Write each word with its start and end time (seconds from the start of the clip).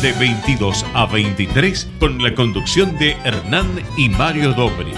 de 0.00 0.12
22 0.12 0.84
a 0.94 1.06
23 1.06 1.90
con 1.98 2.22
la 2.22 2.34
conducción 2.34 2.96
de 2.98 3.12
Hernán 3.24 3.66
y 3.96 4.08
Mario 4.08 4.52
Dobri. 4.52 4.92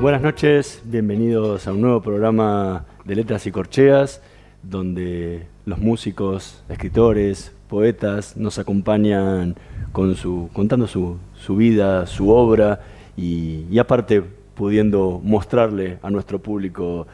Buenas 0.00 0.22
noches, 0.22 0.82
bienvenidos 0.84 1.66
a 1.66 1.72
un 1.72 1.80
nuevo 1.80 2.00
programa 2.02 2.84
de 3.04 3.16
Letras 3.16 3.46
y 3.46 3.50
Corcheas, 3.50 4.22
donde 4.62 5.46
los 5.64 5.78
músicos, 5.78 6.62
escritores, 6.68 7.52
poetas 7.68 8.36
nos 8.36 8.58
acompañan 8.58 9.56
con 9.92 10.14
su, 10.14 10.50
contando 10.52 10.86
su, 10.86 11.18
vida, 11.56 12.06
su 12.06 12.30
obra 12.30 12.80
y 13.16 13.78
aparte 13.78 14.35
pudiendo 14.56 15.20
mostrarle 15.22 15.98
a 16.02 16.10
nuestro 16.10 16.40
público 16.40 17.06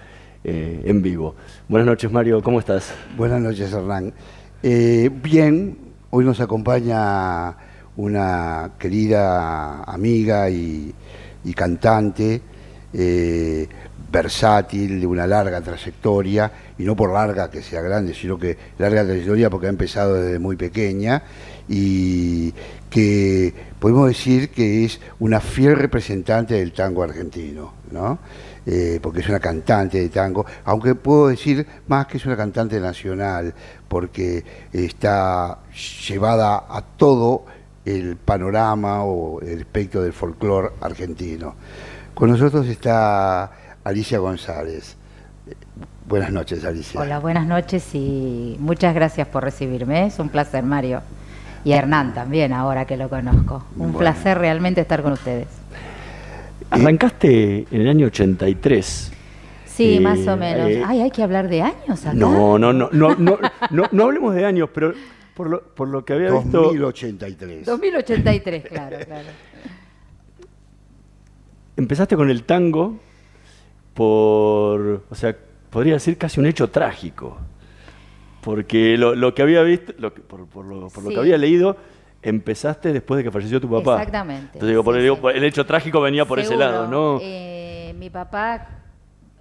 eh, 0.45 0.81
en 0.85 1.03
vivo. 1.03 1.35
Buenas 1.69 1.87
noches, 1.87 2.11
Mario, 2.11 2.43
¿cómo 2.43 2.61
estás? 2.61 2.95
Buenas 3.17 3.41
noches, 3.41 3.73
Hernán. 3.73 4.15
Eh, 4.63 5.11
bien, 5.23 5.77
hoy 6.11 6.25
nos 6.25 6.41
acompaña 6.41 7.55
una 7.97 8.71
querida 8.79 9.83
amiga 9.83 10.49
y, 10.49 10.95
cantante, 11.55 12.41
eh, 12.95 13.69
versátil, 14.11 15.01
de 15.01 15.07
una 15.07 15.27
larga 15.27 15.61
trayectoria, 15.61 16.51
y 16.79 16.85
no 16.85 16.95
por 16.95 17.13
larga 17.13 17.51
que 17.51 17.61
sea 17.61 17.83
grande, 17.83 18.15
sino 18.15 18.39
que 18.39 18.57
larga 18.79 19.05
trayectoria 19.05 19.51
porque 19.51 19.67
ha 19.67 19.71
empezado 19.71 20.15
desde 20.15 20.39
muy 20.39 20.57
pequeña 20.57 21.25
y 21.75 22.53
que 22.91 23.55
podemos 23.81 24.07
decir 24.07 24.51
que 24.51 24.85
es 24.85 25.01
una 25.21 25.41
fiel 25.41 25.77
representante 25.77 26.53
del 26.53 26.73
tango 26.73 27.03
argentino, 27.03 27.73
¿no? 27.91 28.19
Eh, 28.67 29.01
porque 29.03 29.21
es 29.21 29.29
una 29.31 29.41
cantante 29.41 29.99
de 29.99 30.11
tango, 30.11 30.45
aunque 30.67 30.95
puedo 30.95 31.29
decir 31.29 31.67
más 31.89 32.07
que 32.07 32.19
es 32.19 32.27
una 32.27 32.37
cantante 32.37 32.79
nacional, 32.79 33.55
porque 33.89 34.45
está 34.71 35.61
llevada 36.07 36.67
a 36.69 36.83
todo 36.83 37.47
el 37.87 38.17
panorama 38.17 39.05
o 39.05 39.41
el 39.41 39.61
espectro 39.61 40.03
del 40.03 40.13
folclore 40.13 40.73
argentino. 40.83 41.55
Con 42.13 42.31
nosotros 42.31 42.67
está 42.67 43.51
Alicia 43.83 44.19
González. 44.19 44.95
Buenas 46.07 46.31
noches, 46.31 46.63
Alicia. 46.67 47.01
Hola, 47.01 47.19
buenas 47.19 47.47
noches 47.47 47.95
y 47.95 48.59
muchas 48.61 48.95
gracias 48.95 49.27
por 49.27 49.43
recibirme. 49.43 50.07
Es 50.07 50.19
un 50.19 50.29
placer, 50.29 50.63
Mario 50.63 51.01
y 51.65 51.73
Hernán 51.73 52.15
también, 52.15 52.53
ahora 52.53 52.87
que 52.87 52.97
lo 52.97 53.09
conozco. 53.09 53.65
Un 53.77 53.95
placer 53.95 54.39
realmente 54.39 54.81
estar 54.81 55.03
con 55.03 55.13
ustedes. 55.13 55.49
Arrancaste 56.71 57.67
en 57.71 57.81
el 57.81 57.89
año 57.89 58.07
83. 58.07 59.13
Sí, 59.67 60.01
más 60.01 60.27
o 60.27 60.37
menos. 60.37 60.69
Eh, 60.69 60.83
Ay, 60.87 61.01
hay 61.01 61.11
que 61.11 61.23
hablar 61.23 61.49
de 61.49 61.63
años 61.63 62.05
acá. 62.05 62.15
No, 62.15 62.59
no, 62.59 62.73
no, 62.73 62.91
no, 62.93 63.15
no, 63.17 63.39
no, 63.91 64.05
hablemos 64.05 64.35
de 64.35 64.45
años, 64.45 64.69
pero 64.73 64.93
por 65.35 65.49
lo, 65.49 65.63
por 65.63 65.89
lo 65.89 66.05
que 66.05 66.13
había 66.13 66.31
visto. 66.31 66.63
2083. 66.63 67.65
2083, 67.67 68.65
claro, 68.65 68.97
claro. 69.05 69.29
Empezaste 71.77 72.17
con 72.17 72.31
el 72.31 72.45
tango 72.45 72.99
por, 73.95 75.05
o 75.09 75.15
sea, 75.15 75.37
podría 75.71 75.95
decir 75.95 76.19
casi 76.19 76.39
un 76.39 76.47
hecho 76.47 76.69
trágico 76.71 77.39
porque 78.43 78.99
lo, 78.99 79.35
que 79.35 79.43
había 79.43 79.63
visto, 79.63 79.93
por, 80.27 80.65
lo, 80.65 80.89
que 80.89 81.19
había 81.19 81.39
leído, 81.39 81.77
empezaste 82.23 82.93
después 82.93 83.19
de 83.19 83.25
que 83.25 83.31
falleció 83.31 83.61
tu 83.61 83.71
papá. 83.71 83.99
Exactamente. 83.99 84.51
Entonces 84.55 84.69
digo, 84.69 84.85
por 84.85 85.35
el, 85.37 85.45
hecho 85.45 85.65
trágico 85.65 86.01
venía 86.01 86.25
por 86.25 86.41
ese 86.41 86.57
lado, 86.57 86.89
¿no? 86.89 87.19
Eh, 87.23 87.95
mi 87.99 88.11
papá 88.11 88.67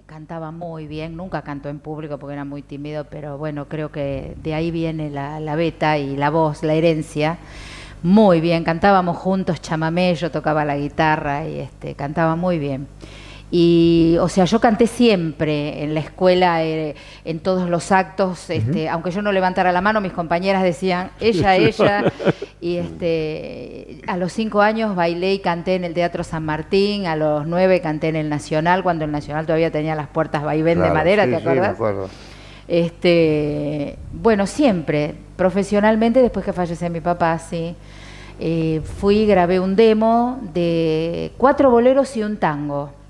cantaba 0.05 0.51
muy 0.51 0.85
bien, 0.85 1.15
nunca 1.15 1.41
cantó 1.41 1.69
en 1.69 1.79
público 1.79 2.19
porque 2.19 2.33
era 2.33 2.45
muy 2.45 2.61
tímido, 2.61 3.05
pero 3.05 3.37
bueno, 3.37 3.67
creo 3.67 3.91
que 3.91 4.35
de 4.43 4.53
ahí 4.53 4.69
viene 4.69 5.09
la, 5.09 5.39
la 5.39 5.55
beta 5.55 5.97
y 5.97 6.15
la 6.15 6.29
voz, 6.29 6.61
la 6.61 6.73
herencia. 6.73 7.39
Muy 8.03 8.39
bien, 8.39 8.63
cantábamos 8.63 9.17
juntos 9.17 9.61
chamamé, 9.61 10.13
yo 10.13 10.29
tocaba 10.29 10.63
la 10.63 10.77
guitarra 10.77 11.47
y 11.47 11.59
este, 11.59 11.95
cantaba 11.95 12.35
muy 12.35 12.59
bien. 12.59 12.87
Y, 13.53 14.15
o 14.21 14.29
sea, 14.29 14.45
yo 14.45 14.61
canté 14.61 14.87
siempre 14.87 15.83
en 15.83 15.93
la 15.93 15.99
escuela, 15.99 16.63
eh, 16.63 16.95
en 17.25 17.41
todos 17.41 17.69
los 17.69 17.91
actos, 17.91 18.49
este, 18.49 18.87
aunque 18.87 19.11
yo 19.11 19.21
no 19.21 19.33
levantara 19.33 19.73
la 19.73 19.81
mano, 19.81 19.99
mis 19.99 20.13
compañeras 20.13 20.63
decían, 20.63 21.11
ella, 21.19 21.55
ella. 21.57 22.05
y 22.61 22.77
este, 22.77 23.99
a 24.07 24.15
los 24.15 24.31
cinco 24.31 24.61
años 24.61 24.95
bailé 24.95 25.33
y 25.33 25.39
canté 25.39 25.75
en 25.75 25.83
el 25.83 25.93
Teatro 25.93 26.23
San 26.23 26.45
Martín, 26.45 27.07
a 27.07 27.17
los 27.17 27.45
nueve 27.45 27.81
canté 27.81 28.07
en 28.07 28.15
el 28.15 28.29
Nacional, 28.29 28.83
cuando 28.83 29.03
el 29.03 29.11
Nacional 29.11 29.45
todavía 29.45 29.69
tenía 29.69 29.95
las 29.95 30.07
puertas 30.07 30.43
vaivén 30.43 30.81
de 30.81 30.89
madera, 30.89 31.25
¿te 31.27 31.35
acuerdas? 31.35 31.75
Sí, 31.75 31.81
me 31.81 31.89
acuerdo. 31.89 32.09
Este, 32.69 33.97
bueno, 34.13 34.47
siempre, 34.47 35.13
profesionalmente, 35.35 36.21
después 36.21 36.45
que 36.45 36.53
falleció 36.53 36.89
mi 36.89 37.01
papá, 37.01 37.37
sí. 37.37 37.75
Eh, 38.39 38.81
fui, 38.97 39.25
grabé 39.25 39.59
un 39.59 39.75
demo 39.75 40.39
de 40.53 41.33
cuatro 41.37 41.69
boleros 41.69 42.15
y 42.15 42.23
un 42.23 42.37
tango 42.37 43.00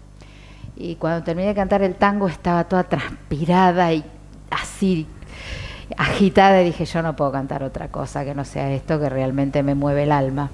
y 0.82 0.96
cuando 0.96 1.24
terminé 1.24 1.50
de 1.50 1.56
cantar 1.56 1.84
el 1.84 1.96
tango 1.96 2.28
estaba 2.28 2.64
toda 2.64 2.84
transpirada 2.84 3.94
y 3.94 4.04
así 4.50 5.08
agitada 5.98 6.62
y 6.62 6.66
dije, 6.66 6.86
yo 6.86 7.02
no 7.02 7.16
puedo 7.16 7.32
cantar 7.32 7.64
otra 7.64 7.90
cosa 7.90 8.24
que 8.24 8.34
no 8.34 8.46
sea 8.46 8.72
esto 8.72 9.00
que 9.00 9.10
realmente 9.10 9.64
me 9.64 9.76
mueve 9.76 10.04
el 10.04 10.12
alma. 10.12 10.50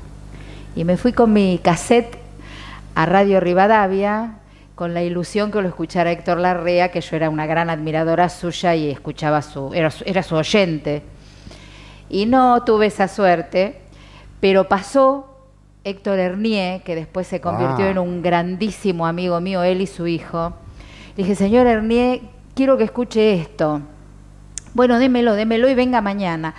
Y 0.76 0.84
me 0.84 0.98
fui 0.98 1.14
con 1.14 1.34
mi 1.34 1.60
cassette 1.64 2.18
a 2.96 3.06
Radio 3.06 3.40
Rivadavia 3.40 4.40
con 4.76 4.94
la 4.94 5.02
ilusión 5.02 5.52
que 5.52 5.62
lo 5.62 5.68
escuchara 5.68 6.12
Héctor 6.12 6.38
Larrea, 6.38 6.92
que 6.92 7.02
yo 7.02 7.16
era 7.16 7.32
una 7.32 7.48
gran 7.48 7.70
admiradora 7.70 8.30
suya 8.30 8.76
y 8.76 8.92
escuchaba 8.92 9.42
su, 9.42 9.74
era, 9.74 9.92
era 10.06 10.22
su 10.22 10.36
oyente. 10.36 11.02
Y 12.10 12.28
no 12.28 12.64
tuve 12.64 12.86
esa 12.86 13.08
suerte, 13.08 13.82
pero 14.40 14.68
pasó 14.68 15.37
Héctor 15.90 16.20
Hernier, 16.20 16.82
que 16.84 16.96
después 16.96 17.28
se 17.28 17.40
convirtió 17.40 17.86
ah. 17.86 17.90
en 17.90 17.98
un 17.98 18.22
grandísimo 18.22 19.08
amigo 19.08 19.40
mío, 19.40 19.64
él 19.64 19.82
y 19.82 19.88
su 19.88 20.08
hijo. 20.08 20.54
Le 21.16 21.24
dije, 21.24 21.36
señor 21.36 21.66
Hernier, 21.68 22.22
quiero 22.56 22.78
que 22.78 22.84
escuche 22.84 23.34
esto. 23.34 23.82
Bueno, 24.74 25.00
démelo, 25.00 25.34
démelo 25.34 25.70
y 25.70 25.76
venga 25.76 26.02
mañana. 26.02 26.54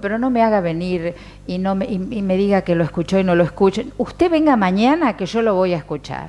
pero 0.00 0.18
no 0.18 0.30
me 0.30 0.42
haga 0.42 0.60
venir 0.60 1.14
y, 1.46 1.58
no 1.58 1.74
me, 1.74 1.86
y, 1.86 1.98
me 1.98 2.36
diga 2.36 2.62
que 2.62 2.74
lo 2.74 2.84
escuchó 2.84 3.18
y 3.18 3.24
no 3.24 3.34
lo 3.34 3.42
escuche. 3.42 3.86
Usted 3.98 4.30
venga 4.30 4.56
mañana 4.56 5.16
que 5.16 5.26
yo 5.26 5.42
lo 5.42 5.54
voy 5.54 5.74
a 5.74 5.78
escuchar. 5.78 6.28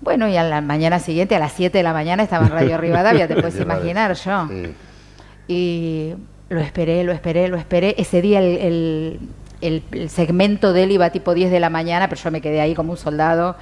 Bueno, 0.00 0.28
y 0.28 0.36
a 0.36 0.42
la 0.42 0.60
mañana 0.60 0.98
siguiente, 0.98 1.36
a 1.36 1.38
las 1.38 1.52
7 1.52 1.78
de 1.78 1.84
la 1.84 1.92
mañana, 1.92 2.22
estaba 2.22 2.46
en 2.46 2.52
Radio 2.52 2.78
Rivadavia, 2.78 3.28
te 3.28 3.34
puedes 3.40 3.60
imaginar 3.60 4.14
yo. 4.14 4.48
Y 5.46 6.14
lo 6.48 6.60
esperé, 6.60 7.04
lo 7.04 7.12
esperé, 7.12 7.48
lo 7.48 7.56
esperé. 7.56 7.94
Ese 7.98 8.22
día 8.22 8.40
el, 8.40 8.58
el, 8.58 9.20
segmento 10.08 10.72
de 10.72 10.84
él 10.84 10.92
iba 10.92 11.10
tipo 11.10 11.34
10 11.34 11.50
de 11.50 11.60
la 11.60 11.70
mañana, 11.70 12.08
pero 12.08 12.20
yo 12.20 12.30
me 12.30 12.40
quedé 12.40 12.60
ahí 12.60 12.74
como 12.74 12.92
un 12.92 12.98
soldado. 12.98 13.56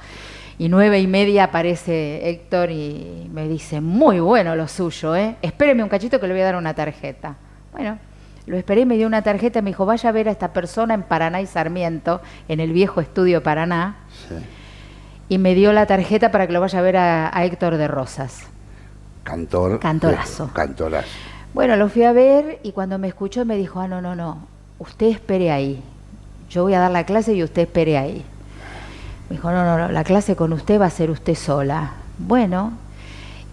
Y 0.59 0.69
nueve 0.69 0.99
y 0.99 1.05
media 1.05 1.45
aparece 1.45 2.29
Héctor 2.29 2.71
y 2.71 3.29
me 3.31 3.47
dice, 3.47 3.79
muy 3.79 4.19
bueno 4.19 4.55
lo 4.55 4.67
suyo, 4.67 5.15
¿eh? 5.15 5.35
Espéreme 5.43 5.83
un 5.83 5.89
cachito 5.89 6.19
que 6.19 6.27
le 6.27 6.33
voy 6.33 6.41
a 6.41 6.45
dar 6.45 6.55
una 6.55 6.73
tarjeta. 6.73 7.35
Bueno, 7.71 7.99
lo 8.47 8.57
esperé, 8.57 8.85
me 8.85 8.95
dio 8.97 9.05
una 9.05 9.21
tarjeta, 9.21 9.61
me 9.61 9.69
dijo, 9.69 9.85
vaya 9.85 10.09
a 10.09 10.11
ver 10.11 10.29
a 10.29 10.31
esta 10.31 10.53
persona 10.53 10.95
en 10.95 11.03
Paraná 11.03 11.41
y 11.41 11.45
Sarmiento, 11.45 12.21
en 12.47 12.59
el 12.59 12.71
viejo 12.71 13.01
estudio 13.01 13.43
Paraná. 13.43 13.97
Y 15.29 15.37
me 15.37 15.53
dio 15.53 15.73
la 15.73 15.85
tarjeta 15.85 16.31
para 16.31 16.47
que 16.47 16.53
lo 16.53 16.61
vaya 16.61 16.79
a 16.79 16.81
ver 16.81 16.97
a, 16.97 17.45
Héctor 17.45 17.77
de 17.77 17.87
Rosas. 17.87 18.47
Cantor. 19.23 19.79
Cantorazo. 19.79 20.49
Cantorazo. 20.53 21.09
Bueno, 21.53 21.75
lo 21.75 21.89
fui 21.89 22.03
a 22.03 22.13
ver 22.13 22.59
y 22.63 22.71
cuando 22.71 22.97
me 22.97 23.09
escuchó 23.09 23.45
me 23.45 23.57
dijo, 23.57 23.79
ah, 23.79 23.87
no, 23.87 24.01
no, 24.01 24.15
no, 24.15 24.47
usted 24.79 25.07
espere 25.07 25.51
ahí. 25.51 25.81
yo 26.49 26.63
voy 26.63 26.73
a 26.73 26.79
dar 26.79 26.91
la 26.91 27.05
clase 27.05 27.33
y 27.33 27.43
usted 27.43 27.63
espere 27.63 27.97
ahí. 27.97 28.23
Me 29.29 29.35
dijo, 29.35 29.51
no, 29.51 29.65
no, 29.65 29.77
no, 29.77 29.91
la 29.91 30.03
clase 30.03 30.35
con 30.35 30.53
usted 30.53 30.79
va 30.79 30.85
a 30.85 30.89
ser 30.89 31.09
usted 31.11 31.35
sola. 31.35 31.93
Bueno, 32.17 32.73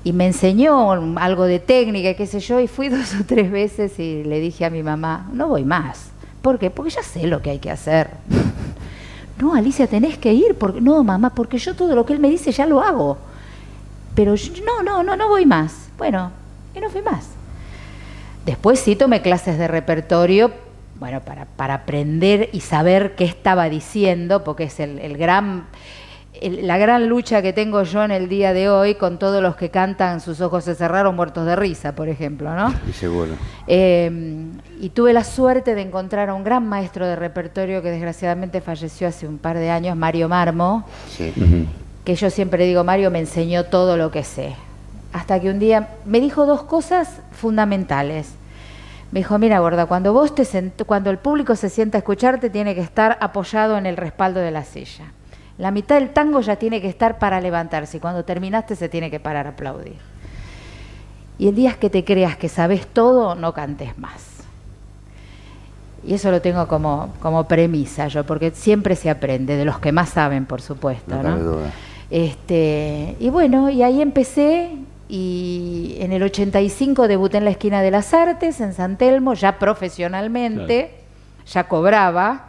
y 0.05 0.13
me 0.13 0.27
enseñó 0.27 0.93
algo 1.19 1.45
de 1.45 1.59
técnica, 1.59 2.15
qué 2.15 2.27
sé 2.27 2.41
yo, 2.41 2.61
y 2.61 2.69
fui 2.69 2.89
dos 2.91 3.15
o 3.21 3.25
tres 3.25 3.51
veces 3.51 3.99
y 3.99 4.23
le 4.23 4.39
dije 4.41 4.65
a 4.65 4.71
mi 4.71 4.83
mamá, 4.83 5.29
no 5.33 5.49
voy 5.49 5.65
más. 5.65 6.11
¿Por 6.43 6.59
qué? 6.59 6.71
Porque 6.71 6.91
ya 6.91 7.03
sé 7.03 7.27
lo 7.27 7.41
que 7.41 7.51
hay 7.51 7.59
que 7.59 7.71
hacer. 7.71 8.11
No, 9.37 9.53
Alicia, 9.53 9.89
tenés 9.89 10.17
que 10.17 10.33
ir. 10.33 10.55
Porque, 10.55 10.81
no, 10.81 11.03
mamá, 11.03 11.31
porque 11.31 11.59
yo 11.59 11.75
todo 11.75 11.97
lo 11.97 12.07
que 12.07 12.13
él 12.13 12.21
me 12.21 12.31
dice 12.31 12.53
ya 12.53 12.67
lo 12.67 12.81
hago. 12.81 13.19
Pero 14.15 14.37
no, 14.65 14.83
no, 14.85 15.03
no, 15.03 15.17
no 15.17 15.29
voy 15.29 15.45
más. 15.45 15.89
Bueno, 15.99 16.31
y 16.73 16.79
no 16.81 16.89
fui 16.89 17.03
más. 17.03 17.27
Después 18.47 18.79
sí 18.79 18.95
tomé 18.95 19.23
clases 19.23 19.59
de 19.59 19.67
repertorio, 19.67 20.53
bueno, 20.99 21.21
para, 21.21 21.47
para 21.47 21.75
aprender 21.75 22.51
y 22.53 22.61
saber 22.61 23.15
qué 23.15 23.25
estaba 23.25 23.69
diciendo, 23.69 24.45
porque 24.45 24.65
es 24.65 24.81
el, 24.81 25.17
gran, 25.17 25.67
la 26.41 26.79
gran 26.79 27.09
lucha 27.09 27.43
que 27.43 27.53
tengo 27.53 27.83
yo 27.83 28.05
en 28.05 28.11
el 28.11 28.29
día 28.29 28.53
de 28.53 28.69
hoy 28.69 28.95
con 28.95 29.19
todos 29.19 29.43
los 29.43 29.57
que 29.57 29.71
cantan 29.71 30.21
Sus 30.21 30.41
ojos 30.41 30.65
se 30.65 30.75
cerraron 30.75 31.17
muertos 31.17 31.47
de 31.47 31.57
risa, 31.57 31.95
por 31.95 32.09
ejemplo, 32.09 32.55
¿no? 32.55 32.73
Y 32.89 32.93
seguro. 32.93 33.33
Eh, 33.67 34.47
y 34.81 34.91
tuve 34.91 35.13
la 35.13 35.25
suerte 35.25 35.75
de 35.75 35.83
encontrar 35.83 36.29
a 36.31 36.35
un 36.35 36.45
gran 36.45 36.67
maestro 36.69 37.07
de 37.07 37.17
repertorio 37.17 37.83
que 37.83 37.91
desgraciadamente 37.91 38.61
falleció 38.61 39.09
hace 39.09 39.27
un 39.27 39.39
par 39.39 39.59
de 39.59 39.71
años, 39.71 39.97
Mario 39.97 40.29
Marmo, 40.29 40.85
que 42.05 42.15
yo 42.15 42.31
siempre 42.31 42.67
digo, 42.67 42.85
Mario 42.85 43.11
me 43.11 43.19
enseñó 43.19 43.65
todo 43.65 43.97
lo 43.97 44.11
que 44.11 44.23
sé 44.23 44.55
hasta 45.15 45.39
que 45.39 45.49
un 45.49 45.61
día 45.61 45.91
me 46.05 46.21
dijo 46.21 46.45
dos 46.45 46.65
cosas 46.65 47.21
fundamentales. 47.31 48.31
Me 49.15 49.21
dijo, 49.21 49.39
mira, 49.39 49.61
gorda, 49.61 49.87
cuando 49.87 50.13
vos 50.13 50.35
te 50.35 50.45
cuando 50.85 51.09
el 51.09 51.19
público 51.19 51.55
se 51.55 51.69
sienta 51.69 51.99
a 51.99 52.01
escucharte, 52.01 52.51
tiene 52.51 52.75
que 52.75 52.81
estar 52.81 53.17
apoyado 53.21 53.79
en 53.79 53.87
el 53.87 53.97
respaldo 53.97 54.41
de 54.41 54.51
la 54.51 54.65
silla. 54.65 55.05
La 55.57 55.71
mitad 55.71 56.01
del 56.01 56.11
tango 56.11 56.41
ya 56.41 56.57
tiene 56.57 56.81
que 56.81 56.89
estar 56.89 57.21
para 57.21 57.41
levantarse 57.41 57.99
y 57.99 58.01
cuando 58.01 58.25
terminaste 58.25 58.75
se 58.75 58.89
tiene 58.89 59.13
que 59.13 59.21
parar 59.21 59.47
a 59.47 59.51
aplaudir. 59.51 59.99
Y 61.39 61.47
el 61.47 61.55
día 61.55 61.75
que 61.75 61.91
te 61.91 62.05
creas 62.05 62.37
que 62.37 62.49
sabes 62.49 62.89
todo, 62.89 63.37
no 63.37 63.55
cantes 63.55 63.97
más. 63.99 64.43
Y 66.03 66.15
eso 66.15 66.33
lo 66.33 66.43
tengo 66.43 66.67
como, 66.67 67.15
como 67.21 67.47
premisa 67.47 68.09
yo, 68.09 68.27
porque 68.27 68.51
siempre 68.51 68.97
se 68.97 69.11
aprende, 69.11 69.55
de 69.55 69.65
los 69.65 69.79
que 69.79 69.93
más 69.93 70.09
saben, 70.09 70.45
por 70.45 70.61
supuesto. 70.61 71.23
¿no? 71.23 71.59
Este, 72.11 73.15
y 73.21 73.31
bueno, 73.31 73.71
y 73.71 73.85
ahí 73.85 74.03
empecé 74.03 74.73
y 75.09 75.97
en 76.01 76.13
el 76.13 76.23
85 76.23 77.09
debuté 77.09 77.39
en 77.39 77.45
la 77.45 77.51
esquina 77.51 77.83
de 77.83 77.91
las 77.91 78.15
artes, 78.15 78.61
en 78.61 78.73
San 78.73 78.97
Telmo, 78.97 79.35
ya 79.35 79.59
profesionalmente, 79.59 80.95
ya 81.47 81.65
cobraba. 81.69 82.47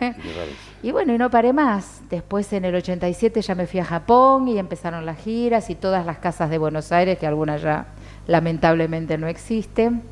y 0.82 0.90
bueno, 0.90 1.14
y 1.14 1.18
no 1.18 1.30
paré 1.30 1.52
más. 1.52 2.02
Después 2.10 2.52
en 2.52 2.64
el 2.64 2.74
87 2.74 3.42
ya 3.42 3.54
me 3.54 3.66
fui 3.66 3.80
a 3.80 3.84
Japón 3.84 4.48
y 4.48 4.58
empezaron 4.58 5.06
las 5.06 5.18
giras 5.18 5.70
y 5.70 5.76
todas 5.76 6.04
las 6.04 6.18
casas 6.18 6.50
de 6.50 6.58
Buenos 6.58 6.90
Aires, 6.90 7.18
que 7.18 7.26
algunas 7.26 7.62
ya 7.62 7.86
lamentablemente 8.26 9.16
no 9.16 9.28
existen. 9.28 10.02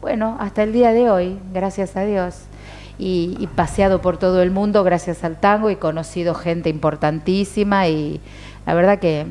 Bueno, 0.00 0.36
hasta 0.38 0.62
el 0.62 0.72
día 0.72 0.92
de 0.92 1.10
hoy, 1.10 1.38
gracias 1.52 1.96
a 1.96 2.04
Dios. 2.04 2.42
Y, 2.98 3.36
y 3.40 3.46
paseado 3.48 4.00
por 4.00 4.16
todo 4.16 4.40
el 4.42 4.50
mundo 4.50 4.82
gracias 4.82 5.22
al 5.22 5.38
tango 5.38 5.68
y 5.68 5.76
conocido 5.76 6.34
gente 6.34 6.70
importantísima 6.70 7.88
y 7.88 8.22
la 8.64 8.72
verdad 8.72 8.98
que 9.00 9.26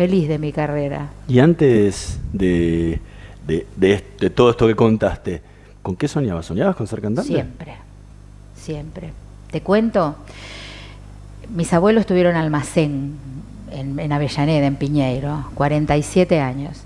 feliz 0.00 0.28
de 0.28 0.38
mi 0.38 0.50
carrera. 0.50 1.10
Y 1.28 1.40
antes 1.40 2.18
de, 2.32 2.98
de, 3.46 4.30
todo 4.34 4.48
esto 4.48 4.66
que 4.66 4.74
contaste, 4.74 5.42
¿con 5.82 5.94
qué 5.94 6.08
soñabas? 6.08 6.46
¿Soñabas 6.46 6.74
con 6.74 6.86
ser 6.86 7.02
cantante? 7.02 7.30
Siempre, 7.30 7.74
siempre. 8.56 9.12
Te 9.50 9.60
cuento, 9.60 10.16
mis 11.54 11.70
abuelos 11.74 12.06
tuvieron 12.06 12.34
almacén 12.34 13.18
en, 13.72 14.10
Avellaneda, 14.10 14.66
en 14.66 14.76
Piñeiro, 14.76 15.44
47 15.54 16.40
años. 16.40 16.84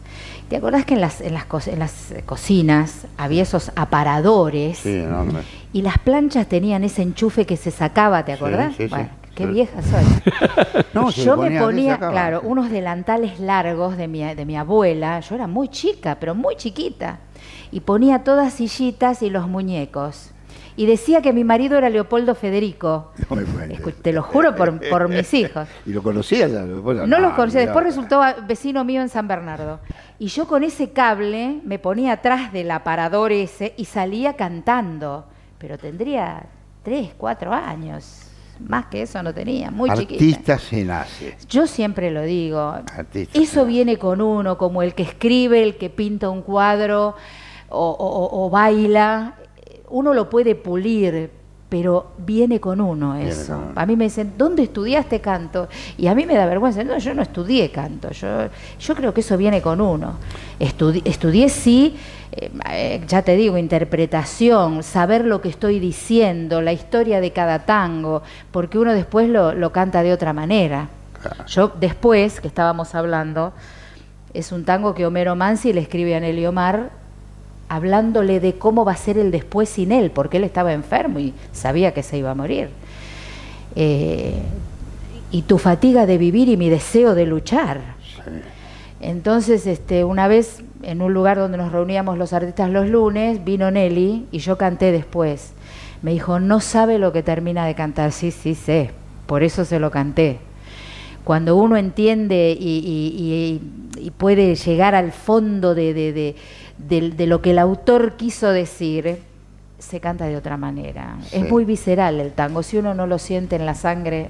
¿Te 0.48 0.56
acordás 0.56 0.84
que 0.84 0.94
en 0.94 1.00
las, 1.00 1.20
en 1.20 1.34
las, 1.34 1.68
en 1.68 1.78
las 1.78 2.14
cocinas 2.26 3.06
había 3.16 3.44
esos 3.44 3.70
aparadores? 3.76 4.78
Sí, 4.78 5.04
y 5.72 5.82
las 5.82 5.98
planchas 5.98 6.48
tenían 6.48 6.82
ese 6.82 7.02
enchufe 7.02 7.46
que 7.46 7.56
se 7.56 7.70
sacaba, 7.70 8.24
¿te 8.24 8.32
acordás? 8.32 8.74
Sí, 8.76 8.88
Qué 9.34 9.46
vieja 9.46 9.82
soy. 9.82 11.12
yo 11.24 11.36
me 11.36 11.58
ponía, 11.58 11.98
claro, 11.98 12.40
unos 12.44 12.70
delantales 12.70 13.40
largos 13.40 13.96
de 13.96 14.06
mi, 14.06 14.22
de 14.22 14.44
mi 14.44 14.56
abuela. 14.56 15.20
Yo 15.20 15.34
era 15.34 15.46
muy 15.46 15.68
chica, 15.68 16.18
pero 16.20 16.34
muy 16.34 16.56
chiquita. 16.56 17.18
Y 17.72 17.80
ponía 17.80 18.22
todas 18.22 18.54
sillitas 18.54 19.22
y 19.22 19.30
los 19.30 19.48
muñecos. 19.48 20.30
Y 20.76 20.86
decía 20.86 21.22
que 21.22 21.32
mi 21.32 21.44
marido 21.44 21.78
era 21.78 21.88
Leopoldo 21.88 22.34
Federico. 22.34 23.12
te 24.02 24.12
lo 24.12 24.22
juro 24.22 24.54
por, 24.54 24.80
por 24.88 25.08
mis 25.08 25.32
hijos. 25.34 25.68
¿Y 25.86 25.92
lo 25.92 26.02
conocías? 26.02 26.50
no, 26.50 27.18
lo 27.18 27.34
conocía. 27.34 27.60
Después 27.60 27.84
resultó 27.84 28.22
vecino 28.46 28.84
mío 28.84 29.02
en 29.02 29.08
San 29.08 29.26
Bernardo. 29.26 29.80
Y 30.18 30.28
yo 30.28 30.46
con 30.46 30.62
ese 30.62 30.92
cable 30.92 31.60
me 31.64 31.80
ponía 31.80 32.12
atrás 32.12 32.52
del 32.52 32.70
aparador 32.70 33.32
ese 33.32 33.74
y 33.76 33.84
salía 33.86 34.34
cantando. 34.34 35.26
Pero 35.58 35.78
tendría 35.78 36.46
tres, 36.82 37.12
cuatro 37.16 37.52
años 37.52 38.30
más 38.60 38.86
que 38.86 39.02
eso 39.02 39.22
no 39.22 39.34
tenía, 39.34 39.70
muy 39.70 39.90
Artista 39.90 40.58
se 40.58 40.84
nace. 40.84 41.36
Yo 41.48 41.66
siempre 41.66 42.10
lo 42.10 42.22
digo. 42.22 42.74
eso 43.32 43.64
viene 43.66 43.98
con 43.98 44.20
uno, 44.20 44.58
como 44.58 44.82
el 44.82 44.94
que 44.94 45.02
escribe, 45.02 45.62
el 45.62 45.76
que 45.76 45.90
pinta 45.90 46.28
un 46.30 46.42
cuadro 46.42 47.14
o, 47.68 48.50
baila. 48.50 49.36
Uno 49.88 50.14
lo 50.14 50.30
puede 50.30 50.54
pulir, 50.54 51.30
pero 51.74 52.12
viene 52.18 52.60
con 52.60 52.80
uno 52.80 53.16
eso. 53.16 53.72
A 53.74 53.84
mí 53.84 53.96
me 53.96 54.04
dicen, 54.04 54.34
¿dónde 54.38 54.62
estudiaste 54.62 55.20
canto? 55.20 55.66
Y 55.98 56.06
a 56.06 56.14
mí 56.14 56.24
me 56.24 56.36
da 56.36 56.46
vergüenza. 56.46 56.84
No, 56.84 56.96
yo 56.98 57.14
no 57.14 57.22
estudié 57.22 57.72
canto. 57.72 58.12
Yo, 58.12 58.28
yo 58.78 58.94
creo 58.94 59.12
que 59.12 59.22
eso 59.22 59.36
viene 59.36 59.60
con 59.60 59.80
uno. 59.80 60.14
estudié 60.60 61.48
sí 61.48 61.96
eh, 62.70 63.02
ya 63.08 63.22
te 63.22 63.34
digo, 63.34 63.58
interpretación, 63.58 64.84
saber 64.84 65.24
lo 65.24 65.40
que 65.40 65.48
estoy 65.48 65.80
diciendo, 65.80 66.62
la 66.62 66.72
historia 66.72 67.20
de 67.20 67.32
cada 67.32 67.66
tango, 67.66 68.22
porque 68.52 68.78
uno 68.78 68.92
después 68.92 69.28
lo, 69.28 69.72
canta 69.72 70.04
de 70.04 70.12
otra 70.12 70.32
manera. 70.32 70.90
Yo 71.48 71.72
después, 71.80 72.40
que 72.40 72.46
estábamos 72.46 72.94
hablando, 72.94 73.52
es 74.32 74.52
un 74.52 74.64
tango 74.64 74.94
que 74.94 75.06
Homero 75.06 75.34
Mansi 75.34 75.72
le 75.72 75.80
escribe 75.80 76.14
a 76.14 76.20
Nelly 76.20 76.46
Omar 76.46 77.03
hablándole 77.68 78.40
de 78.40 78.54
cómo 78.54 78.84
va 78.84 78.92
a 78.92 78.96
ser 78.96 79.18
el 79.18 79.30
después 79.30 79.68
sin 79.68 79.92
él, 79.92 80.10
porque 80.10 80.36
él 80.36 80.44
estaba 80.44 80.72
enfermo 80.72 81.18
y 81.18 81.34
sabía 81.52 81.94
que 81.94 82.02
se 82.02 82.18
iba 82.18 82.30
a 82.30 82.34
morir. 82.34 82.68
Eh, 83.76 84.34
y 85.30 85.42
tu 85.42 85.58
fatiga 85.58 86.06
de 86.06 86.18
vivir 86.18 86.48
y 86.48 86.56
mi 86.56 86.68
deseo 86.68 87.14
de 87.14 87.26
luchar. 87.26 87.80
Entonces, 89.00 89.66
este, 89.66 90.04
una 90.04 90.28
vez 90.28 90.62
en 90.82 91.02
un 91.02 91.12
lugar 91.12 91.36
donde 91.36 91.58
nos 91.58 91.72
reuníamos 91.72 92.18
los 92.18 92.32
artistas 92.32 92.70
los 92.70 92.88
lunes, 92.88 93.44
vino 93.44 93.70
Nelly 93.70 94.26
y 94.30 94.38
yo 94.38 94.56
canté 94.56 94.92
después. 94.92 95.52
Me 96.02 96.12
dijo, 96.12 96.38
no 96.38 96.60
sabe 96.60 96.98
lo 96.98 97.12
que 97.12 97.22
termina 97.22 97.66
de 97.66 97.74
cantar. 97.74 98.12
Sí, 98.12 98.30
sí, 98.30 98.54
sé, 98.54 98.90
por 99.26 99.42
eso 99.42 99.64
se 99.64 99.78
lo 99.78 99.90
canté. 99.90 100.38
Cuando 101.24 101.56
uno 101.56 101.76
entiende 101.76 102.56
y, 102.58 103.60
puede 104.18 104.54
llegar 104.54 104.94
al 104.94 105.12
fondo 105.12 105.74
de, 105.74 106.36
lo 106.78 107.42
que 107.42 107.50
el 107.50 107.58
autor 107.58 108.14
quiso 108.16 108.50
decir, 108.50 109.18
se 109.78 110.00
canta 110.00 110.26
de 110.26 110.36
otra 110.36 110.56
manera. 110.56 111.16
Es 111.32 111.48
muy 111.48 111.64
visceral 111.64 112.20
el 112.20 112.32
tango. 112.32 112.62
Si 112.62 112.78
uno 112.78 112.94
no 112.94 113.06
lo 113.06 113.18
siente 113.18 113.56
en 113.56 113.66
la 113.66 113.74
sangre, 113.74 114.28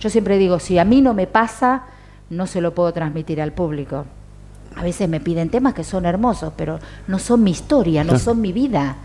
yo 0.00 0.10
siempre 0.10 0.38
digo, 0.38 0.58
si 0.58 0.78
a 0.78 0.84
mí 0.84 1.00
no 1.00 1.14
me 1.14 1.26
pasa, 1.26 1.84
no 2.30 2.46
se 2.46 2.60
lo 2.60 2.74
puedo 2.74 2.92
transmitir 2.92 3.40
al 3.40 3.52
público. 3.52 4.04
A 4.76 4.82
veces 4.82 5.08
me 5.08 5.20
piden 5.20 5.50
temas 5.50 5.74
que 5.74 5.84
son 5.84 6.04
hermosos, 6.04 6.52
pero 6.56 6.78
no 7.06 7.18
son 7.18 7.42
mi 7.42 7.52
historia, 7.52 8.02
no 8.04 8.18
son 8.18 8.40
mi 8.40 8.52
vida. 8.52 8.96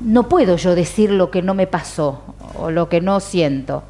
No 0.00 0.28
puedo 0.28 0.56
yo 0.56 0.74
decir 0.74 1.10
lo 1.10 1.30
que 1.30 1.42
no 1.42 1.54
me 1.54 1.66
pasó 1.66 2.22
o 2.58 2.70
lo 2.70 2.88
que 2.88 3.00
no 3.00 3.20
siento, 3.20 3.82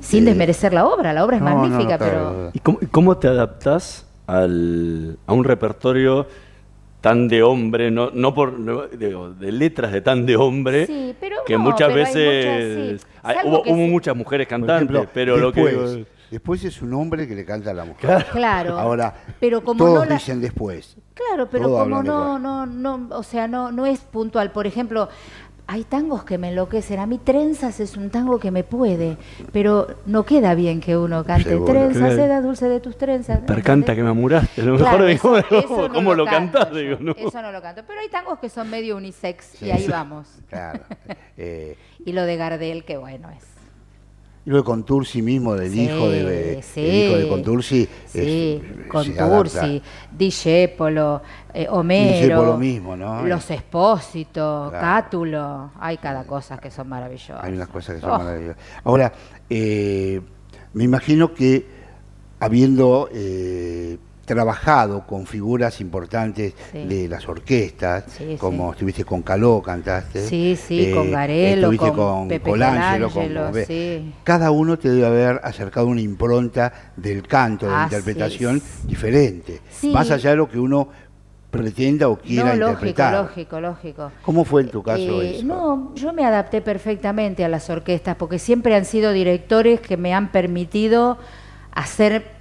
sin 0.00 0.24
desmerecer 0.24 0.72
la 0.72 0.86
obra. 0.86 1.12
La 1.12 1.24
obra 1.24 1.36
es 1.36 1.42
magnífica, 1.42 1.98
pero... 1.98 2.50
¿Y 2.52 2.60
cómo, 2.60 3.16
te 3.16 3.28
adaptas 3.28 4.04
al, 4.26 5.18
a 5.26 5.32
un 5.32 5.44
repertorio 5.44 6.26
tan 7.02 7.28
de 7.28 7.42
hombre, 7.42 7.90
no, 7.90 8.10
no 8.12 8.32
por 8.32 8.56
de, 8.90 9.52
letras 9.52 9.92
de 9.92 10.00
tan 10.00 10.24
de 10.24 10.36
hombre, 10.36 11.14
que 11.44 11.58
muchas 11.58 11.92
veces 11.92 13.04
hubo, 13.44 13.64
muchas 13.76 14.16
mujeres 14.16 14.46
cantantes, 14.46 15.08
pero 15.12 15.36
lo 15.36 15.52
que 15.52 16.06
Después 16.32 16.64
es 16.64 16.80
un 16.80 16.94
hombre 16.94 17.28
que 17.28 17.34
le 17.34 17.44
canta 17.44 17.72
a 17.72 17.74
la 17.74 17.84
mujer. 17.84 18.24
Claro. 18.32 18.78
Ahora, 18.78 19.14
pero 19.38 19.62
como 19.62 19.84
todos 19.84 20.08
dicen 20.08 20.40
después. 20.40 20.96
Claro, 21.12 21.46
pero 21.50 21.64
como 21.64 22.02
no, 22.02 22.38
no, 22.38 22.64
no, 22.64 23.08
o 23.10 23.22
sea, 23.22 23.46
no, 23.46 23.70
no 23.70 23.84
es 23.84 24.00
puntual. 24.00 24.50
Por 24.50 24.66
ejemplo, 24.66 25.10
hay 25.66 25.84
tangos 25.84 26.24
que 26.24 26.36
me 26.38 26.50
enloquecen. 26.50 26.98
A 27.00 27.06
mí 27.06 27.18
trenzas 27.18 27.80
es 27.80 27.96
un 27.96 28.10
tango 28.10 28.38
que 28.38 28.50
me 28.50 28.62
puede, 28.64 29.16
pero 29.52 29.86
no 30.06 30.24
queda 30.24 30.54
bien 30.54 30.80
que 30.80 30.96
uno 30.96 31.24
cante 31.24 31.50
Seguro. 31.50 31.72
trenzas, 31.72 31.96
Claro. 31.98 32.14
seda 32.16 32.40
dulce 32.42 32.68
de 32.68 32.80
tus 32.80 32.98
trenzas. 32.98 33.38
Percanta 33.40 33.94
que 33.94 34.02
me 34.02 34.10
amuraste. 34.10 34.62
Lo 34.62 34.76
Claro, 34.76 35.04
mejor 35.04 35.38
eso- 35.38 35.48
digo, 35.48 35.58
eso 35.64 35.88
no 35.88 35.94
¿cómo 35.94 36.14
lo, 36.14 36.24
canto 36.26 36.58
cantás? 36.58 36.74
yo, 36.74 36.78
Digo, 36.78 36.96
¿no? 37.00 37.12
Eso 37.16 37.40
no 37.42 37.52
lo 37.52 37.62
canto. 37.62 37.82
Pero 37.86 38.00
hay 38.00 38.08
tangos 38.08 38.38
que 38.38 38.48
son 38.48 38.68
medio 38.68 38.96
unisex 38.96 39.44
Sí. 39.58 39.66
y 39.66 39.70
ahí 39.70 39.86
vamos. 39.88 40.28
Claro. 40.48 40.80
Eh, 41.38 41.76
Y 42.04 42.12
lo 42.12 42.24
de 42.24 42.36
Gardel, 42.36 42.84
que 42.84 42.96
bueno 42.98 43.30
es. 43.30 43.44
Y 44.44 44.50
lo 44.50 44.56
de 44.56 44.64
Contursi 44.64 45.22
mismo, 45.22 45.54
del 45.54 45.70
Sí, 45.70 45.82
hijo 45.84 46.08
de, 46.10 46.62
sí. 46.62 46.80
el 46.80 46.94
hijo 47.08 47.16
de 47.18 47.28
Contursi. 47.28 47.88
Sí, 48.06 48.60
es- 48.80 48.86
con 48.88 49.04
se 49.04 49.12
adapta. 49.20 49.36
Tursi, 49.60 49.82
Discepolo, 50.10 51.22
eh, 51.54 51.66
Homero. 51.70 52.12
Discépolo 52.18 52.56
mismo, 52.58 52.96
¿no? 52.96 53.24
Los 53.24 53.50
Expósitos, 53.50 54.70
Claro. 54.70 54.84
Cátulo. 54.84 55.70
Hay 55.78 55.96
cada 55.98 56.24
cosa 56.24 56.58
que 56.58 56.70
son 56.70 56.88
maravillosas. 56.88 57.44
Hay 57.44 57.52
unas 57.52 57.68
cosas 57.68 57.94
que 57.96 58.00
son 58.00 58.10
Oh, 58.10 58.18
maravillosas. 58.18 58.56
Ahora, 58.84 59.12
eh, 59.48 60.20
me 60.72 60.84
imagino 60.84 61.32
que 61.34 61.66
habiendo 62.40 63.08
eh, 63.12 63.98
trabajado 64.24 65.06
con 65.06 65.26
figuras 65.26 65.80
importantes 65.80 66.54
Sí. 66.72 66.84
de 66.84 67.08
las 67.08 67.28
orquestas, 67.28 68.04
Sí, 68.16 68.36
como 68.38 68.66
sí. 68.68 68.72
estuviste 68.72 69.04
con 69.04 69.22
Caló, 69.22 69.60
cantaste. 69.62 70.26
Sí, 70.26 70.56
sí, 70.56 70.86
eh, 70.86 70.94
con 70.94 71.10
Garelo, 71.10 71.72
estuviste 71.72 71.88
con 71.88 71.96
con 71.96 72.28
Pepe 72.28 72.50
Colangelo, 72.50 73.10
con- 73.10 73.22
Colangelo, 73.28 73.52
con- 73.52 73.64
sí. 73.64 74.12
Cada 74.24 74.50
uno 74.50 74.78
te 74.78 74.90
debe 74.90 75.06
haber 75.06 75.40
acercado 75.42 75.86
una 75.88 76.00
impronta 76.00 76.72
del 76.96 77.26
canto, 77.26 77.66
de 77.66 77.72
la 77.72 77.82
Ah, 77.82 77.84
interpretación 77.84 78.62
diferente, 78.84 79.60
más 79.92 80.10
allá 80.10 80.30
de 80.30 80.36
lo 80.36 80.48
que 80.48 80.58
uno 80.58 80.88
pretenda 81.50 82.08
o 82.08 82.16
quiera 82.16 82.54
No, 82.54 82.60
lógico, 82.60 82.70
interpretar. 82.70 83.12
lógico, 83.14 83.60
lógico. 83.60 84.12
¿Cómo 84.22 84.44
fue 84.46 84.62
en 84.62 84.70
tu 84.70 84.82
caso 84.82 85.20
Eh, 85.20 85.36
eso? 85.36 85.44
No, 85.46 85.92
yo 85.94 86.12
me 86.14 86.24
adapté 86.24 86.62
perfectamente 86.62 87.44
a 87.44 87.48
las 87.48 87.68
orquestas 87.68 88.16
porque 88.16 88.38
siempre 88.38 88.74
han 88.74 88.86
sido 88.86 89.12
directores 89.12 89.80
que 89.80 89.98
me 89.98 90.14
han 90.14 90.32
permitido 90.32 91.18
hacer 91.72 92.40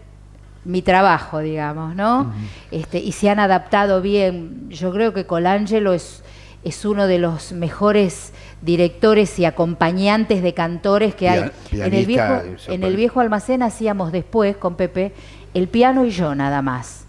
mi 0.63 0.81
trabajo, 0.81 1.39
digamos, 1.39 1.95
¿no? 1.95 2.31
este, 2.71 2.99
y 2.99 3.11
se 3.13 3.29
han 3.29 3.39
adaptado 3.39 4.01
bien. 4.01 4.67
Yo 4.69 4.91
creo 4.91 5.13
que 5.13 5.25
Colangelo 5.25 5.93
es, 5.93 6.23
es 6.63 6.85
uno 6.85 7.07
de 7.07 7.17
los 7.17 7.51
mejores 7.51 8.31
directores 8.61 9.39
y 9.39 9.45
acompañantes 9.45 10.43
de 10.43 10.53
cantores 10.53 11.15
que 11.15 11.29
hay. 11.29 11.51
En 11.71 11.93
el, 11.93 12.05
viejo, 12.05 12.23
en 12.67 12.83
el 12.83 12.95
viejo 12.95 13.19
almacén 13.21 13.63
hacíamos 13.63 14.11
después 14.11 14.55
con 14.57 14.75
Pepe 14.75 15.13
el 15.55 15.67
piano 15.67 16.05
y 16.05 16.11
yo 16.11 16.35
nada 16.35 16.61
más. 16.61 17.05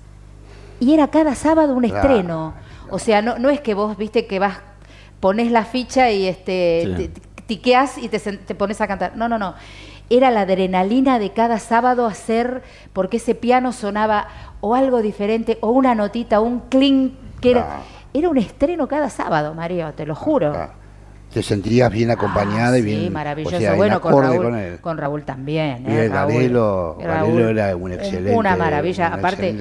Y 0.81 0.95
era 0.95 1.09
cada 1.09 1.35
sábado 1.35 1.75
un 1.75 1.85
estreno. 1.85 2.55
O 2.91 2.99
sea, 2.99 3.21
no, 3.23 3.39
no 3.39 3.51
es 3.51 3.61
que 3.61 3.75
vos, 3.75 3.97
viste, 3.97 4.27
que 4.27 4.39
vas, 4.39 4.59
pones 5.21 5.53
la 5.53 5.65
ficha 5.65 6.11
y 6.11 6.27
este 6.27 6.95
Sí. 6.97 7.09
te- 7.09 7.33
y 8.01 8.09
te, 8.09 8.19
te 8.19 8.55
pones 8.55 8.81
a 8.81 8.87
cantar. 8.89 9.13
No, 9.15 9.29
no, 9.29 9.39
no. 9.39 9.55
Era 10.15 10.31
la 10.31 10.43
adrenalina 10.43 11.19
de 11.19 11.31
cada 11.33 11.59
sábado 11.59 12.07
hacer, 12.07 12.63
porque 12.93 13.17
ese 13.17 13.35
piano 13.35 13.73
sonaba 13.73 14.29
o 14.61 14.75
algo 14.75 15.01
diferente, 15.01 15.57
o 15.63 15.71
una 15.71 15.95
notita, 15.95 16.41
un 16.41 16.61
clink, 16.69 17.15
que 17.41 17.53
era, 17.53 17.79
era 18.13 18.29
un 18.29 18.37
estreno 18.37 18.87
cada 18.89 19.09
sábado, 19.09 19.55
Mario, 19.55 19.93
te 19.97 20.05
lo 20.05 20.15
juro. 20.15 20.53
Ah, 20.55 20.71
Te 21.33 21.43
sentirías 21.43 21.91
bien 21.91 22.11
acompañada 22.11 22.75
Ah, 22.75 22.79
y 22.79 22.83
bien. 22.83 23.01
Sí, 23.05 23.11
maravilloso. 23.11 23.57
o 23.57 23.59
sea, 23.59 23.71
en 23.71 23.77
bueno, 23.79 24.01
con 24.03 24.23
Raúl, 24.23 24.43
con 24.45 24.55
él. 24.59 24.79
con 24.83 24.99
Raúl 24.99 25.23
también. 25.25 25.83
Y 25.89 25.91
¿eh? 25.91 26.05
el 26.05 26.13
Raúl- 26.13 26.31
Garelo- 26.35 26.97
Garelo 26.99 27.49
era 27.49 27.75
un 27.75 27.93
excelente- 27.93 28.37
Una 28.37 28.55
maravilla. 28.55 29.07
un 29.09 29.13
Aparte, 29.15 29.57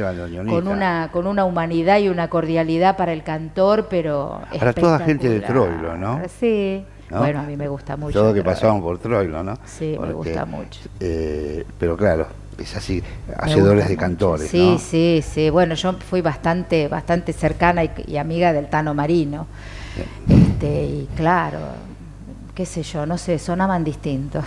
con 0.49 0.67
una, 0.67 1.09
con 1.13 1.27
una 1.27 1.45
humanidad 1.45 1.99
y 1.99 2.09
una 2.09 2.29
cordialidad 2.29 2.97
para 2.97 3.13
el 3.13 3.23
cantor, 3.23 3.87
pero. 3.89 4.41
Para 4.59 4.73
toda 4.73 4.99
gente 4.99 5.29
de. 5.29 5.39
Troilo, 5.39 5.95
¿no? 5.97 6.19
Sí. 6.41 6.85
¿No? 7.11 7.19
Bueno, 7.19 7.39
a 7.39 7.43
mí 7.43 7.55
me 7.57 7.67
gusta 7.67 7.95
mucho. 7.97 8.19
Todo 8.19 8.33
que 8.33 8.41
pasaban 8.43 8.81
por 8.81 8.97
Troilo, 8.97 9.43
¿no? 9.43 9.57
Sí, 9.65 9.95
me 9.99 10.13
gusta 10.13 10.45
mucho. 10.45 10.79
eh, 10.99 11.65
pero 11.79 11.95
claro, 11.97 12.27
es 12.57 12.75
así, 12.75 13.03
hacedores 13.37 13.87
de 13.87 13.97
cantores, 13.97 14.49
Sí, 14.49 14.71
¿no? 14.73 14.77
sí, 14.79 15.21
sí. 15.27 15.49
Bueno, 15.49 15.75
yo 15.75 15.93
fui 15.93 16.21
bastante, 16.21 16.87
bastante 16.87 17.33
cercana 17.33 17.83
y, 17.83 17.91
y 18.07 18.17
amiga 18.17 18.53
del 18.53 18.67
Tano 18.67 18.93
Marino. 18.93 19.47
Este, 20.27 20.83
y 20.85 21.09
claro, 21.15 21.59
qué 22.55 22.65
sé 22.65 22.83
yo, 22.83 23.05
no 23.05 23.17
sé, 23.17 23.37
sonaban 23.39 23.83
distintos. 23.83 24.45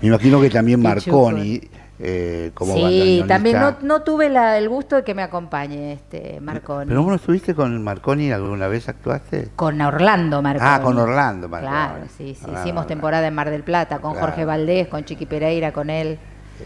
Me 0.00 0.08
imagino 0.08 0.40
que 0.40 0.50
también 0.50 0.80
Marconi, 0.82 1.60
eh, 1.98 2.50
como 2.54 2.74
sí, 2.74 3.22
también 3.28 3.60
no, 3.60 3.76
no 3.82 4.02
tuve 4.02 4.28
la- 4.28 4.58
el 4.58 4.68
gusto 4.68 4.96
de 4.96 5.04
que 5.04 5.14
me 5.14 5.22
acompañe 5.22 5.92
este 5.92 6.40
Marconi. 6.40 6.88
¿Pero 6.88 7.02
vos 7.02 7.10
no 7.10 7.16
estuviste 7.16 7.54
con 7.54 7.82
Marconi 7.84 8.32
alguna 8.32 8.66
vez 8.66 8.88
actuaste? 8.88 9.50
Con 9.54 9.80
Orlando 9.80 10.42
Marconi. 10.42 10.70
Ah, 10.72 10.80
con 10.82 10.98
Orlando 10.98 11.48
Marconi. 11.48 11.70
Claro, 11.72 12.04
sí, 12.16 12.34
sí. 12.34 12.46
Ah, 12.52 12.60
Hicimos 12.60 12.86
temporada 12.86 13.26
en 13.26 13.34
Mar 13.34 13.50
del 13.50 13.62
Plata 13.62 13.98
con 14.00 14.12
Claro. 14.12 14.26
Jorge 14.28 14.44
Valdés, 14.44 14.88
con 14.88 15.04
Chiqui 15.04 15.26
Pereira, 15.26 15.72
con 15.72 15.90
él, 15.90 16.18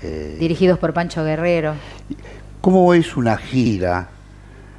Eh, 0.03 0.37
dirigidos 0.39 0.79
por 0.79 0.93
Pancho 0.93 1.25
Guerrero. 1.25 1.75
¿Cómo 2.61 2.93
es 2.95 3.17
una 3.17 3.37
gira 3.37 4.09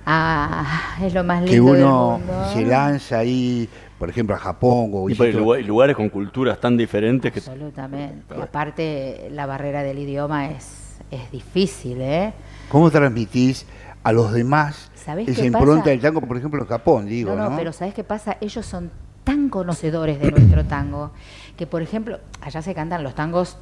Ah, 0.06 0.96
es 1.04 1.14
lo 1.14 1.24
más 1.24 1.42
lindo 1.44 1.66
que 1.72 1.78
del 1.78 1.84
uno 1.86 2.18
mundo. 2.20 2.50
se 2.54 2.66
lanza 2.66 3.20
ahí, 3.20 3.68
por 3.98 4.10
ejemplo, 4.10 4.36
a 4.36 4.40
Japón 4.40 4.92
o 4.94 5.10
Y 5.10 5.16
lugar- 5.16 5.62
lugares 5.64 5.96
con 5.96 6.10
culturas 6.10 6.60
tan 6.60 6.78
diferentes 6.78 7.32
que 7.32 7.40
Absolutamente. 7.40 8.34
Aparte, 8.42 9.30
la 9.32 9.46
barrera 9.46 9.84
del 9.84 10.00
idioma 10.00 10.50
es, 10.52 10.98
es 11.12 11.32
difícil, 11.32 12.02
¿eh? 12.02 12.34
¿Cómo 12.70 12.92
transmitís 12.92 13.66
a 14.04 14.12
los 14.12 14.32
demás 14.34 14.92
¿Sabés 14.96 15.28
esa 15.30 15.46
impronta 15.46 15.80
pasa? 15.80 15.90
del 15.90 16.00
tango, 16.00 16.22
por 16.22 16.38
ejemplo, 16.38 16.62
en 16.62 16.68
Japón, 16.68 17.06
digo, 17.08 17.32
no, 17.36 17.44
¿no? 17.44 17.50
no, 17.52 17.58
pero 17.58 17.74
¿sabes 17.74 17.94
qué 17.94 18.04
pasa? 18.04 18.38
Ellos 18.42 18.66
son 18.66 18.92
tan 19.24 19.50
conocedores 19.50 20.20
de 20.20 20.32
nuestro 20.32 20.64
tango 20.68 21.12
que, 21.58 21.66
por 21.66 21.82
ejemplo, 21.82 22.20
allá 22.42 22.62
se 22.62 22.74
cantan 22.76 23.04
los 23.04 23.16
tangos 23.16 23.58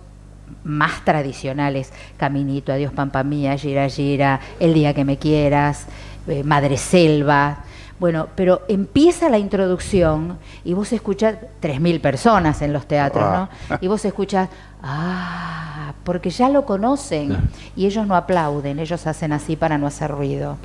más 0.63 1.03
tradicionales, 1.05 1.91
Caminito, 2.17 2.71
Adiós 2.71 2.93
Pampa 2.93 3.23
Mía, 3.23 3.57
Gira 3.57 3.87
Gira, 3.89 4.39
El 4.59 4.73
Día 4.75 4.93
que 4.93 5.03
Me 5.05 5.17
Quieras, 5.17 5.87
eh, 6.27 6.43
Madre 6.43 6.77
Selva. 6.77 7.63
Bueno, 7.99 8.27
pero 8.35 8.61
empieza 8.67 9.29
la 9.29 9.37
introducción 9.37 10.37
y 10.65 10.73
vos 10.73 10.91
escuchás 10.91 11.35
3.000 11.61 12.01
personas 12.01 12.61
en 12.61 12.73
los 12.73 12.87
teatros, 12.87 13.23
¿no? 13.23 13.49
Ah. 13.69 13.77
Y 13.79 13.87
vos 13.87 14.03
escuchás, 14.03 14.49
ah, 14.83 15.93
porque 16.03 16.29
ya 16.29 16.49
lo 16.49 16.65
conocen 16.65 17.37
y 17.75 17.85
ellos 17.85 18.05
no 18.05 18.15
aplauden, 18.15 18.79
ellos 18.79 19.07
hacen 19.07 19.31
así 19.31 19.55
para 19.55 19.77
no 19.77 19.87
hacer 19.87 20.11
ruido. 20.11 20.57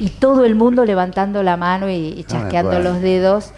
Y 0.00 0.10
todo 0.10 0.44
el 0.44 0.54
mundo 0.54 0.84
levantando 0.84 1.42
la 1.42 1.56
mano 1.56 1.88
y, 1.88 1.94
y 1.94 2.24
Ah, 2.28 2.32
chasqueando 2.32 2.72
bueno. 2.72 2.90
los 2.90 3.00
dedos. 3.00 3.52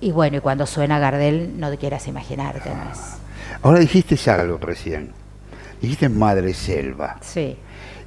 Y 0.00 0.10
bueno, 0.12 0.38
y 0.38 0.40
cuando 0.40 0.64
suena 0.66 0.98
Gardel, 0.98 1.60
no 1.60 1.68
te 1.70 1.76
quieras 1.76 2.08
imaginarte, 2.08 2.70
¿no 2.70 2.90
es? 2.90 2.98
Ahora 3.62 3.78
dijiste 3.80 4.18
algo 4.30 4.56
recién. 4.58 5.10
Dijiste 5.82 6.08
Madre 6.08 6.54
Selva. 6.54 7.18
Sí. 7.20 7.56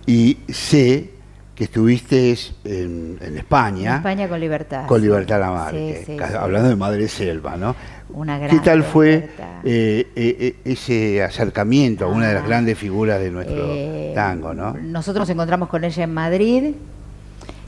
Y 0.08 0.40
sé 0.52 1.12
que 1.56 1.64
estuviste 1.64 2.36
en, 2.66 3.18
en 3.22 3.38
España, 3.38 3.92
En 3.92 3.96
España 3.98 4.28
con 4.28 4.40
libertad. 4.40 4.86
con. 4.88 5.02
Libertad 5.02 5.40
Lamarque, 5.40 6.04
Sí, 6.06 6.18
sí, 6.18 6.36
hablando 6.38 6.68
de 6.70 6.76
Madre 6.76 7.08
Selva, 7.08 7.56
¿no? 7.56 7.76
Una 8.10 8.40
¿Qué 8.40 8.48
gran 8.48 8.64
tal 8.64 8.84
fue 8.84 9.30
eh, 9.64 10.08
eh, 10.16 10.38
eh, 10.40 10.56
ese 10.66 11.24
acercamiento 11.24 12.06
a 12.06 12.08
una 12.10 12.28
de 12.28 12.34
las 12.36 12.46
grandes 12.46 12.78
figuras 12.78 13.20
de 13.20 13.32
nuestro 13.32 13.64
Eh, 13.68 14.12
tango, 14.14 14.54
no? 14.54 14.74
Nosotros 14.74 15.22
nos 15.22 15.30
encontramos 15.30 15.70
con 15.70 15.84
ella 15.84 16.04
en 16.04 16.14
Madrid, 16.14 16.76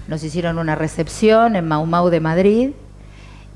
nos 0.07 0.23
hicieron 0.23 0.57
una 0.59 0.75
recepción 0.75 1.55
en 1.55 1.67
Mau 1.67 1.85
Mau 1.85 2.09
de 2.09 2.19
Madrid 2.19 2.69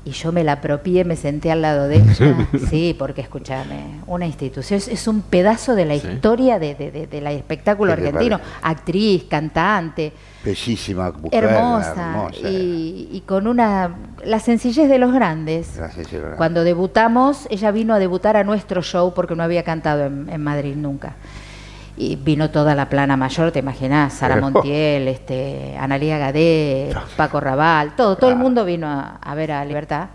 y 0.04 0.10
yo 0.10 0.32
me 0.32 0.42
la 0.42 0.52
apropié, 0.54 1.04
me 1.04 1.14
senté 1.16 1.52
al 1.52 1.62
lado 1.62 1.86
de 1.88 1.96
ella. 1.96 2.48
Sí, 2.68 2.94
porque 2.98 3.20
escúchame, 3.20 4.00
una 4.06 4.26
institución, 4.26 4.78
es, 4.78 4.88
es 4.88 5.06
un 5.06 5.22
pedazo 5.22 5.74
de 5.76 5.84
la 5.84 5.96
Sí. 5.98 6.08
historia 6.08 6.58
de, 6.58 6.74
de- 6.74 6.90
de- 6.90 7.06
del 7.06 7.26
espectáculo 7.28 7.94
¿Qué 7.94 8.02
te 8.02 8.08
argentino, 8.08 8.40
actriz, 8.62 9.24
cantante. 9.28 10.12
Bellísima 10.44 11.12
mujer, 11.12 11.44
hermosa, 11.44 11.92
hermosa. 11.92 12.48
Y, 12.48 13.08
y 13.12 13.22
con 13.26 13.46
una 13.46 13.94
la 14.24 14.40
sencillez 14.40 14.88
de 14.88 14.98
los 14.98 15.12
grandes. 15.12 15.76
Gracias, 15.76 16.08
señora. 16.08 16.36
Cuando 16.36 16.64
debutamos, 16.64 17.46
ella 17.50 17.70
vino 17.70 17.94
a 17.94 18.00
debutar 18.00 18.36
a 18.36 18.42
nuestro 18.42 18.82
show 18.82 19.14
porque 19.14 19.36
no 19.36 19.44
había 19.44 19.62
cantado 19.62 20.04
en, 20.06 20.28
en 20.28 20.42
Madrid 20.42 20.74
nunca. 20.76 21.14
Y 21.96 22.16
vino 22.16 22.50
toda 22.50 22.74
la 22.74 22.88
plana 22.88 23.16
mayor, 23.16 23.52
te 23.52 23.58
imaginás, 23.58 24.14
Sara 24.14 24.36
Pero- 24.36 24.50
Montiel, 24.50 25.08
este, 25.08 25.76
Analía 25.78 26.16
Gadé, 26.18 26.94
Paco 27.16 27.38
Raval, 27.38 27.94
todo, 27.96 28.16
todo 28.16 28.30
el 28.30 28.36
mundo 28.36 28.64
vino 28.64 28.88
a, 28.88 29.18
a 29.20 29.34
ver 29.34 29.52
a 29.52 29.64
Libertad. 29.64 30.08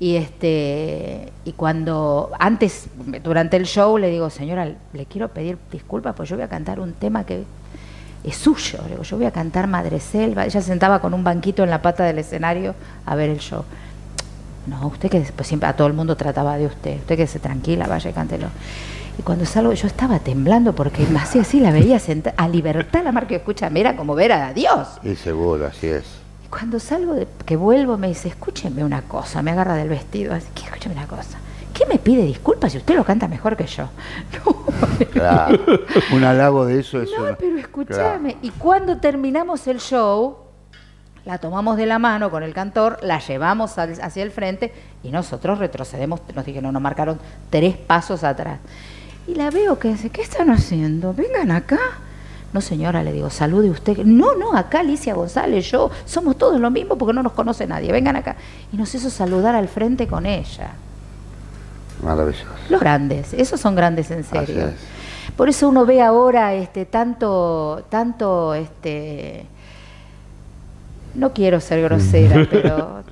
Y 0.00 0.14
este 0.14 1.32
y 1.44 1.52
cuando 1.54 2.30
antes 2.38 2.86
durante 3.24 3.56
el 3.56 3.64
show 3.66 3.98
le 3.98 4.08
digo, 4.10 4.30
"Señora, 4.30 4.70
le 4.92 5.06
quiero 5.06 5.26
pedir 5.26 5.58
disculpas 5.72 6.14
pues 6.14 6.28
yo 6.28 6.36
voy 6.36 6.44
a 6.44 6.48
cantar 6.48 6.78
un 6.78 6.92
tema 6.92 7.24
que 7.24 7.42
es 8.22 8.36
suyo. 8.36 8.78
Le 8.84 8.90
digo, 8.90 9.02
yo 9.02 9.16
voy 9.16 9.26
a 9.26 9.32
cantar 9.32 9.66
Madre 9.66 9.98
Selva. 9.98 10.44
Ella 10.44 10.60
se 10.60 10.68
sentaba 10.68 11.00
con 11.00 11.14
un 11.14 11.24
banquito 11.24 11.64
en 11.64 11.70
la 11.70 11.82
pata 11.82 12.04
del 12.04 12.18
escenario 12.20 12.76
a 13.06 13.16
ver 13.16 13.30
el 13.30 13.38
show. 13.38 13.64
No, 14.68 14.86
usted 14.86 15.08
que 15.10 15.20
pues 15.34 15.48
siempre 15.48 15.68
a 15.68 15.72
todo 15.74 15.88
el 15.88 15.94
mundo 15.94 16.14
trataba 16.16 16.56
de 16.58 16.66
usted. 16.66 16.98
Usted 16.98 17.16
que 17.16 17.26
se 17.26 17.40
tranquila, 17.40 17.88
vaya 17.88 18.08
y 18.10 18.12
cántelo. 18.12 18.48
Y 19.18 19.22
cuando 19.22 19.44
salgo, 19.44 19.72
yo 19.72 19.86
estaba 19.88 20.20
temblando 20.20 20.74
porque 20.74 21.04
me 21.06 21.18
hacía 21.18 21.42
así, 21.42 21.58
la 21.60 21.72
veía 21.72 21.98
sentada 21.98 22.34
a 22.38 22.48
libertad 22.48 23.02
la 23.02 23.10
marca. 23.12 23.34
Escúchame, 23.34 23.80
era 23.80 23.96
como 23.96 24.14
ver 24.14 24.30
a 24.32 24.52
Dios. 24.52 24.86
Y 25.02 25.16
seguro, 25.16 25.66
así 25.66 25.88
es. 25.88 26.04
Y 26.44 26.48
cuando 26.48 26.78
salgo, 26.78 27.14
de, 27.14 27.26
que 27.44 27.56
vuelvo, 27.56 27.98
me 27.98 28.08
dice, 28.08 28.28
escúcheme 28.28 28.84
una 28.84 29.02
cosa, 29.02 29.42
me 29.42 29.50
agarra 29.50 29.74
del 29.74 29.88
vestido, 29.88 30.34
así 30.34 30.46
que 30.54 30.62
escúcheme 30.64 30.94
una 30.94 31.06
cosa. 31.08 31.38
¿Qué 31.74 31.84
me 31.86 31.98
pide 31.98 32.22
disculpas 32.24 32.72
si 32.72 32.78
usted 32.78 32.94
lo 32.96 33.04
canta 33.04 33.26
mejor 33.28 33.56
que 33.56 33.66
yo? 33.66 33.88
No, 34.44 35.06
Claro. 35.10 35.58
Un 36.12 36.24
halago 36.24 36.64
de 36.66 36.80
eso 36.80 37.00
es 37.02 37.10
no, 37.16 37.24
una- 37.24 37.36
pero 37.36 37.58
escúchame. 37.58 38.36
Y 38.42 38.50
cuando 38.50 38.98
terminamos 38.98 39.66
el 39.66 39.80
show, 39.80 40.36
la 41.24 41.38
tomamos 41.38 41.76
de 41.76 41.86
la 41.86 41.98
mano 41.98 42.30
con 42.30 42.42
el 42.44 42.54
cantor, 42.54 42.98
la 43.02 43.18
llevamos 43.18 43.78
al- 43.78 44.00
hacia 44.00 44.22
el 44.22 44.30
frente 44.30 44.72
y 45.02 45.10
nosotros 45.10 45.58
retrocedemos, 45.58 46.20
nos 46.34 46.44
dijeron, 46.44 46.72
nos 46.72 46.82
marcaron 46.82 47.18
tres 47.50 47.76
pasos 47.76 48.22
atrás. 48.24 48.58
Y 49.28 49.34
la 49.34 49.50
veo 49.50 49.78
que 49.78 49.88
dice, 49.88 50.08
¿qué 50.10 50.22
están 50.22 50.50
haciendo? 50.50 51.12
Vengan 51.14 51.50
acá. 51.50 51.78
No, 52.52 52.62
señora, 52.62 53.02
le 53.02 53.12
digo, 53.12 53.28
salude 53.28 53.68
usted. 53.68 53.98
No, 53.98 54.34
no, 54.34 54.56
acá 54.56 54.80
Alicia 54.80 55.12
González, 55.14 55.70
yo, 55.70 55.90
somos 56.06 56.38
todos 56.38 56.58
lo 56.58 56.70
mismo 56.70 56.96
porque 56.96 57.12
no 57.12 57.22
nos 57.22 57.32
conoce 57.32 57.66
nadie. 57.66 57.92
Vengan 57.92 58.16
acá. 58.16 58.36
Y 58.72 58.76
nos 58.78 58.94
hizo 58.94 59.10
saludar 59.10 59.54
al 59.54 59.68
frente 59.68 60.06
con 60.06 60.24
ella. 60.24 60.70
Maravilloso. 62.02 62.46
Los 62.70 62.80
grandes, 62.80 63.34
esos 63.34 63.60
son 63.60 63.74
grandes 63.74 64.10
en 64.10 64.24
serio. 64.24 64.66
Así 64.68 64.76
Por 65.36 65.50
eso 65.50 65.68
uno 65.68 65.84
ve 65.84 66.00
ahora 66.00 66.54
este 66.54 66.86
tanto, 66.86 67.84
tanto 67.90 68.54
este 68.54 69.44
no 71.14 71.32
quiero 71.34 71.60
ser 71.60 71.82
grosera, 71.82 72.46
pero 72.50 73.02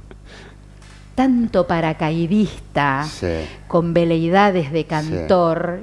tanto 1.14 1.66
paracaidista 1.66 3.04
Sí. 3.04 3.26
con 3.68 3.92
veleidades 3.92 4.70
de 4.73 4.85
cantor 4.87 5.80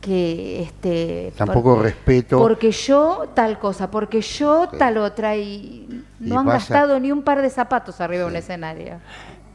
que 0.00 0.62
este 0.62 1.32
Tampoco 1.36 1.82
respeto. 1.82 2.38
porque 2.38 2.70
yo 2.70 3.30
tal 3.34 3.58
cosa, 3.58 3.90
porque 3.90 4.20
yo 4.20 4.68
tal 4.78 4.98
otra 4.98 5.36
y 5.36 6.04
no 6.20 6.34
Y 6.34 6.38
han 6.38 6.46
pasa- 6.46 6.58
gastado 6.74 7.00
ni 7.00 7.10
un 7.12 7.22
par 7.22 7.42
de 7.42 7.50
zapatos 7.50 8.00
arriba 8.00 8.24
de 8.24 8.30
un 8.30 8.36
escenario. 8.36 8.94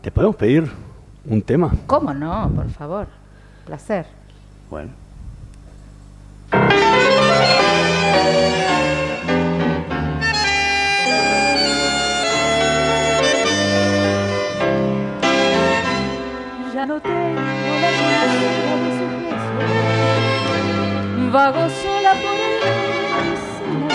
¿Te 0.02 0.12
podemos 0.12 0.36
pedir 0.36 0.70
un 1.26 1.42
tema? 1.42 1.72
¿Cómo 1.88 2.14
no? 2.14 2.52
Por 2.54 2.70
favor. 2.72 3.08
Placer. 3.66 4.06
Bueno. 4.70 4.92
Ya 16.74 16.86
no 16.86 17.00
tengo 17.00 17.23
Vago 21.34 21.68
sola 21.82 22.14
por 22.14 22.36
el 22.46 22.62
amor. 23.18 23.90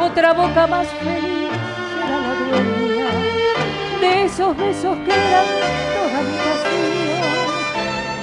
Otra 0.00 0.32
boca 0.32 0.66
más 0.66 0.86
feliz 0.86 1.50
será 1.92 2.20
la 2.24 2.32
dueña 2.40 3.10
de 4.00 4.24
esos 4.24 4.56
besos 4.56 4.96
que 5.04 5.12
eran 5.12 5.44
toda 5.94 6.22
mi 6.22 6.36
pasión. 6.46 7.28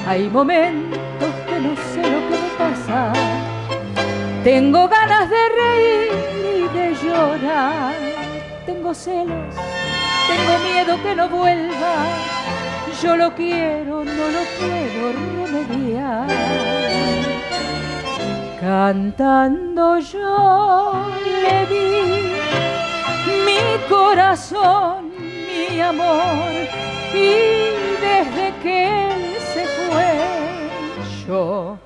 Hay 0.07 0.27
momentos 0.27 1.29
que 1.47 1.59
no 1.59 1.75
sé 1.93 2.01
lo 2.01 2.19
que 2.27 2.35
me 2.41 2.49
pasa. 2.57 3.13
Tengo 4.43 4.87
ganas 4.87 5.29
de 5.29 5.49
reír 5.61 6.11
y 6.57 6.67
de 6.75 6.95
llorar. 6.95 7.93
Tengo 8.65 8.91
celos, 8.95 9.55
tengo 10.27 10.53
miedo 10.67 11.03
que 11.03 11.15
no 11.15 11.29
vuelva. 11.29 11.93
Yo 13.03 13.15
lo 13.15 13.35
quiero, 13.35 14.03
no 14.03 14.27
lo 14.35 14.41
puedo 14.57 15.13
remediar. 15.13 16.86
Cantando 18.59 19.99
yo 19.99 21.05
le 21.43 21.65
di 21.67 22.31
mi 23.45 23.63
corazón, 23.87 25.11
mi 25.19 25.79
amor, 25.79 26.51
y 27.13 27.35
desde 28.01 28.53
que 28.63 28.77
él 29.11 29.35
se 29.53 29.63
fue, 29.65 30.09
yo 31.27 31.77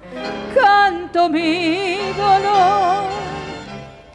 canto 0.55 1.27
mi 1.27 1.97
dolor, 2.15 3.03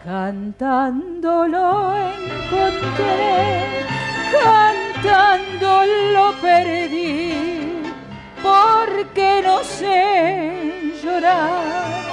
cantándolo 0.02 1.94
encontré, 1.94 3.84
cantando 4.32 5.84
lo 6.14 6.32
perdí, 6.40 7.82
porque 8.42 9.42
no 9.44 9.62
sé 9.62 10.94
llorar, 11.02 12.05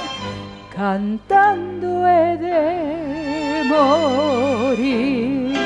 cantando 0.76 2.08
he 2.08 2.38
de 2.38 3.64
morir. 3.70 5.58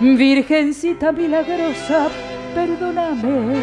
Virgencita 0.00 1.12
milagrosa, 1.12 2.08
perdóname. 2.54 3.56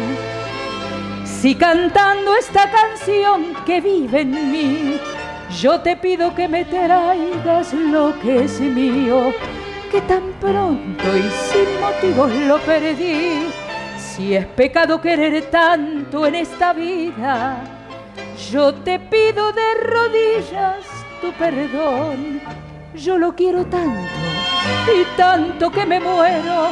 Si 1.24 1.54
cantando 1.54 2.34
esta 2.36 2.70
canción 2.70 3.54
que 3.66 3.80
vive 3.80 4.20
en 4.22 4.52
mí, 4.52 4.96
yo 5.60 5.80
te 5.80 5.96
pido 5.96 6.34
que 6.34 6.48
me 6.48 6.64
traigas 6.64 7.72
lo 7.74 8.18
que 8.20 8.44
es 8.44 8.60
mío, 8.60 9.32
que 9.90 10.00
tan 10.02 10.22
pronto 10.40 11.04
y 11.16 11.30
sin 11.48 11.80
motivos 11.80 12.32
lo 12.48 12.58
perdí. 12.60 13.48
Si 13.98 14.34
es 14.34 14.46
pecado 14.46 15.00
querer 15.00 15.50
tanto 15.50 16.26
en 16.26 16.36
esta 16.36 16.72
vida, 16.72 17.73
yo 18.50 18.74
te 18.74 18.98
pido 18.98 19.52
de 19.52 19.74
rodillas 19.82 20.84
tu 21.20 21.32
perdón. 21.32 22.40
Yo 22.94 23.18
lo 23.18 23.34
quiero 23.34 23.64
tanto 23.66 24.10
y 24.86 25.04
tanto 25.16 25.70
que 25.70 25.84
me 25.84 25.98
muero 26.00 26.68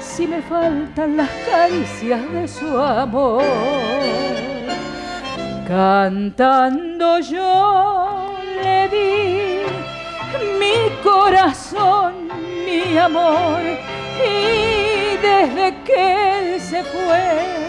si 0.00 0.26
me 0.26 0.40
faltan 0.42 1.16
las 1.16 1.30
caricias 1.50 2.20
de 2.32 2.46
su 2.46 2.78
amor. 2.78 3.42
Cantando 5.66 7.18
yo 7.18 8.28
le 8.62 8.88
di 8.88 9.58
mi 10.58 11.02
corazón, 11.02 12.28
mi 12.64 12.96
amor, 12.98 13.60
y 14.20 15.16
desde 15.16 15.82
que 15.84 16.54
él 16.54 16.60
se 16.60 16.84
fue, 16.84 17.64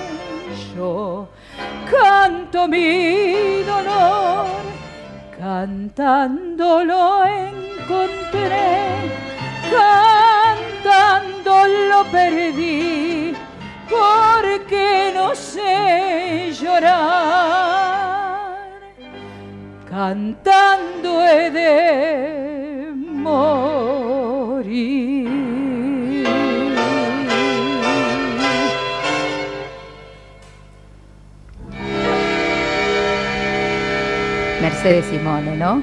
yo 0.76 1.28
canto 1.86 2.68
mi 2.68 3.64
dolor, 3.64 4.48
cantando 5.38 6.84
lo 6.84 7.24
encontré, 7.24 8.86
cantando 9.72 11.68
lo 11.90 12.04
perdí, 12.12 13.34
porque 13.90 15.12
no 15.14 15.36
sé 15.36 16.52
llorar, 16.60 16.96
cantando 19.90 21.24
he 21.24 21.50
de 21.52 22.92
morir. 22.96 24.26
Mercedes 34.86 35.06
Simone, 35.06 35.58
¿no? 35.58 35.82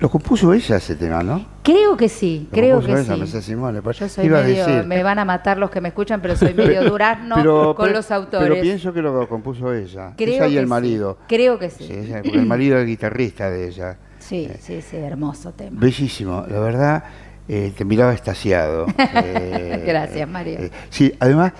Lo 0.00 0.10
compuso 0.10 0.52
ella 0.52 0.76
ese 0.76 0.94
tema, 0.96 1.22
¿no? 1.22 1.44
Creo 1.62 1.96
que 1.96 2.08
sí, 2.10 2.46
Lo 2.50 2.54
creo 2.54 2.80
que 2.80 2.92
ella, 2.92 3.26
sí. 3.26 3.40
Simone. 3.42 3.80
Yo 3.98 4.08
soy 4.08 4.26
iba 4.26 4.40
a 4.40 4.42
medio, 4.42 4.66
decir. 4.66 4.84
me 4.86 5.02
van 5.02 5.18
a 5.18 5.24
matar 5.24 5.56
los 5.56 5.70
que 5.70 5.80
me 5.80 5.88
escuchan, 5.88 6.20
pero 6.20 6.36
soy 6.36 6.52
medio 6.54 6.84
durazno 6.88 7.36
Pero- 7.36 7.74
con 7.74 7.86
pero- 7.86 7.96
los 7.96 8.10
autores. 8.10 8.48
Pero 8.50 8.60
pienso 8.60 8.92
que 8.92 9.00
lo 9.00 9.26
compuso 9.28 9.72
ella. 9.72 10.12
Creo 10.16 10.44
ella 10.44 10.46
y 10.46 10.56
el 10.58 10.64
sí. 10.64 10.68
marido. 10.68 11.18
Creo 11.26 11.58
que 11.58 11.70
sí. 11.70 11.84
Sí, 11.86 11.92
ella- 11.94 12.22
porque 12.22 12.38
el 12.38 12.44
marido 12.46 12.74
era 12.74 12.82
el 12.82 12.86
guitarrista 12.86 13.48
de 13.50 13.66
ella. 13.68 13.96
Sí, 14.18 14.48
sí, 14.60 14.82
sí, 14.82 14.96
hermoso 14.98 15.52
tema. 15.52 15.80
Bellísimo, 15.80 16.44
la 16.48 16.60
verdad, 16.60 17.04
eh, 17.48 17.72
te 17.74 17.84
miraba 17.86 18.12
estasiado. 18.12 18.84
Eh, 18.98 19.84
Gracias, 19.86 20.28
Mario. 20.28 20.58
eh, 20.60 20.70
sí, 20.90 21.12
además, 21.18 21.54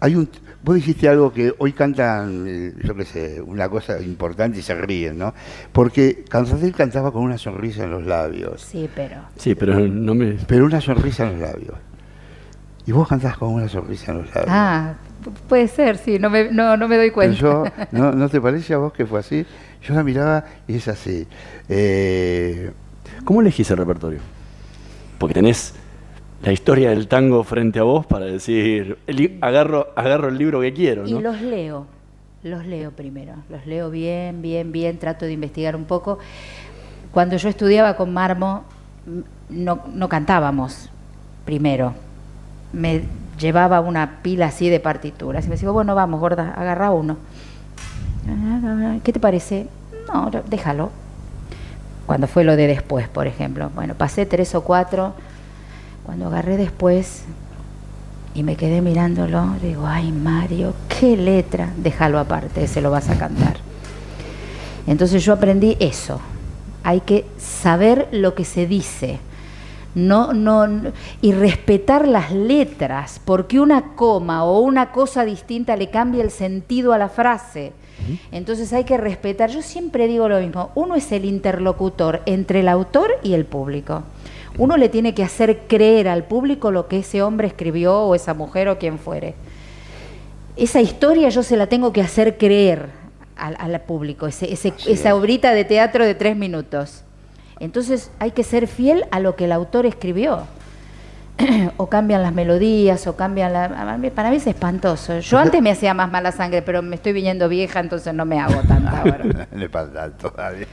hay 0.00 0.16
un. 0.16 0.28
Vos 0.66 0.74
dijiste 0.74 1.08
algo 1.08 1.32
que 1.32 1.54
hoy 1.58 1.72
cantan, 1.72 2.44
eh, 2.48 2.72
yo 2.82 2.96
qué 2.96 3.04
sé, 3.04 3.40
una 3.40 3.68
cosa 3.68 4.02
importante 4.02 4.58
y 4.58 4.62
se 4.62 4.74
ríen, 4.74 5.16
¿no? 5.16 5.32
Porque 5.72 6.24
Cansadel 6.28 6.74
cantaba 6.74 7.12
con 7.12 7.22
una 7.22 7.38
sonrisa 7.38 7.84
en 7.84 7.92
los 7.92 8.04
labios, 8.04 8.62
Sí, 8.62 8.90
pero 8.92 9.14
Sí, 9.36 9.54
pero 9.54 9.78
no 9.78 10.12
me... 10.16 10.32
pero 10.48 10.64
una 10.66 10.80
sonrisa 10.80 11.22
en 11.30 11.38
los 11.38 11.48
labios. 11.52 11.74
Y 12.84 12.90
vos 12.90 13.06
cantás 13.06 13.36
con 13.36 13.50
una 13.54 13.68
sonrisa 13.68 14.10
en 14.10 14.18
los 14.18 14.26
labios. 14.34 14.46
ah, 14.48 14.94
pu- 15.24 15.32
puede 15.48 15.68
ser, 15.68 15.98
sí, 15.98 16.18
no 16.18 16.30
me, 16.30 16.50
no, 16.50 16.76
no 16.76 16.88
me 16.88 16.96
doy 16.96 17.12
cuenta. 17.12 17.36
yo, 17.38 17.64
¿no, 17.92 18.10
¿no 18.10 18.28
te 18.28 18.40
parece 18.40 18.74
a 18.74 18.78
vos 18.78 18.92
que 18.92 19.06
fue 19.06 19.20
así? 19.20 19.46
Yo 19.82 19.94
la 19.94 20.02
miraba 20.02 20.44
y 20.66 20.74
es 20.78 20.88
así. 20.88 21.28
Eh, 21.68 22.72
¿Cómo 23.24 23.40
elegís 23.40 23.70
el 23.70 23.76
repertorio? 23.76 24.18
Porque 25.18 25.34
tenés 25.34 25.74
la 26.42 26.52
historia 26.52 26.90
del 26.90 27.08
tango 27.08 27.42
frente 27.44 27.78
a 27.78 27.82
vos 27.82 28.06
para 28.06 28.26
decir, 28.26 28.98
agarro, 29.40 29.88
agarro 29.96 30.28
el 30.28 30.38
libro 30.38 30.60
que 30.60 30.72
quiero, 30.72 31.06
Y 31.06 31.18
los 31.18 31.40
leo, 31.40 31.86
los 32.42 32.66
leo 32.66 32.90
primero, 32.92 33.34
los 33.48 33.66
leo 33.66 33.90
bien, 33.90 34.42
bien, 34.42 34.72
bien, 34.72 34.98
trato 34.98 35.24
de 35.24 35.32
investigar 35.32 35.74
un 35.76 35.84
poco. 35.84 36.18
Cuando 37.10 37.36
yo 37.36 37.48
estudiaba 37.48 37.96
con 37.96 38.12
Marmo, 38.12 38.64
no, 39.48 39.80
no 39.92 40.08
cantábamos 40.08 40.90
primero. 41.44 41.94
Me 42.72 43.02
llevaba 43.38 43.80
una 43.80 44.22
pila 44.22 44.46
así 44.46 44.68
de 44.68 44.80
partituras 44.80 45.44
y 45.44 45.48
me 45.48 45.54
decía, 45.54 45.70
bueno, 45.70 45.94
vamos, 45.94 46.20
gorda, 46.20 46.52
agarra 46.54 46.90
uno. 46.90 47.16
¿Qué 49.04 49.12
te 49.12 49.20
parece? 49.20 49.68
No, 50.12 50.30
déjalo. 50.48 50.90
Cuando 52.06 52.26
fue 52.26 52.44
lo 52.44 52.56
de 52.56 52.66
después, 52.66 53.08
por 53.08 53.26
ejemplo. 53.26 53.70
Bueno, 53.74 53.94
pasé 53.94 54.26
tres 54.26 54.54
o 54.54 54.62
cuatro. 54.62 55.14
Cuando 56.06 56.28
agarré 56.28 56.56
después 56.56 57.24
y 58.34 58.42
me 58.42 58.56
quedé 58.56 58.80
mirándolo, 58.80 59.56
digo, 59.60 59.86
ay 59.86 60.12
Mario, 60.12 60.72
qué 60.88 61.16
letra, 61.16 61.72
déjalo 61.76 62.18
aparte, 62.18 62.66
se 62.66 62.80
lo 62.80 62.90
vas 62.90 63.10
a 63.10 63.18
cantar. 63.18 63.56
Entonces 64.86 65.24
yo 65.24 65.34
aprendí 65.34 65.76
eso. 65.80 66.20
Hay 66.84 67.00
que 67.00 67.26
saber 67.36 68.08
lo 68.12 68.34
que 68.34 68.44
se 68.44 68.66
dice 68.66 69.18
no, 69.96 70.34
no, 70.34 70.92
y 71.22 71.32
respetar 71.32 72.06
las 72.06 72.30
letras, 72.30 73.18
porque 73.24 73.58
una 73.58 73.94
coma 73.94 74.44
o 74.44 74.60
una 74.60 74.92
cosa 74.92 75.24
distinta 75.24 75.74
le 75.74 75.88
cambia 75.88 76.22
el 76.22 76.30
sentido 76.30 76.92
a 76.92 76.98
la 76.98 77.08
frase. 77.08 77.72
Entonces 78.30 78.74
hay 78.74 78.84
que 78.84 78.98
respetar, 78.98 79.48
yo 79.48 79.62
siempre 79.62 80.06
digo 80.06 80.28
lo 80.28 80.38
mismo, 80.38 80.70
uno 80.74 80.96
es 80.96 81.10
el 81.12 81.24
interlocutor 81.24 82.20
entre 82.26 82.60
el 82.60 82.68
autor 82.68 83.12
y 83.22 83.32
el 83.32 83.46
público. 83.46 84.02
Uno 84.58 84.76
le 84.76 84.88
tiene 84.88 85.14
que 85.14 85.22
hacer 85.22 85.66
creer 85.68 86.08
al 86.08 86.24
público 86.24 86.70
lo 86.70 86.88
que 86.88 87.00
ese 87.00 87.22
hombre 87.22 87.46
escribió 87.46 88.00
o 88.00 88.14
esa 88.14 88.34
mujer 88.34 88.68
o 88.68 88.78
quien 88.78 88.98
fuere. 88.98 89.34
Esa 90.56 90.80
historia 90.80 91.28
yo 91.28 91.42
se 91.42 91.56
la 91.56 91.66
tengo 91.66 91.92
que 91.92 92.00
hacer 92.00 92.38
creer 92.38 92.88
al, 93.36 93.80
público, 93.82 94.26
ese, 94.26 94.50
esa 94.50 95.14
obrita 95.14 95.52
de 95.52 95.64
teatro 95.64 96.06
de 96.06 96.14
tres 96.14 96.36
minutos. 96.36 97.02
Entonces 97.60 98.10
hay 98.18 98.30
que 98.30 98.42
ser 98.42 98.66
fiel 98.66 99.04
a 99.10 99.20
lo 99.20 99.36
que 99.36 99.44
el 99.44 99.52
autor 99.52 99.84
escribió. 99.84 100.46
o 101.76 101.88
cambian 101.88 102.22
las 102.22 102.32
melodías, 102.32 103.06
o 103.06 103.16
cambian 103.16 103.52
la... 103.52 103.68
Para 104.14 104.30
mí 104.30 104.36
es 104.36 104.46
espantoso. 104.46 105.18
Yo 105.18 105.38
antes 105.38 105.60
me 105.60 105.70
hacía 105.70 105.94
más 105.94 106.10
mala 106.10 106.32
sangre, 106.32 106.62
pero 106.62 106.82
me 106.82 106.96
estoy 106.96 107.12
viniendo 107.12 107.48
vieja, 107.48 107.80
entonces 107.80 108.14
no 108.14 108.24
me 108.24 108.40
hago 108.40 108.60
tanta 108.62 109.00
ahora. 109.00 109.48
Le 109.54 109.68
todavía. 109.68 110.66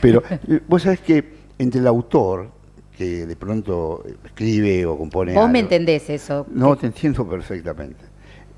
Pero 0.00 0.22
eh, 0.48 0.60
vos 0.66 0.82
sabés 0.82 1.00
que 1.00 1.42
entre 1.58 1.80
el 1.80 1.86
autor, 1.86 2.50
que 3.02 3.26
de 3.26 3.36
pronto 3.36 4.04
escribe 4.24 4.86
o 4.86 4.96
compone 4.96 5.34
Vos 5.34 5.50
me 5.50 5.60
entendés 5.60 6.08
eso. 6.10 6.46
No, 6.50 6.76
te 6.76 6.86
entiendo 6.86 7.28
perfectamente. 7.28 8.04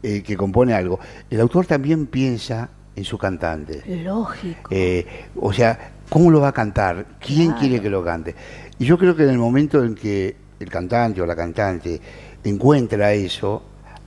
Eh, 0.03 0.23
que 0.23 0.37
compone 0.37 0.75
algo. 0.75 1.01
El 1.31 1.41
autor 1.41 1.65
también 1.65 2.07
piensa 2.07 2.69
en 2.95 3.05
su 3.05 3.17
cantante. 3.17 3.83
Lógico. 4.05 4.69
Eh, 4.71 5.07
o 5.37 5.51
sea, 5.53 5.95
¿Cómo 6.09 6.31
lo 6.31 6.41
va 6.41 6.49
a 6.49 6.53
cantar? 6.53 7.07
¿Quién 7.19 7.53
quiere 7.53 7.81
que 7.81 7.91
lo 7.91 8.05
cante? 8.05 8.35
Y 8.79 8.85
yo 8.85 8.99
creo 8.99 9.17
que 9.17 9.25
en 9.25 9.31
el 9.31 9.39
momento 9.39 9.83
en 9.83 9.95
que 9.95 10.37
el 10.61 10.69
cantante 10.69 11.21
o 11.21 11.27
la 11.27 11.35
cantante 11.35 12.01
encuentra 12.45 13.13
eso, 13.13 13.63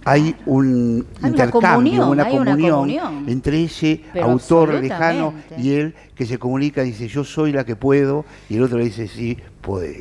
hay 0.06 0.36
un 0.46 1.06
intercambio, 1.22 2.08
una, 2.10 2.30
comunión, 2.30 2.90
entre 3.28 3.64
ese 3.64 4.04
autor 4.22 4.76
lejano 4.76 5.34
y 5.58 5.74
él 5.74 5.96
que 6.16 6.26
se 6.26 6.38
comunica 6.38 6.84
y 6.84 6.92
dice 6.92 7.08
yo 7.10 7.26
soy 7.26 7.52
la 7.52 7.66
que 7.66 7.76
puedo 7.76 8.24
y 8.48 8.56
el 8.56 8.64
otro 8.64 8.78
le 8.78 8.86
dice 8.86 9.08
sí 9.08 9.38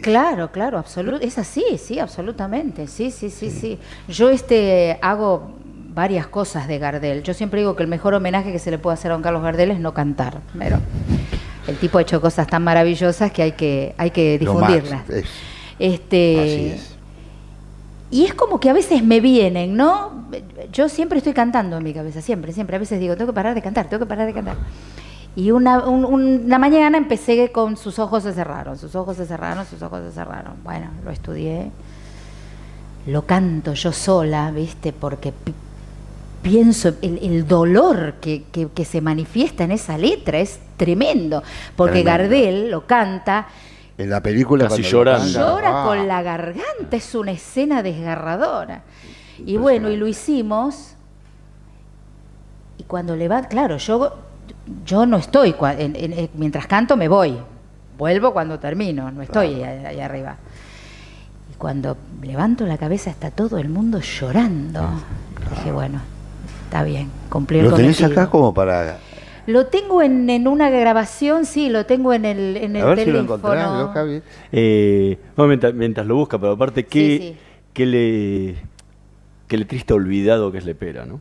Claro, 0.00 0.52
claro, 0.52 0.78
absolutamente, 0.78 1.26
es 1.26 1.38
así, 1.38 1.64
sí, 1.78 1.98
absolutamente, 1.98 2.86
sí, 2.86 3.10
sí, 3.10 3.30
sí, 3.30 3.50
sí. 3.50 3.78
Yo 4.08 4.30
este 4.30 4.98
hago 5.02 5.50
varias 5.94 6.26
cosas 6.26 6.68
de 6.68 6.78
Gardel. 6.78 7.22
Yo 7.22 7.34
siempre 7.34 7.60
digo 7.60 7.74
que 7.74 7.82
el 7.82 7.88
mejor 7.88 8.14
homenaje 8.14 8.52
que 8.52 8.58
se 8.58 8.70
le 8.70 8.78
puede 8.78 8.94
hacer 8.94 9.10
a 9.10 9.14
don 9.14 9.22
Carlos 9.22 9.42
Gardel 9.42 9.70
es 9.70 9.80
no 9.80 9.94
cantar, 9.94 10.40
pero 10.58 10.78
el 11.66 11.76
tipo 11.76 11.98
ha 11.98 12.02
hecho 12.02 12.20
cosas 12.20 12.46
tan 12.46 12.62
maravillosas 12.62 13.32
que 13.32 13.42
hay 13.42 13.52
que, 13.52 13.94
hay 13.96 14.10
que 14.10 14.38
difundirlas. 14.38 15.02
este, 15.78 16.78
Y 18.10 18.24
es 18.24 18.34
como 18.34 18.60
que 18.60 18.70
a 18.70 18.72
veces 18.72 19.02
me 19.02 19.20
vienen, 19.20 19.76
¿no? 19.76 20.26
Yo 20.72 20.88
siempre 20.88 21.18
estoy 21.18 21.32
cantando 21.32 21.78
en 21.78 21.82
mi 21.82 21.92
cabeza, 21.92 22.20
siempre, 22.20 22.52
siempre. 22.52 22.76
A 22.76 22.78
veces 22.78 23.00
digo, 23.00 23.16
tengo 23.16 23.32
que 23.32 23.34
parar 23.34 23.54
de 23.54 23.62
cantar, 23.62 23.88
tengo 23.88 24.04
que 24.04 24.08
parar 24.08 24.26
de 24.26 24.32
cantar. 24.34 24.56
Y 25.36 25.50
una, 25.50 25.86
una 25.86 26.58
mañana 26.58 26.96
empecé 26.96 27.52
con 27.52 27.76
sus 27.76 27.98
ojos 27.98 28.22
se 28.22 28.32
cerraron, 28.32 28.78
sus 28.78 28.94
ojos 28.94 29.18
se 29.18 29.26
cerraron, 29.26 29.66
sus 29.66 29.82
ojos 29.82 30.00
se 30.02 30.12
cerraron. 30.12 30.54
Bueno, 30.64 30.88
lo 31.04 31.10
estudié, 31.10 31.70
lo 33.06 33.26
canto 33.26 33.74
yo 33.74 33.92
sola, 33.92 34.50
¿viste? 34.50 34.94
Porque 34.94 35.34
pienso, 36.40 36.94
el, 37.02 37.46
dolor 37.46 38.14
que, 38.14 38.44
se 38.84 39.00
manifiesta 39.02 39.64
en 39.64 39.72
esa 39.72 39.98
letra 39.98 40.38
es 40.38 40.58
tremendo, 40.78 41.42
porque 41.76 42.02
Gardel 42.02 42.70
lo 42.70 42.86
canta. 42.86 43.48
En 43.98 44.08
la 44.08 44.22
película 44.22 44.68
casi 44.68 44.82
llora. 44.82 45.18
Llora 45.18 45.82
con 45.84 45.98
ah. 45.98 46.04
la 46.04 46.22
garganta, 46.22 46.96
es 46.96 47.14
una 47.14 47.32
escena 47.32 47.82
desgarradora. 47.82 48.82
Y 49.44 49.56
bueno, 49.56 49.90
y 49.90 49.96
lo 49.96 50.06
hicimos. 50.06 50.94
Y 52.78 52.84
cuando 52.84 53.16
le 53.16 53.28
va, 53.28 53.42
claro, 53.42 53.76
yo, 53.78 54.25
yo 54.84 55.06
no 55.06 55.16
estoy, 55.16 55.54
mientras 56.34 56.66
canto 56.66 56.96
me 56.96 57.08
voy, 57.08 57.36
vuelvo 57.96 58.32
cuando 58.32 58.58
termino, 58.58 59.10
no 59.10 59.22
estoy 59.22 59.62
ahí, 59.62 60.00
arriba. 60.00 60.36
Y 61.52 61.56
cuando 61.56 61.96
levanto 62.22 62.66
la 62.66 62.78
cabeza 62.78 63.10
está 63.10 63.30
todo 63.30 63.58
el 63.58 63.68
mundo 63.68 64.00
llorando. 64.00 64.82
Dije, 65.50 65.72
bueno, 65.72 66.00
Está 66.66 66.82
bien, 66.82 67.10
cumplió 67.28 67.62
¿Lo 67.62 67.76
tenés 67.76 68.02
acá 68.02 68.28
como 68.28 68.52
para...? 68.52 68.98
Lo 69.46 69.66
tengo 69.66 70.02
en, 70.02 70.28
en, 70.28 70.48
una 70.48 70.68
grabación, 70.68 71.46
sí, 71.46 71.68
lo 71.68 71.86
tengo 71.86 72.12
en 72.12 72.24
el, 72.24 72.56
en 72.56 72.74
el 72.74 72.82
a 72.82 72.86
ver 72.86 72.98
teléfono. 72.98 73.36
Si 73.36 73.42
lo 73.42 73.88
Javi. 73.92 74.22
Eh, 74.50 75.16
mientras, 75.72 76.04
lo 76.04 76.16
busca, 76.16 76.36
pero 76.36 76.54
aparte, 76.54 76.84
¿qué, 76.84 77.36
¿qué, 77.72 77.86
le, 77.86 78.56
qué 79.46 79.56
letrista 79.56 79.94
olvidado 79.94 80.50
que 80.50 80.58
es 80.58 80.64
Lepera, 80.64 81.06
no? 81.06 81.20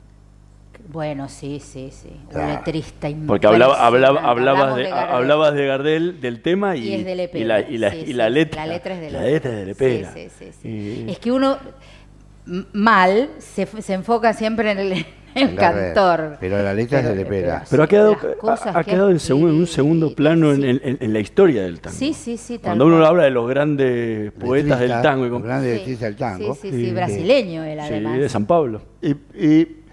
Bueno, 0.87 1.29
sí, 1.29 1.59
sí, 1.59 1.89
sí. 1.91 2.09
Un 2.33 2.47
letrista 2.47 3.09
Porque 3.25 3.47
hablaba, 3.47 3.85
hablaba, 3.85 4.21
hablabas, 4.21 4.75
de, 4.75 4.91
hablabas 4.91 5.53
de 5.53 5.65
Gardel, 5.65 6.21
del 6.21 6.41
tema 6.41 6.75
y, 6.75 6.89
y, 6.89 6.93
y 6.93 7.43
la, 7.43 7.61
y, 7.61 7.77
la, 7.77 7.95
y 7.95 8.13
la 8.13 8.29
letra. 8.29 8.65
La 8.65 8.73
letra 8.73 8.93
es 8.93 8.99
de 9.01 9.11
Lepera. 9.11 9.23
La 9.23 9.31
letra 9.31 9.51
es 9.51 9.57
de 9.57 9.65
Lepera. 9.65 10.13
Sí, 10.13 10.27
sí, 10.37 10.51
sí. 10.61 11.05
Es 11.09 11.19
que 11.19 11.31
uno 11.31 11.57
mal 12.73 13.29
se, 13.39 13.65
se 13.65 13.93
enfoca 13.93 14.33
siempre 14.33 14.71
en 14.71 14.79
el 14.79 15.05
el 15.35 15.55
cantor. 15.55 16.37
Pero 16.39 16.61
la 16.61 16.73
letra 16.73 16.99
es 16.99 17.05
de 17.05 17.15
Lepera. 17.15 17.63
Pero 17.69 17.83
ha 17.83 17.87
quedado, 17.87 18.17
ha, 18.73 18.83
quedado 18.83 19.09
en, 19.09 19.19
un 19.43 19.67
segundo 19.67 20.15
plano 20.15 20.53
en, 20.53 21.13
la 21.13 21.19
historia 21.19 21.63
del 21.63 21.81
tango. 21.81 21.97
Sí, 21.97 22.13
sí, 22.13 22.37
sí. 22.37 22.59
Cuando 22.59 22.85
uno 22.85 23.05
habla 23.05 23.23
de 23.23 23.31
los 23.31 23.47
grandes 23.49 24.31
poetas 24.33 24.79
del 24.79 25.01
tango. 25.01 25.25
Los 25.25 25.43
grandes 25.43 25.99
del 25.99 26.15
tango. 26.15 26.55
Sí, 26.55 26.69
sí, 26.69 26.85
sí, 26.85 26.91
brasileño 26.91 27.63
él 27.63 27.79
además. 27.79 28.13
Sí, 28.13 28.19
de 28.19 28.29
San 28.29 28.45
Pablo. 28.45 28.81
Y, 29.01 29.11
y 29.35 29.84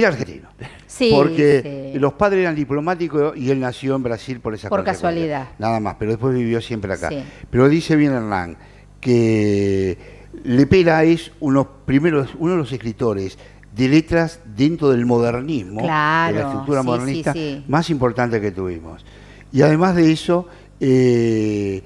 era 0.00 0.08
argentino. 0.08 0.48
Sí, 0.86 1.12
porque 1.14 1.92
los 1.94 2.14
padres 2.14 2.42
eran 2.42 2.54
diplomáticos 2.54 3.36
y 3.36 3.50
él 3.50 3.60
nació 3.60 3.96
en 3.96 4.02
Brasil 4.02 4.40
por 4.40 4.54
esa 4.54 4.68
Por 4.68 4.84
casualidad. 4.84 5.48
Nada 5.58 5.80
más, 5.80 5.96
pero 5.98 6.12
después 6.12 6.34
vivió 6.34 6.60
siempre 6.60 6.92
acá. 6.92 7.10
Pero 7.50 7.68
dice 7.68 7.96
bien 7.96 8.12
Hernán 8.12 8.56
que 9.00 9.96
Lepera 10.44 11.04
es 11.04 11.32
uno, 11.40 11.68
primeros, 11.84 12.30
uno 12.38 12.52
de 12.52 12.58
los 12.58 12.72
escritores 12.72 13.38
de 13.74 13.88
letras 13.88 14.40
dentro 14.56 14.90
del 14.90 15.06
modernismo, 15.06 15.82
de 15.82 15.86
la 15.86 16.30
estructura 16.30 16.82
modernista 16.82 17.32
más 17.68 17.90
importante 17.90 18.40
que 18.40 18.50
tuvimos. 18.50 19.04
Y 19.52 19.62
además 19.62 19.94
de 19.94 20.12
eso, 20.12 20.46
eh, 20.80 21.82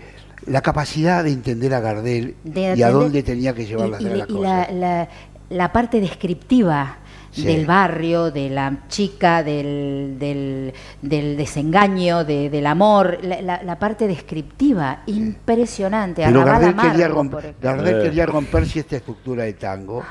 la 0.47 0.63
capacidad 0.63 1.23
de 1.23 1.31
entender 1.33 1.75
a 1.75 1.81
Gardel 1.81 2.35
y 2.45 2.83
a 2.83 2.91
dónde 2.91 3.23
tenía 3.23 3.55
que 3.55 3.67
llevar 3.67 3.89
y, 4.01 4.05
las 4.05 4.27
cosas. 4.27 5.09
La, 5.51 5.71
parte 5.71 6.01
descriptiva 6.01 6.97
del 7.37 7.67
barrio, 7.67 8.31
de 8.31 8.51
la 8.51 8.85
chica, 8.89 9.43
del, 9.43 10.17
del, 10.19 11.37
desengaño, 11.37 12.25
del 12.25 12.67
amor, 12.67 13.19
la, 13.23 13.79
parte 13.79 14.07
descriptiva, 14.07 15.03
impresionante. 15.07 16.23
Pero 16.25 16.45
Gardel, 16.45 16.77
quería, 16.77 17.09
Gardel 17.61 18.03
quería 18.03 18.27
romperse 18.27 18.81
esta 18.81 18.97
estructura 18.97 19.45
de 19.45 19.55
tango 19.55 20.03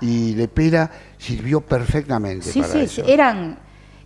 y 0.00 0.34
Lepera 0.34 0.90
sirvió 1.18 1.60
perfectamente 1.60 2.46
sí, 2.46 2.60
para 2.60 2.72
sí, 2.72 2.78
eso. 2.80 3.02
Eran, 3.06 3.58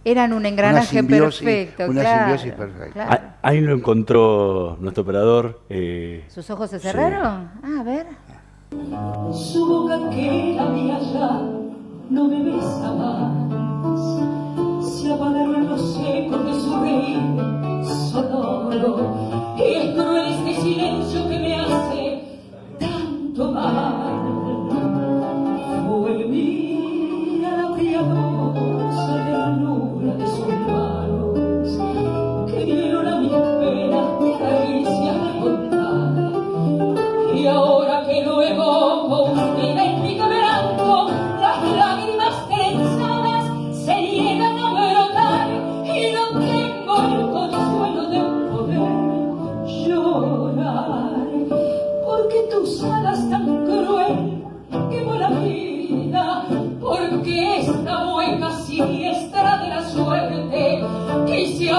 eran 0.04 0.32
un 0.32 0.44
engranaje 0.44 1.02
perfecto. 1.04 1.87
Una 1.87 2.00
claro, 2.00 2.38
simbiosis 2.38 2.52
perfecta. 2.52 3.38
Ahí 3.42 3.60
lo 3.60 3.74
encontró 3.74 4.76
nuestro 4.80 5.02
operador. 5.02 5.60
Eh, 5.68 6.24
¿Sus 6.28 6.48
ojos 6.50 6.70
se 6.70 6.80
cerraron? 6.80 7.50
Ah, 7.62 7.80
a 7.80 7.82
ver. 7.82 8.06
Su 9.32 9.66
boca 9.66 10.10
no 12.11 12.29
me 12.29 12.43
besa 12.43 12.93
más. 12.93 13.33
Se 14.85 15.12
apagaron 15.12 15.69
los 15.69 16.01
ecos 16.05 16.45
de 16.45 16.61
su 16.61 16.81
reír 16.81 17.19
sonoro. 18.11 19.55
Y 19.57 19.62
es 19.62 19.95
cruel 19.95 20.27
este 20.27 20.61
silencio 20.62 21.29
que 21.29 21.38
me 21.38 21.57
hace 21.57 22.23
tanto 22.79 23.53
mal. 23.53 24.05
más 28.05 28.55
pudo 28.55 29.35
la 29.38 29.51
muerte. 29.51 29.64
Como 29.64 30.01
me 30.01 30.05
duele 30.05 30.43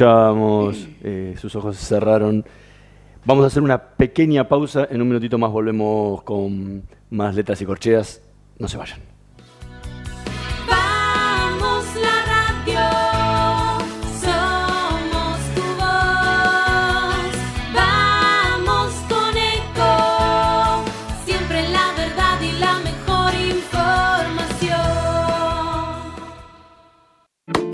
Escuchábamos, 0.00 0.88
eh, 1.04 1.34
sus 1.38 1.54
ojos 1.56 1.76
se 1.76 1.84
cerraron. 1.84 2.42
Vamos 3.26 3.44
a 3.44 3.48
hacer 3.48 3.62
una 3.62 3.76
pequeña 3.78 4.48
pausa. 4.48 4.88
En 4.90 5.02
un 5.02 5.08
minutito 5.08 5.36
más 5.36 5.50
volvemos 5.52 6.22
con 6.22 6.84
más 7.10 7.34
letras 7.34 7.60
y 7.60 7.66
corcheas. 7.66 8.22
No 8.58 8.66
se 8.66 8.78
vayan. 8.78 9.19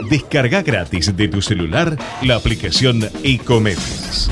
Descarga 0.00 0.62
gratis 0.62 1.14
de 1.16 1.28
tu 1.28 1.42
celular 1.42 1.96
la 2.22 2.36
aplicación 2.36 3.00
Ecomedios. 3.22 4.30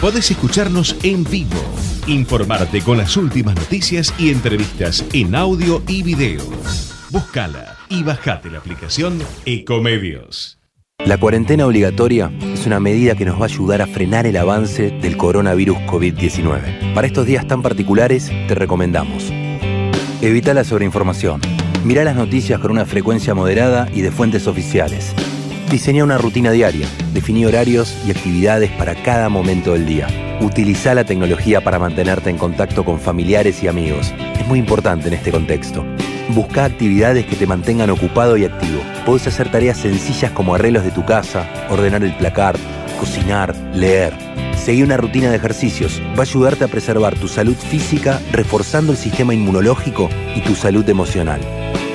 Podés 0.00 0.30
escucharnos 0.30 0.96
en 1.02 1.24
vivo, 1.24 1.60
informarte 2.06 2.80
con 2.82 2.98
las 2.98 3.16
últimas 3.16 3.54
noticias 3.54 4.14
y 4.18 4.30
entrevistas 4.30 5.04
en 5.12 5.34
audio 5.34 5.82
y 5.88 6.02
video. 6.02 6.42
Búscala 7.10 7.76
y 7.88 8.02
bajate 8.02 8.50
la 8.50 8.58
aplicación 8.58 9.18
Ecomedios. 9.46 10.58
La 11.04 11.18
cuarentena 11.18 11.66
obligatoria 11.66 12.30
es 12.40 12.66
una 12.66 12.78
medida 12.78 13.14
que 13.14 13.24
nos 13.24 13.36
va 13.36 13.42
a 13.42 13.48
ayudar 13.48 13.82
a 13.82 13.86
frenar 13.86 14.26
el 14.26 14.36
avance 14.36 14.90
del 14.90 15.16
coronavirus 15.16 15.78
COVID-19. 15.86 16.94
Para 16.94 17.06
estos 17.06 17.26
días 17.26 17.46
tan 17.46 17.62
particulares, 17.62 18.30
te 18.48 18.54
recomendamos. 18.54 19.30
Evita 20.22 20.54
la 20.54 20.64
sobreinformación. 20.64 21.40
Mira 21.84 22.02
las 22.02 22.16
noticias 22.16 22.58
con 22.60 22.70
una 22.70 22.86
frecuencia 22.86 23.34
moderada 23.34 23.86
y 23.92 24.00
de 24.00 24.10
fuentes 24.10 24.46
oficiales. 24.46 25.12
Diseña 25.70 26.02
una 26.02 26.16
rutina 26.16 26.50
diaria. 26.50 26.88
Definí 27.12 27.44
horarios 27.44 27.94
y 28.06 28.10
actividades 28.10 28.70
para 28.70 28.94
cada 28.94 29.28
momento 29.28 29.74
del 29.74 29.84
día. 29.84 30.06
Utiliza 30.40 30.94
la 30.94 31.04
tecnología 31.04 31.62
para 31.62 31.78
mantenerte 31.78 32.30
en 32.30 32.38
contacto 32.38 32.86
con 32.86 32.98
familiares 32.98 33.62
y 33.62 33.68
amigos. 33.68 34.14
Es 34.40 34.46
muy 34.46 34.60
importante 34.60 35.08
en 35.08 35.14
este 35.14 35.30
contexto. 35.30 35.84
Busca 36.30 36.64
actividades 36.64 37.26
que 37.26 37.36
te 37.36 37.46
mantengan 37.46 37.90
ocupado 37.90 38.38
y 38.38 38.46
activo. 38.46 38.80
Podés 39.04 39.26
hacer 39.26 39.50
tareas 39.50 39.76
sencillas 39.76 40.30
como 40.30 40.54
arreglos 40.54 40.84
de 40.84 40.90
tu 40.90 41.04
casa, 41.04 41.46
ordenar 41.68 42.02
el 42.02 42.14
placar, 42.14 42.56
cocinar, 43.04 43.54
leer. 43.74 44.14
Seguí 44.56 44.82
una 44.82 44.96
rutina 44.96 45.28
de 45.28 45.36
ejercicios. 45.36 46.00
Va 46.18 46.20
a 46.20 46.22
ayudarte 46.22 46.64
a 46.64 46.68
preservar 46.68 47.14
tu 47.14 47.28
salud 47.28 47.54
física, 47.54 48.18
reforzando 48.32 48.92
el 48.92 48.98
sistema 48.98 49.34
inmunológico 49.34 50.08
y 50.34 50.40
tu 50.40 50.54
salud 50.54 50.88
emocional. 50.88 51.38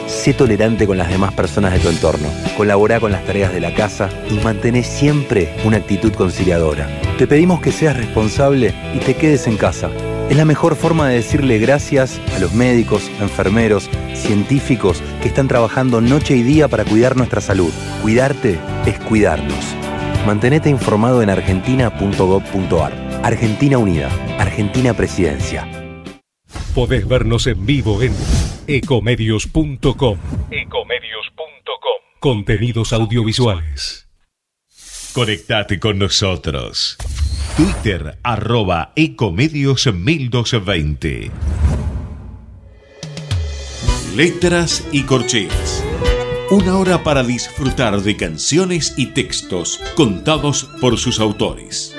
Sé 0.06 0.36
tolerante 0.36 0.86
con 0.86 1.00
las 1.00 1.10
demás 1.10 1.34
personas 1.34 1.74
de 1.74 1.80
tu 1.80 1.90
entorno. 1.90 2.28
Colabora 2.56 3.00
con 3.00 3.12
las 3.12 3.26
tareas 3.26 3.52
de 3.52 3.60
la 3.60 3.74
casa 3.74 4.08
y 4.30 4.36
mantén 4.44 4.84
siempre 4.84 5.52
una 5.66 5.78
actitud 5.78 6.14
conciliadora. 6.14 6.88
Te 7.18 7.26
pedimos 7.26 7.60
que 7.60 7.72
seas 7.72 7.98
responsable 7.98 8.76
y 8.94 9.00
te 9.00 9.16
quedes 9.16 9.48
en 9.48 9.58
casa. 9.58 9.90
Es 10.30 10.38
la 10.38 10.46
mejor 10.46 10.76
forma 10.76 11.10
de 11.10 11.16
decirle 11.16 11.58
gracias 11.58 12.22
a 12.36 12.38
los 12.38 12.54
médicos, 12.54 13.10
enfermeros, 13.20 13.90
científicos 14.14 15.02
que 15.24 15.30
están 15.30 15.48
trabajando 15.48 16.02
noche 16.02 16.36
y 16.36 16.44
día 16.44 16.68
para 16.68 16.86
cuidar 16.86 17.18
nuestra 17.18 17.42
salud. 17.42 17.72
Cuidarte 18.04 18.60
es 18.86 19.00
cuidarnos. 19.00 19.89
Mantenete 20.26 20.70
informado 20.70 21.22
en 21.22 21.30
argentina.gov.ar. 21.30 22.94
Argentina 23.24 23.78
Unida. 23.78 24.10
Argentina 24.40 24.94
Presidencia. 24.94 25.68
Podés 26.76 27.08
vernos 27.08 27.48
en 27.48 27.66
vivo 27.66 28.02
en 28.02 28.14
ecomedios.com. 28.68 30.18
Ecomedios.com. 30.52 32.00
Contenidos 32.20 32.94
audiovisuales. 32.94 34.08
Conectate 35.14 35.80
con 35.80 35.98
nosotros. 35.98 36.98
Twitter 37.58 38.18
arroba 38.24 38.94
Ecomedios 38.96 39.92
1220. 39.94 41.32
Letras 44.16 44.88
y 44.92 45.04
corcheas. 45.04 45.84
Una 46.52 46.80
hora 46.80 47.04
para 47.04 47.22
disfrutar 47.22 48.02
de 48.02 48.18
canciones 48.18 48.96
y 48.98 49.14
textos 49.14 49.80
contados 49.96 50.68
por 50.82 50.98
sus 50.98 51.20
autores. 51.20 51.96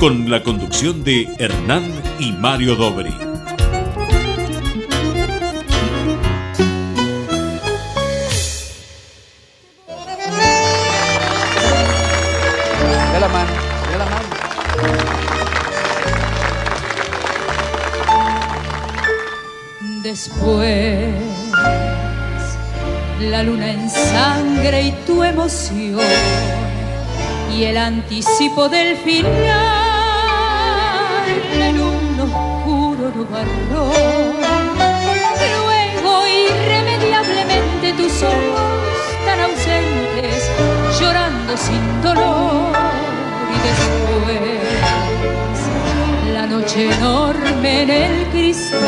Con 0.00 0.28
la 0.28 0.42
conducción 0.42 1.04
de 1.04 1.28
Hernán 1.38 1.84
y 2.18 2.32
Mario 2.32 2.74
Dobri. 2.74 3.14
Después 20.02 21.33
la 23.20 23.42
luna 23.42 23.70
en 23.70 23.88
sangre 23.88 24.82
y 24.82 24.92
tu 25.06 25.22
emoción 25.22 26.00
y 27.54 27.64
el 27.64 27.76
anticipo 27.76 28.68
del 28.68 28.96
final 28.96 29.34
en 31.60 31.80
un 31.80 32.20
oscuro 32.20 33.12
nubarrón. 33.14 34.34
Luego, 35.40 36.26
irremediablemente, 36.26 37.92
tus 37.96 38.22
ojos 38.22 38.98
tan 39.24 39.40
ausentes, 39.40 40.50
llorando 40.98 41.56
sin 41.56 42.02
dolor 42.02 42.72
y 43.54 43.56
después 43.68 44.60
la 46.34 46.46
noche 46.46 46.90
enorme 46.92 47.82
en 47.82 47.90
el 47.90 48.26
cristal 48.30 48.80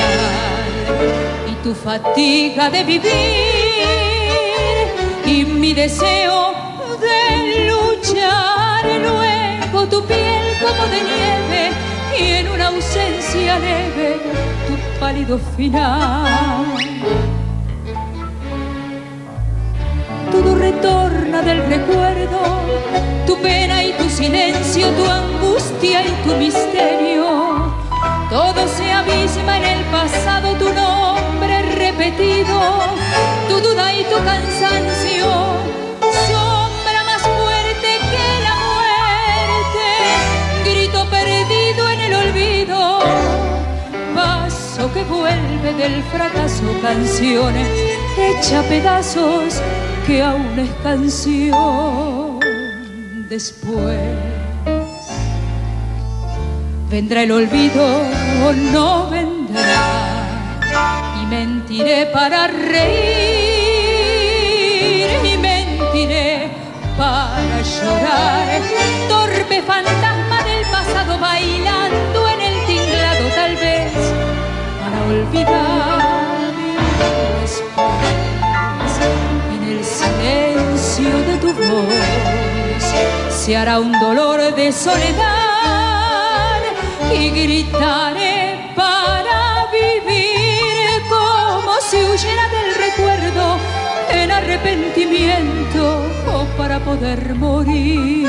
y 1.48 1.54
tu 1.62 1.74
fatiga 1.74 2.68
de 2.70 2.84
vivir 2.84 3.65
y 5.26 5.44
mi 5.44 5.74
deseo 5.74 6.54
de 7.00 7.70
luchar 7.70 8.84
luego 9.02 9.86
tu 9.88 10.04
piel 10.06 10.46
como 10.60 10.86
de 10.86 11.00
nieve 11.02 11.70
y 12.18 12.32
en 12.40 12.48
una 12.48 12.68
ausencia 12.68 13.58
leve 13.58 14.20
tu 14.66 15.00
pálido 15.00 15.38
final 15.56 16.76
todo 20.30 20.54
retorna 20.54 21.40
del 21.40 21.64
recuerdo, 21.66 22.40
tu 23.26 23.40
pena 23.40 23.82
y 23.82 23.92
tu 23.92 24.08
silencio, 24.10 24.88
tu 24.90 25.04
angustia 25.08 26.04
y 26.04 26.10
tu 26.24 26.34
misterio. 26.36 27.72
Todo 28.28 28.68
se 28.68 28.90
abisma 28.90 29.56
en 29.58 29.64
el 29.64 29.84
pasado, 29.84 30.52
tu 30.54 30.66
nombre 30.72 31.62
repetido, 31.76 32.60
tu 33.48 33.60
duda 33.60 33.94
y 33.94 34.04
tu 34.04 34.16
cansancio. 34.24 35.15
Olvido 42.36 42.98
paso 44.14 44.92
que 44.92 45.02
vuelve 45.04 45.72
del 45.74 46.02
fracaso, 46.04 46.64
canciones 46.82 47.66
hecha 48.18 48.62
pedazos 48.62 49.60
que 50.06 50.22
aún 50.22 50.58
es 50.58 50.70
canción. 50.82 52.40
Después 53.28 53.98
vendrá 56.90 57.22
el 57.22 57.32
olvido 57.32 57.84
o 58.46 58.52
no 58.52 59.08
vendrá 59.10 60.28
y 61.22 61.26
mentiré 61.26 62.06
para 62.06 62.46
reír 62.46 62.86
y 65.24 65.36
mentiré 65.38 66.50
para 66.96 67.62
llorar. 67.62 68.60
Torpe 69.08 69.62
fantasma 69.62 70.42
del 70.44 70.64
pasado 70.70 71.18
bailando 71.18 71.85
se 83.46 83.56
hará 83.56 83.78
un 83.78 83.92
dolor 83.92 84.54
de 84.56 84.72
soledad 84.72 86.60
y 87.14 87.30
gritaré 87.30 88.72
para 88.74 89.68
vivir 89.70 91.00
como 91.08 91.72
si 91.80 91.98
huyera 91.98 92.48
del 92.48 92.74
recuerdo 92.74 93.56
en 94.10 94.32
arrepentimiento 94.32 96.08
o 96.34 96.44
para 96.56 96.80
poder 96.80 97.36
morir. 97.36 98.26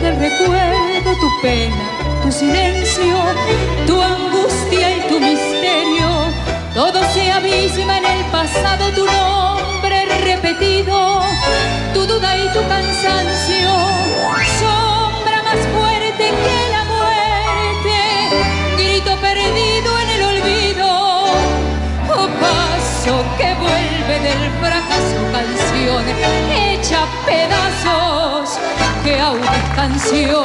Del 0.00 0.16
recuerdo, 0.16 1.12
tu 1.20 1.28
pena, 1.42 1.76
tu 2.22 2.30
silencio, 2.30 3.16
tu 3.86 4.00
angustia 4.00 4.96
y 4.96 5.00
tu 5.08 5.18
misterio. 5.18 6.08
Todo 6.74 7.02
se 7.12 7.32
abisma 7.32 7.98
en 7.98 8.04
el 8.04 8.24
pasado, 8.26 8.92
tu 8.94 9.04
nombre 9.06 10.06
repetido, 10.24 11.22
tu 11.94 12.06
duda 12.06 12.36
y 12.36 12.48
tu 12.52 12.60
cansancio. 12.68 13.70
Sombra 14.60 15.42
más 15.42 15.60
fuerte 15.74 16.24
que 16.44 16.58
la 16.74 16.84
muerte, 16.94 17.96
grito 18.76 19.16
perdido 19.20 19.98
en 20.02 20.08
el 20.10 20.22
olvido. 20.32 20.88
Oh, 22.10 22.28
paso 22.40 23.24
que 23.36 23.54
vuelve 23.54 24.20
del 24.20 24.50
fracaso, 24.60 25.18
canción 25.32 26.04
hecha 26.52 27.00
pedazos 27.26 28.07
que 29.08 29.20
aún 29.20 29.40
es 29.40 29.74
canción. 29.74 30.44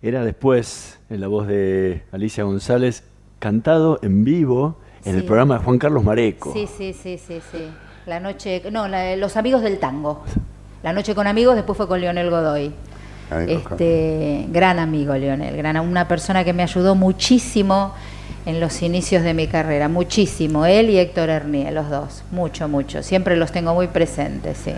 Era 0.00 0.24
después, 0.24 0.98
en 1.10 1.20
la 1.20 1.28
voz 1.28 1.46
de 1.46 2.02
Alicia 2.12 2.44
González, 2.44 3.04
cantado 3.38 3.98
en 4.02 4.24
vivo 4.24 4.76
en 5.04 5.16
el 5.16 5.24
programa 5.24 5.58
de 5.58 5.64
Juan 5.64 5.78
Carlos 5.78 6.04
Mareco. 6.04 6.52
Sí, 6.52 6.66
sí, 6.66 6.92
sí, 6.92 7.18
sí, 7.18 7.40
sí. 7.50 7.68
La 8.06 8.20
noche, 8.20 8.62
no, 8.72 8.88
la- 8.88 9.16
los 9.16 9.36
amigos 9.36 9.62
del 9.62 9.78
tango. 9.78 10.24
La 10.82 10.92
noche 10.92 11.14
con 11.14 11.26
amigos, 11.26 11.54
después 11.54 11.76
fue 11.76 11.86
con 11.88 12.00
Leonel 12.00 12.30
Godoy. 12.30 12.72
Ay, 13.30 13.46
Este, 13.54 14.46
gran 14.50 14.78
amigo 14.78 15.14
Leonel, 15.14 15.56
gran, 15.56 15.78
una 15.80 16.06
persona 16.08 16.44
que 16.44 16.52
me 16.52 16.62
ayudó 16.62 16.94
muchísimo 16.94 17.94
en 18.44 18.60
los 18.60 18.82
inicios 18.82 19.22
de 19.22 19.32
mi 19.34 19.46
carrera, 19.46 19.88
muchísimo. 19.88 20.66
Él 20.66 20.90
y 20.90 20.98
Héctor 20.98 21.30
Hernier, 21.30 21.72
los 21.72 21.88
dos, 21.88 22.24
mucho, 22.32 22.68
mucho. 22.68 23.02
Siempre 23.02 23.36
los 23.36 23.52
tengo 23.52 23.72
muy 23.74 23.86
presentes, 23.86 24.58
sí. 24.58 24.74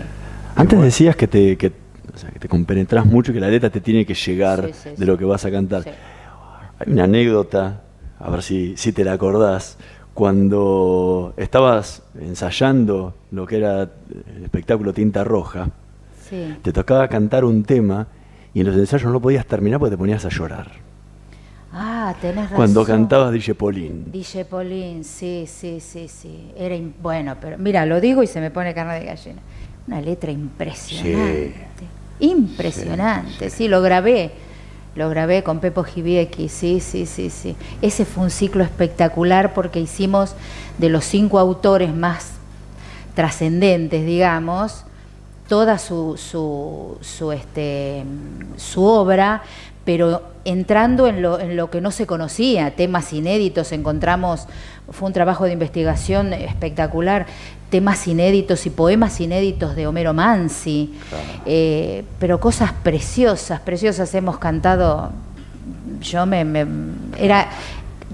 Antes 0.55 0.81
decías 0.81 1.15
que 1.15 1.27
te, 1.27 1.57
que, 1.57 1.67
o 2.13 2.17
sea, 2.17 2.29
que 2.31 2.39
te 2.39 2.47
compenetrás 2.47 3.05
mucho, 3.05 3.33
que 3.33 3.39
la 3.39 3.49
letra 3.49 3.69
te 3.69 3.81
tiene 3.81 4.05
que 4.05 4.13
llegar 4.13 4.65
Sí, 4.67 4.73
sí, 4.73 4.89
de 4.91 4.97
sí. 4.97 5.05
lo 5.05 5.17
que 5.17 5.25
vas 5.25 5.43
a 5.45 5.51
cantar. 5.51 5.83
Sí. 5.83 5.89
Hay 6.79 6.91
una 6.93 7.03
anécdota, 7.05 7.81
a 8.19 8.29
ver 8.29 8.41
si, 8.41 8.75
si 8.77 8.91
te 8.93 9.03
la 9.03 9.13
acordás, 9.13 9.77
cuando 10.13 11.33
estabas 11.37 12.03
ensayando 12.19 13.15
lo 13.31 13.45
que 13.45 13.57
era 13.57 13.81
el 13.83 14.43
espectáculo 14.43 14.93
Tinta 14.93 15.23
Roja, 15.23 15.69
Sí. 16.29 16.55
te 16.61 16.71
tocaba 16.73 17.07
cantar 17.07 17.43
un 17.45 17.63
tema 17.63 18.07
y 18.53 18.61
en 18.61 18.67
los 18.67 18.75
ensayos 18.75 19.05
no 19.05 19.11
lo 19.11 19.19
podías 19.21 19.45
terminar 19.45 19.79
porque 19.79 19.91
te 19.91 19.97
ponías 19.97 20.25
a 20.25 20.29
llorar. 20.29 20.71
Ah, 21.73 22.15
tenés 22.21 22.43
razón. 22.45 22.55
Cuando 22.55 22.85
cantabas 22.85 23.33
DJ 23.33 23.53
Polín. 23.55 24.05
DJ 24.11 24.45
Polín, 24.45 25.03
sí, 25.03 25.43
sí, 25.45 25.79
sí, 25.81 26.07
sí. 26.07 26.51
Era 26.57 26.73
im- 26.75 26.93
bueno, 27.01 27.35
pero 27.41 27.57
mira, 27.57 27.85
lo 27.85 27.99
digo 27.99 28.23
y 28.23 28.27
se 28.27 28.39
me 28.39 28.49
pone 28.49 28.73
carne 28.73 28.99
de 28.99 29.05
gallina. 29.05 29.41
Una 29.87 30.01
letra 30.01 30.31
impresionante. 30.31 31.67
Impresionante, 32.19 33.49
sí. 33.49 33.67
lo 33.67 33.81
grabé. 33.81 34.31
Lo 34.95 35.09
grabé 35.09 35.43
con 35.43 35.59
Pepo 35.59 35.83
Giviecki, 35.83 36.47
sí, 36.47 36.79
sí, 36.79 37.05
sí, 37.05 37.29
sí. 37.29 37.57
Ese 37.81 38.05
fue 38.05 38.23
un 38.23 38.29
ciclo 38.29 38.63
espectacular 38.63 39.53
porque 39.53 39.81
hicimos 39.81 40.35
de 40.77 40.87
los 40.87 41.03
cinco 41.03 41.37
autores 41.37 41.93
más 41.93 42.35
trascendentes, 43.13 44.05
digamos, 44.05 44.85
toda 45.49 45.77
su, 45.79 46.17
su, 46.17 46.97
su, 47.01 47.31
este, 47.33 48.05
su 48.55 48.83
obra, 48.85 49.43
pero 49.85 50.23
entrando 50.45 51.07
en 51.07 51.21
lo, 51.21 51.39
en 51.39 51.55
lo 51.55 51.69
que 51.69 51.79
no 51.79 51.91
se 51.91 52.05
conocía, 52.07 52.75
temas 52.75 53.13
inéditos, 53.13 53.71
encontramos, 53.71 54.47
fue 54.89 55.07
un 55.07 55.13
trabajo 55.13 55.45
de 55.45 55.53
investigación 55.53 56.33
espectacular, 56.33 57.25
temas 57.69 58.07
inéditos 58.07 58.65
y 58.65 58.69
poemas 58.71 59.19
inéditos 59.21 59.75
de 59.75 59.87
Homero 59.87 60.13
Mansi, 60.13 60.93
eh, 61.45 62.03
pero 62.19 62.39
cosas 62.39 62.71
preciosas, 62.73 63.59
preciosas 63.61 64.13
hemos 64.15 64.37
cantado, 64.39 65.11
yo 66.01 66.25
me, 66.25 66.43
me- 66.45 66.65
era, 67.19 67.47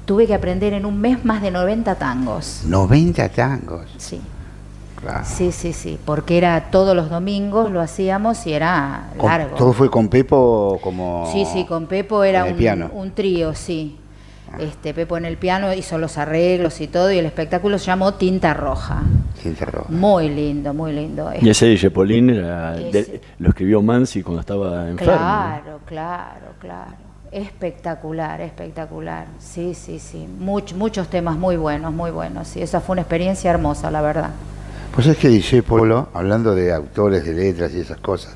tuve 0.05 0.27
que 0.27 0.33
aprender 0.33 0.73
en 0.73 0.85
un 0.85 0.99
mes 0.99 1.23
más 1.25 1.41
de 1.41 1.51
90 1.51 1.95
tangos, 1.95 2.61
90 2.65 3.29
tangos. 3.29 3.85
sí. 3.97 4.19
Claro. 5.01 5.25
Sí, 5.25 5.51
sí, 5.51 5.73
sí, 5.73 5.97
porque 6.05 6.37
era 6.37 6.69
todos 6.69 6.95
los 6.95 7.09
domingos 7.09 7.71
lo 7.71 7.81
hacíamos 7.81 8.45
y 8.45 8.53
era 8.53 9.05
largo. 9.21 9.55
¿Todo 9.55 9.73
fue 9.73 9.89
con 9.89 10.09
Pepo 10.09 10.79
como...? 10.83 11.27
Sí, 11.31 11.45
sí, 11.51 11.65
con 11.65 11.87
Pepo 11.87 12.23
era 12.23 12.45
un, 12.45 12.55
piano? 12.55 12.91
un 12.93 13.11
trío, 13.11 13.55
sí. 13.55 13.97
Este, 14.59 14.93
Pepo 14.93 15.15
en 15.17 15.23
el 15.25 15.37
piano 15.37 15.73
hizo 15.73 15.97
los 15.97 16.17
arreglos 16.17 16.81
y 16.81 16.87
todo, 16.87 17.11
y 17.11 17.17
el 17.17 17.25
espectáculo 17.25 17.79
se 17.79 17.85
llamó 17.85 18.13
Tinta 18.15 18.53
Roja. 18.53 19.01
Tinta 19.41 19.65
Roja. 19.65 19.87
Muy 19.89 20.29
lindo, 20.29 20.73
muy 20.73 20.91
lindo. 20.91 21.31
Y 21.41 21.49
ese 21.49 21.73
de- 22.91 22.99
Ese. 22.99 23.21
lo 23.39 23.49
escribió 23.49 23.81
Mansi 23.81 24.21
cuando 24.21 24.41
estaba 24.41 24.87
enfermo. 24.89 25.13
Claro, 25.13 25.79
claro, 25.85 26.45
claro. 26.59 26.91
Espectacular, 27.31 28.41
espectacular. 28.41 29.25
Sí, 29.39 29.73
sí, 29.73 29.99
sí. 29.99 30.27
Much- 30.39 30.73
muchos 30.75 31.07
temas 31.07 31.37
muy 31.37 31.55
buenos, 31.55 31.93
muy 31.93 32.11
buenos. 32.11 32.49
Sí, 32.49 32.61
esa 32.61 32.81
fue 32.81 32.93
una 32.93 33.01
experiencia 33.03 33.49
hermosa, 33.49 33.89
la 33.89 34.01
verdad. 34.01 34.29
Pues 34.93 35.07
es 35.07 35.17
que 35.17 35.29
DJ 35.29 35.63
Polo, 35.63 36.09
hablando 36.13 36.53
de 36.53 36.73
autores 36.73 37.23
de 37.25 37.33
letras 37.33 37.71
y 37.73 37.79
esas 37.79 37.99
cosas, 37.99 38.35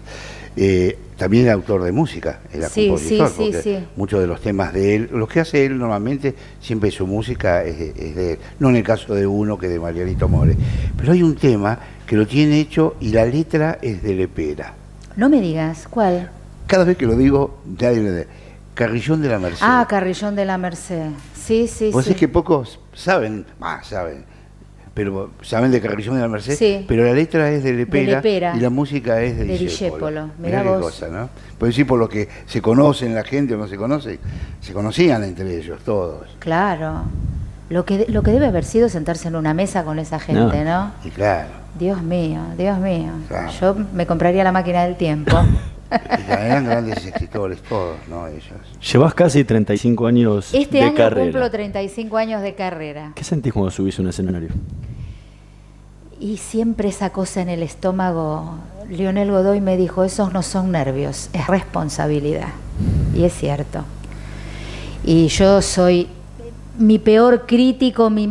Eh, 0.57 0.97
también 1.17 1.47
es 1.47 1.51
autor 1.51 1.83
de 1.83 1.91
música, 1.91 2.39
era 2.53 2.69
Sí, 2.69 2.87
compositor, 2.87 3.27
sí, 3.27 3.33
sí, 3.35 3.41
porque 3.43 3.61
sí. 3.61 3.77
muchos 3.97 4.21
de 4.21 4.27
los 4.27 4.39
temas 4.39 4.71
de 4.71 4.95
él, 4.95 5.09
los 5.11 5.27
que 5.27 5.41
hace 5.41 5.65
él 5.65 5.77
normalmente, 5.77 6.33
siempre 6.61 6.91
su 6.91 7.05
música 7.05 7.61
es, 7.65 7.77
de- 7.77 7.89
es 7.89 8.15
de 8.15 8.31
él. 8.33 8.39
No 8.59 8.69
en 8.69 8.77
el 8.77 8.83
caso 8.83 9.13
de 9.13 9.27
uno 9.27 9.57
que 9.57 9.67
de 9.67 9.77
Marianito 9.81 10.29
More. 10.29 10.55
Pero 10.95 11.11
hay 11.11 11.23
un 11.23 11.35
tema 11.35 11.77
que 12.07 12.15
lo 12.15 12.25
tiene 12.25 12.57
hecho 12.57 12.95
y 13.01 13.09
la 13.09 13.25
letra 13.25 13.79
es 13.81 14.01
de 14.01 14.13
Lepera. 14.13 14.75
No 15.17 15.27
me 15.27 15.41
digas, 15.41 15.87
¿cuál? 15.89 16.29
Cada 16.67 16.85
vez 16.85 16.95
que 16.95 17.05
lo 17.05 17.17
digo, 17.17 17.59
nadie 17.77 17.99
de 18.01 18.27
Carrillón 18.75 19.21
de 19.21 19.27
la 19.27 19.39
Merced. 19.39 19.59
Ah, 19.61 19.85
Carrillón 19.89 20.37
de 20.37 20.45
la 20.45 20.57
Merced. 20.57 21.09
Sí, 21.35 21.67
sí, 21.67 21.91
Vos 21.91 22.05
sí. 22.05 22.11
es 22.11 22.15
que 22.17 22.29
pocos 22.29 22.79
saben, 22.93 23.45
más 23.59 23.87
saben, 23.87 24.23
pero 24.95 25.29
saben 25.43 25.69
de 25.71 25.79
Carrillón 25.81 26.15
de 26.15 26.21
la 26.21 26.27
Merced, 26.27 26.55
Sí. 26.55 26.83
pero 26.87 27.03
la 27.03 27.13
letra 27.13 27.51
es 27.51 27.63
de 27.63 27.73
Lepera, 27.73 28.15
Lepera. 28.15 28.55
y 28.55 28.59
la 28.61 28.69
música 28.71 29.21
es 29.21 29.37
de, 29.37 29.43
De 29.45 29.57
Discépolo. 29.57 29.67
Discépolo. 29.67 30.21
Mirá 30.39 30.59
Mirá 30.59 30.63
qué 30.63 30.69
vos. 30.69 30.81
cosa, 30.81 31.07
¿no? 31.09 31.29
Puedo 31.59 31.69
decir 31.69 31.85
por 31.85 31.99
lo 31.99 32.09
que 32.09 32.27
se 32.47 32.61
conocen 32.61 33.13
la 33.13 33.23
gente 33.23 33.53
o 33.53 33.57
no 33.57 33.67
se 33.67 33.75
conoce, 33.77 34.19
se 34.61 34.73
conocían 34.73 35.23
entre 35.23 35.57
ellos 35.57 35.81
todos. 35.85 36.25
Claro. 36.39 37.03
Lo 37.69 37.83
que, 37.85 38.05
lo 38.09 38.23
que 38.23 38.31
debe 38.31 38.45
haber 38.47 38.63
sido 38.63 38.89
sentarse 38.89 39.27
en 39.27 39.35
una 39.35 39.53
mesa 39.53 39.83
con 39.83 39.99
esa 39.99 40.19
gente, 40.19 40.63
¿no? 40.63 40.91
Y 41.03 41.09
claro, 41.09 41.49
Dios 41.77 42.01
mío, 42.01 42.39
Dios 42.57 42.77
mío. 42.79 43.11
Claro. 43.27 43.51
Yo 43.59 43.75
me 43.93 44.05
compraría 44.07 44.43
la 44.43 44.51
máquina 44.51 44.83
del 44.85 44.95
tiempo. 44.95 45.35
y 45.91 46.31
eran 46.31 46.65
grandes 46.65 47.05
escritores 47.05 47.61
todos, 47.63 47.97
¿no? 48.07 48.27
Ellos. 48.27 48.43
Llevas 48.91 49.13
casi 49.13 49.43
35 49.43 50.07
años 50.07 50.53
Este 50.53 50.77
de 50.77 50.83
año 50.83 50.95
carrera. 50.95 51.31
cumplo 51.31 51.51
35 51.51 52.17
años 52.17 52.41
de 52.41 52.55
carrera. 52.55 53.11
¿Qué 53.15 53.23
sentís 53.23 53.53
cuando 53.53 53.71
subís 53.71 53.99
un 53.99 54.07
escenario? 54.07 54.49
Y 56.19 56.37
siempre 56.37 56.89
esa 56.89 57.09
cosa 57.11 57.41
en 57.41 57.49
el 57.49 57.61
estómago, 57.61 58.55
Lionel 58.89 59.31
Godoy 59.31 59.61
me 59.61 59.77
dijo, 59.77 60.03
esos 60.03 60.33
no 60.33 60.43
son 60.43 60.71
nervios, 60.71 61.29
es 61.33 61.47
responsabilidad. 61.47 62.49
Y 63.13 63.23
es 63.25 63.33
cierto. 63.33 63.83
Y 65.03 65.27
yo 65.27 65.61
soy 65.61 66.07
mi 66.77 66.99
peor 66.99 67.45
crítico, 67.45 68.09
mi, 68.09 68.27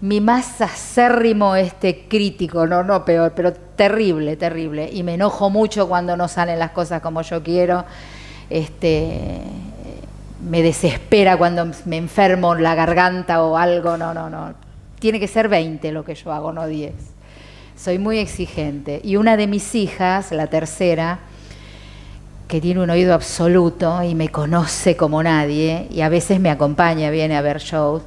mi 0.00 0.20
más 0.20 0.60
acérrimo 0.60 1.56
este 1.56 2.06
crítico, 2.08 2.66
no, 2.66 2.84
no 2.84 3.04
peor, 3.04 3.32
pero 3.34 3.52
terrible, 3.52 4.36
terrible. 4.36 4.88
Y 4.92 5.02
me 5.02 5.14
enojo 5.14 5.50
mucho 5.50 5.88
cuando 5.88 6.16
no 6.16 6.28
salen 6.28 6.58
las 6.58 6.70
cosas 6.70 7.02
como 7.02 7.22
yo 7.22 7.42
quiero. 7.42 7.84
Este, 8.48 9.40
me 10.48 10.62
desespera 10.62 11.36
cuando 11.36 11.70
me 11.84 11.96
enfermo 11.96 12.54
la 12.54 12.74
garganta 12.74 13.42
o 13.42 13.56
algo, 13.56 13.96
no, 13.96 14.14
no, 14.14 14.30
no. 14.30 14.54
Tiene 15.00 15.18
que 15.18 15.28
ser 15.28 15.48
20 15.48 15.90
lo 15.92 16.04
que 16.04 16.14
yo 16.14 16.32
hago, 16.32 16.52
no 16.52 16.66
10. 16.66 16.92
Soy 17.76 17.98
muy 17.98 18.18
exigente. 18.18 19.00
Y 19.02 19.16
una 19.16 19.36
de 19.36 19.46
mis 19.46 19.74
hijas, 19.74 20.32
la 20.32 20.46
tercera, 20.46 21.20
que 22.46 22.60
tiene 22.60 22.80
un 22.80 22.90
oído 22.90 23.14
absoluto 23.14 24.02
y 24.02 24.14
me 24.14 24.28
conoce 24.30 24.96
como 24.96 25.22
nadie, 25.22 25.86
y 25.90 26.00
a 26.00 26.08
veces 26.08 26.40
me 26.40 26.50
acompaña, 26.50 27.10
viene 27.10 27.36
a 27.36 27.42
ver 27.42 27.58
shows, 27.58 28.02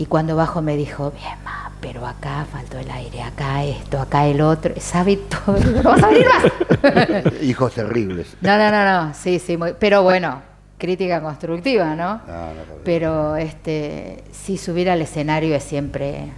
y 0.00 0.06
cuando 0.06 0.34
bajo 0.34 0.62
me 0.62 0.76
dijo, 0.76 1.10
bien, 1.10 1.34
ma, 1.44 1.70
pero 1.80 2.06
acá 2.06 2.46
faltó 2.50 2.78
el 2.78 2.90
aire, 2.90 3.22
acá 3.22 3.62
esto, 3.64 4.00
acá 4.00 4.26
el 4.26 4.40
otro, 4.40 4.72
sabe 4.80 5.16
todo, 5.18 5.58
no 5.58 5.82
vas 5.82 6.02
a 6.02 6.06
venir 6.08 6.26
más. 6.26 7.42
Hijos 7.42 7.74
terribles. 7.74 8.34
No, 8.40 8.56
no, 8.56 8.70
no, 8.70 8.84
no, 9.06 9.14
sí, 9.14 9.38
sí, 9.38 9.58
muy- 9.58 9.74
pero 9.78 10.02
bueno, 10.02 10.40
crítica 10.78 11.20
constructiva, 11.20 11.94
¿no? 11.94 12.14
No, 12.26 12.46
no, 12.46 12.54
no. 12.54 12.74
Pero 12.82 13.36
este, 13.36 14.24
sí, 14.32 14.56
subir 14.56 14.88
al 14.88 15.02
escenario 15.02 15.54
es 15.54 15.64
siempre. 15.64 16.32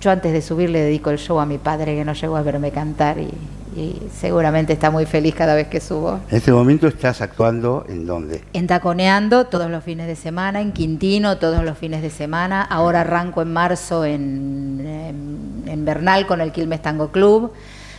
Yo 0.00 0.10
antes 0.10 0.32
de 0.32 0.40
subir 0.40 0.70
le 0.70 0.80
dedico 0.80 1.10
el 1.10 1.18
show 1.18 1.38
a 1.40 1.44
mi 1.44 1.58
padre 1.58 1.94
que 1.94 2.06
no 2.06 2.14
llegó 2.14 2.36
a 2.38 2.42
verme 2.42 2.70
cantar 2.70 3.18
y, 3.18 3.28
y 3.76 3.96
seguramente 4.12 4.72
está 4.72 4.90
muy 4.90 5.06
feliz 5.06 5.34
cada 5.34 5.54
vez 5.54 5.68
que 5.68 5.80
subo. 5.80 6.20
En 6.30 6.36
este 6.38 6.52
momento 6.52 6.86
estás 6.88 7.20
actuando 7.20 7.84
en 7.88 8.04
dónde? 8.06 8.42
En 8.52 8.66
Taconeando 8.66 9.46
todos 9.46 9.70
los 9.70 9.84
fines 9.84 10.06
de 10.06 10.16
semana, 10.16 10.60
en 10.60 10.72
Quintino 10.72 11.38
todos 11.38 11.62
los 11.64 11.78
fines 11.78 12.02
de 12.02 12.10
semana. 12.10 12.62
Ahora 12.62 13.02
arranco 13.02 13.42
en 13.42 13.52
marzo 13.52 14.04
en, 14.04 14.80
en- 14.84 15.64
en 15.68 15.84
Bernal 15.84 16.26
con 16.26 16.40
el 16.40 16.50
Quilmes 16.52 16.82
Tango 16.82 17.12
Club, 17.12 17.52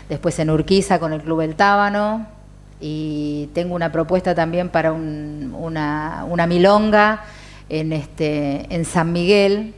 después 0.10 0.38
en 0.40 0.50
Urquiza 0.50 1.00
con 1.00 1.14
el 1.14 1.22
Club 1.22 1.42
El 1.42 1.56
Tábano. 1.56 2.28
Y 2.84 3.50
tengo 3.54 3.76
una 3.76 3.92
propuesta 3.92 4.34
también 4.36 4.70
para 4.70 4.92
un- 4.92 5.56
una, 5.58 6.26
una 6.28 6.48
milonga 6.48 7.22
en, 7.70 7.94
este, 7.94 8.66
en 8.74 8.84
San 8.86 9.14
Miguel, 9.14 9.74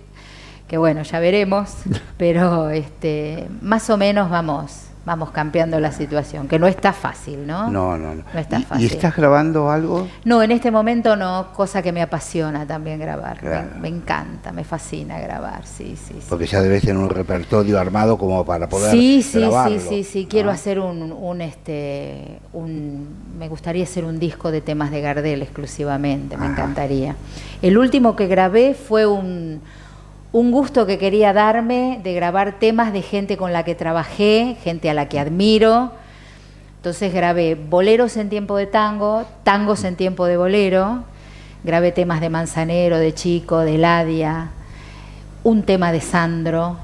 que 0.67 0.77
bueno, 0.77 1.03
ya 1.03 1.19
veremos, 1.19 1.69
pero 2.17 2.69
este, 2.69 3.47
más 3.61 3.89
o 3.91 3.97
menos 3.97 4.29
vamos, 4.29 4.71
vamos 5.05 5.31
cambiando 5.31 5.79
la 5.81 5.91
situación, 5.91 6.47
que 6.47 6.57
no 6.57 6.65
está 6.67 6.93
fácil, 6.93 7.45
¿no? 7.45 7.69
No, 7.69 7.97
no, 7.97 8.15
no. 8.15 8.23
No 8.33 8.39
está 8.39 8.59
¿Y- 8.59 8.63
fácil. 8.63 8.83
¿Y 8.83 8.87
estás 8.87 9.15
grabando 9.15 9.69
algo? 9.69 10.07
No, 10.23 10.41
en 10.41 10.51
este 10.51 10.71
momento 10.71 11.15
no, 11.17 11.47
cosa 11.53 11.81
que 11.81 11.91
me 11.91 12.01
apasiona 12.01 12.65
también 12.65 12.99
grabar. 12.99 13.37
Claro. 13.39 13.67
Me, 13.75 13.81
me 13.81 13.87
encanta, 13.97 14.51
me 14.53 14.63
fascina 14.63 15.19
grabar, 15.19 15.65
sí, 15.65 15.97
sí. 15.97 16.15
sí. 16.19 16.25
Porque 16.29 16.45
ya 16.45 16.61
debes 16.61 16.81
tener 16.83 16.97
un 16.97 17.09
repertorio 17.09 17.79
armado 17.79 18.17
como 18.17 18.45
para 18.45 18.69
poder 18.69 18.91
Sí, 18.91 19.21
sí, 19.21 19.39
grabarlo. 19.41 19.79
sí, 19.79 19.85
sí, 19.89 20.03
sí. 20.05 20.23
¿no? 20.23 20.29
Quiero 20.29 20.49
hacer 20.51 20.79
un, 20.79 21.11
un, 21.11 21.41
este, 21.41 22.39
un, 22.53 23.07
me 23.37 23.49
gustaría 23.49 23.83
hacer 23.83 24.05
un 24.05 24.19
disco 24.19 24.51
de 24.51 24.61
temas 24.61 24.89
de 24.91 25.01
Gardel 25.01 25.41
exclusivamente, 25.41 26.37
me 26.37 26.45
Ajá. 26.45 26.53
encantaría. 26.53 27.15
El 27.61 27.77
último 27.77 28.15
que 28.15 28.27
grabé 28.27 28.73
fue 28.73 29.05
un, 29.05 29.61
un 30.33 30.51
gusto 30.51 30.87
que 30.87 30.97
quería 30.97 31.31
darme 31.31 32.01
de 32.03 32.13
grabar 32.13 32.59
temas 32.59 32.91
de 32.91 33.03
gente 33.03 33.37
con 33.37 33.53
la 33.53 33.63
que 33.63 33.75
trabajé, 33.75 34.57
gente 34.63 34.89
a 34.89 34.93
la 34.95 35.07
que 35.07 35.19
admiro. 35.19 35.91
Entonces 36.77 37.13
grabé 37.13 37.55
boleros 37.55 38.17
en 38.17 38.29
tiempo 38.29 38.57
de 38.57 38.65
tango, 38.65 39.25
tangos 39.43 39.83
en 39.85 39.95
tiempo 39.95 40.25
de 40.25 40.35
bolero, 40.35 41.03
grabé 41.63 41.91
temas 41.91 42.19
de 42.19 42.29
Manzanero, 42.29 42.97
de 42.97 43.13
Chico, 43.13 43.59
de 43.59 43.77
Ladia, 43.77 44.49
un 45.43 45.63
tema 45.63 45.91
de 45.91 46.01
Sandro, 46.01 46.77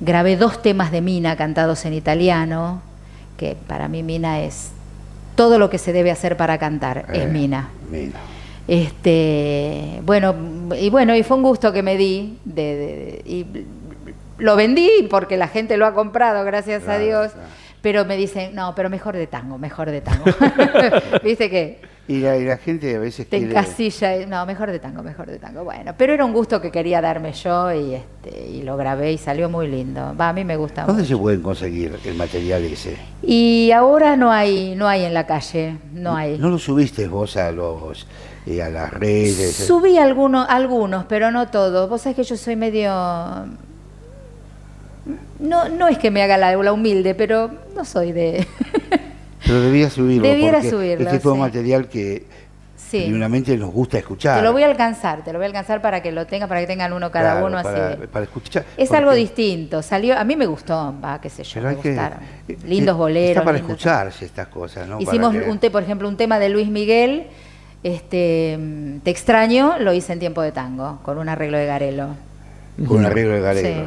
grabé 0.00 0.36
dos 0.36 0.60
temas 0.60 0.90
de 0.90 1.00
Mina 1.00 1.36
cantados 1.36 1.84
en 1.84 1.94
italiano, 1.94 2.82
que 3.38 3.56
para 3.66 3.88
mí 3.88 4.02
Mina 4.02 4.40
es 4.40 4.72
todo 5.36 5.60
lo 5.60 5.70
que 5.70 5.78
se 5.78 5.92
debe 5.92 6.10
hacer 6.10 6.36
para 6.36 6.58
cantar, 6.58 7.06
Eh, 7.08 7.22
es 7.22 7.32
Mina. 7.32 7.68
Mina. 7.90 8.18
Este, 8.68 10.00
bueno, 10.04 10.34
y 10.78 10.90
bueno, 10.90 11.16
y 11.16 11.22
fue 11.22 11.36
un 11.36 11.42
gusto 11.42 11.72
que 11.72 11.82
me 11.82 11.96
di 11.96 12.38
de, 12.44 12.62
de- 12.62 13.22
y 13.26 13.46
lo 14.38 14.56
vendí 14.56 14.88
porque 15.10 15.36
la 15.36 15.48
gente 15.48 15.76
lo 15.76 15.86
ha 15.86 15.94
comprado, 15.94 16.44
gracias 16.44 16.86
a 16.88 16.98
Dios. 16.98 17.32
claro. 17.32 17.48
Pero 17.80 18.04
me 18.04 18.16
dicen, 18.16 18.56
no, 18.56 18.74
pero 18.74 18.90
mejor 18.90 19.14
de 19.16 19.28
tango, 19.28 19.56
mejor 19.56 19.88
de 19.92 20.00
tango. 20.00 20.24
Viste 21.22 21.48
que 21.48 21.80
Y 22.08 22.18
la, 22.18 22.36
y 22.36 22.44
la 22.44 22.56
gente 22.56 22.96
a 22.96 22.98
veces 22.98 23.28
te 23.28 23.38
quiere... 23.38 23.52
encasilla, 23.52 24.26
no, 24.26 24.44
mejor 24.46 24.72
de 24.72 24.80
tango, 24.80 25.04
mejor 25.04 25.26
de 25.30 25.38
tango. 25.38 25.62
Bueno, 25.62 25.94
pero 25.96 26.12
era 26.12 26.24
un 26.24 26.32
gusto 26.32 26.60
que 26.60 26.72
quería 26.72 27.00
darme 27.00 27.32
yo 27.32 27.72
y 27.72 27.94
este 27.94 28.48
y 28.50 28.62
lo 28.62 28.76
grabé 28.76 29.12
y 29.12 29.16
salió 29.18 29.48
muy 29.48 29.68
lindo. 29.68 30.12
Va, 30.20 30.30
a 30.30 30.32
mí 30.32 30.44
me 30.44 30.56
gusta 30.56 30.86
¿Dónde 30.86 31.02
mucho. 31.04 31.14
se 31.14 31.20
pueden 31.20 31.40
conseguir 31.40 31.96
el 32.04 32.14
material 32.16 32.64
ese? 32.64 32.96
Y 33.22 33.70
ahora 33.70 34.16
no 34.16 34.32
hay 34.32 34.74
no 34.74 34.88
hay 34.88 35.04
en 35.04 35.14
la 35.14 35.24
calle, 35.28 35.76
no 35.92 36.16
hay. 36.16 36.36
¿No 36.36 36.48
lo 36.50 36.58
subiste 36.58 37.06
vos 37.06 37.36
a 37.36 37.52
los 37.52 38.08
eh, 38.48 38.62
a 38.62 38.68
las 38.70 38.90
redes? 38.92 39.54
Subí 39.56 39.98
algunos, 39.98 40.46
algunos, 40.48 41.04
pero 41.06 41.30
no 41.30 41.48
todos. 41.48 41.88
Vos 41.88 42.00
sabés 42.02 42.16
que 42.16 42.24
yo 42.24 42.36
soy 42.36 42.56
medio... 42.56 42.90
No, 45.38 45.68
no 45.68 45.88
es 45.88 45.98
que 45.98 46.10
me 46.10 46.22
haga 46.22 46.36
la, 46.36 46.54
la 46.56 46.72
humilde, 46.72 47.14
pero 47.14 47.50
no 47.74 47.84
soy 47.84 48.12
de... 48.12 48.46
Pero 49.46 49.60
debías 49.62 49.92
subirlo. 49.94 50.28
Debiera 50.28 50.60
subirlo, 50.62 51.06
Este 51.06 51.20
fue 51.20 51.30
un 51.32 51.38
sí. 51.38 51.42
material 51.42 51.88
que 51.88 52.26
sí. 52.76 53.02
genuinamente 53.04 53.56
nos 53.56 53.70
gusta 53.72 53.96
escuchar. 53.96 54.36
Te 54.38 54.42
lo 54.44 54.52
voy 54.52 54.64
a 54.64 54.66
alcanzar, 54.66 55.22
te 55.24 55.32
lo 55.32 55.38
voy 55.38 55.44
a 55.44 55.46
alcanzar 55.46 55.80
para 55.80 56.02
que 56.02 56.10
lo 56.12 56.26
tenga, 56.26 56.48
para 56.48 56.60
que 56.60 56.66
tengan 56.66 56.92
uno 56.92 57.10
cada 57.10 57.30
Claro, 57.32 57.46
uno 57.46 57.62
para, 57.62 57.88
así. 57.90 58.00
de- 58.00 58.08
para 58.08 58.24
escuchar. 58.24 58.64
Es 58.76 58.90
algo 58.92 59.14
distinto, 59.14 59.80
salió, 59.80 60.18
a 60.18 60.24
mí 60.24 60.34
me 60.36 60.44
gustó, 60.44 60.92
va, 61.02 61.18
qué 61.20 61.30
sé 61.30 61.44
yo, 61.44 61.52
Pero 61.54 61.68
me 61.68 61.76
que, 61.76 61.88
gustaron. 61.90 62.18
eh, 62.48 62.58
Lindos 62.66 62.94
eh, 62.94 62.98
boleros. 62.98 63.30
Está 63.30 63.44
para 63.44 63.58
lindos- 63.58 63.70
escucharse 63.76 64.24
estas 64.26 64.48
cosas, 64.48 64.86
¿no? 64.88 65.00
Hicimos 65.00 65.32
Para 65.32 65.44
que- 65.46 65.50
un 65.50 65.58
te, 65.60 65.70
por 65.70 65.82
ejemplo, 65.84 66.08
un 66.08 66.16
tema 66.16 66.38
de 66.40 66.48
Luis 66.50 66.68
Miguel, 66.68 67.28
este, 67.82 68.56
mm, 68.58 68.98
Te 69.00 69.10
extraño, 69.10 69.78
lo 69.78 69.92
hice 69.92 70.12
en 70.12 70.18
tiempo 70.18 70.42
de 70.42 70.52
tango, 70.52 70.98
con 71.02 71.18
un 71.18 71.28
arreglo 71.28 71.58
de 71.58 71.66
Garelo. 71.66 72.08
Con 72.86 72.98
un 72.98 73.06
arreglo 73.06 73.32
de 73.34 73.40
Galego. 73.40 73.86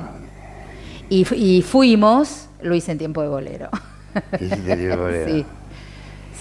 Y, 1.09 1.25
fu- 1.25 1.35
y 1.35 1.61
fuimos, 1.61 2.47
lo 2.61 2.73
hice 2.75 2.91
en 2.93 2.97
tiempo 2.97 3.21
de 3.21 3.27
bolero. 3.29 3.69
El 4.39 4.97
bolero. 4.97 5.25
sí. 5.27 5.45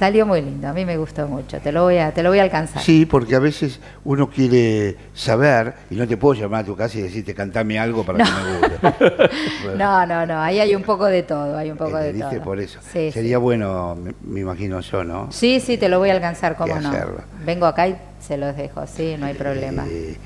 Salió 0.01 0.25
muy 0.25 0.41
lindo, 0.41 0.67
a 0.67 0.73
mí 0.73 0.87
me 0.87 0.97
gustó 0.97 1.29
mucho, 1.29 1.59
te 1.61 1.71
lo 1.73 1.83
voy 1.83 1.99
a, 1.99 2.11
te 2.11 2.23
lo 2.23 2.31
voy 2.31 2.39
a 2.39 2.43
alcanzar. 2.45 2.83
Sí, 2.83 3.05
porque 3.05 3.35
a 3.37 3.39
veces 3.39 3.81
uno 4.03 4.31
quiere 4.31 4.97
saber 5.13 5.75
y 5.91 5.97
no 5.97 6.09
te 6.09 6.17
puedo 6.17 6.41
llamar 6.41 6.63
a 6.63 6.65
tu 6.65 6.75
casa 6.75 6.97
y 6.97 7.03
decirte 7.03 7.35
cantame 7.35 7.79
algo 7.79 8.03
para 8.03 8.25
que 8.25 8.31
me 8.31 8.59
guste. 8.61 9.31
No, 9.77 10.07
no, 10.07 10.25
no, 10.25 10.41
ahí 10.41 10.59
hay 10.59 10.75
un 10.75 10.85
poco 10.85 11.05
de 11.05 11.23
todo, 11.23 11.55
hay 11.55 11.71
un 11.71 11.77
poco 11.77 11.99
de 11.99 12.07
¿Entendiste? 12.13 12.37
todo. 12.37 12.45
Por 12.47 12.61
eso. 12.61 12.79
Sí, 12.91 13.13
Sería 13.13 13.37
sí. 13.37 13.43
bueno, 13.43 13.95
me, 13.95 14.15
me 14.23 14.41
imagino 14.41 14.81
yo, 14.81 15.05
¿no? 15.05 15.31
Sí, 15.31 15.61
sí, 15.61 15.77
te 15.77 15.91
lo 15.91 15.99
voy 15.99 16.09
a 16.09 16.15
alcanzar, 16.15 16.57
cómo 16.57 16.81
no. 16.81 16.89
hacerlo. 16.89 17.21
Vengo 17.45 17.67
acá 17.67 17.87
y 17.87 17.97
se 18.21 18.39
los 18.39 18.57
dejo, 18.57 18.87
sí, 18.87 19.17
no 19.19 19.27
hay 19.27 19.35
problema. 19.35 19.85
Eh, 19.87 20.17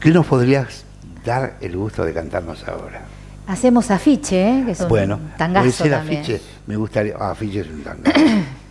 ¿Qué 0.00 0.10
nos 0.10 0.26
podrías 0.26 0.84
dar 1.24 1.54
el 1.62 1.78
gusto 1.78 2.04
de 2.04 2.12
cantarnos 2.12 2.68
ahora? 2.68 3.00
Hacemos 3.46 3.90
afiche, 3.90 4.50
¿eh? 4.50 4.62
que 4.66 4.72
es 4.72 4.80
un 4.80 4.88
Bueno, 4.88 5.18
tangazo 5.38 5.62
puede 5.64 5.72
ser 5.72 5.90
también. 5.92 6.20
afiche. 6.20 6.42
Me 6.66 6.76
gustaría. 6.76 7.14
Ah, 7.18 7.30
afiche 7.30 7.60
es 7.60 7.68
un 7.68 7.82
tangazo. 7.82 8.20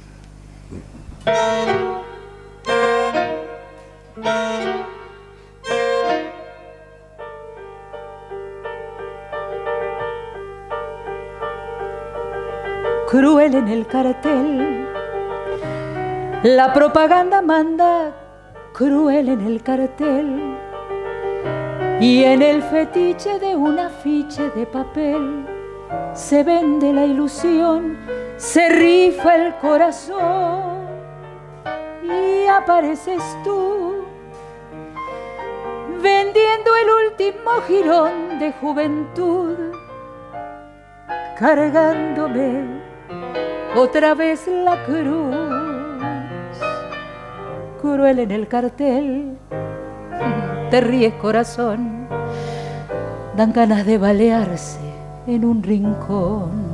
cruel 13.12 13.56
en 13.56 13.68
el 13.68 13.86
cartel. 13.88 14.88
La 16.44 16.74
propaganda 16.74 17.42
manda 17.42 18.14
cruel 18.74 19.30
en 19.30 19.42
el 19.42 19.62
cartel. 19.62 20.58
Y 22.00 22.24
en 22.24 22.42
el 22.42 22.64
fetiche 22.64 23.38
de 23.38 23.56
un 23.56 23.78
afiche 23.78 24.50
de 24.52 24.66
papel 24.66 25.46
se 26.14 26.44
vende 26.44 26.92
la 26.94 27.06
ilusión, 27.06 27.98
se 28.38 28.70
rifa 28.70 29.36
el 29.36 29.56
corazón 29.58 30.71
y 32.12 32.48
apareces 32.48 33.24
tú 33.44 34.06
vendiendo 36.02 36.72
el 36.76 37.12
último 37.12 37.52
jirón 37.68 38.40
de 38.40 38.52
juventud, 38.54 39.56
cargándome 41.38 42.82
otra 43.76 44.16
vez 44.16 44.48
la 44.48 44.84
cruz, 44.84 45.36
cruel 47.82 48.20
en 48.20 48.32
el 48.32 48.48
cartel, 48.48 49.38
te 50.70 50.82
ríes 50.82 51.14
corazón, 51.16 52.08
dan 53.36 53.54
ganas 53.54 53.86
de 53.86 53.98
balearse 53.98 54.80
en 55.28 55.46
un 55.46 55.64
rincón. 55.64 56.72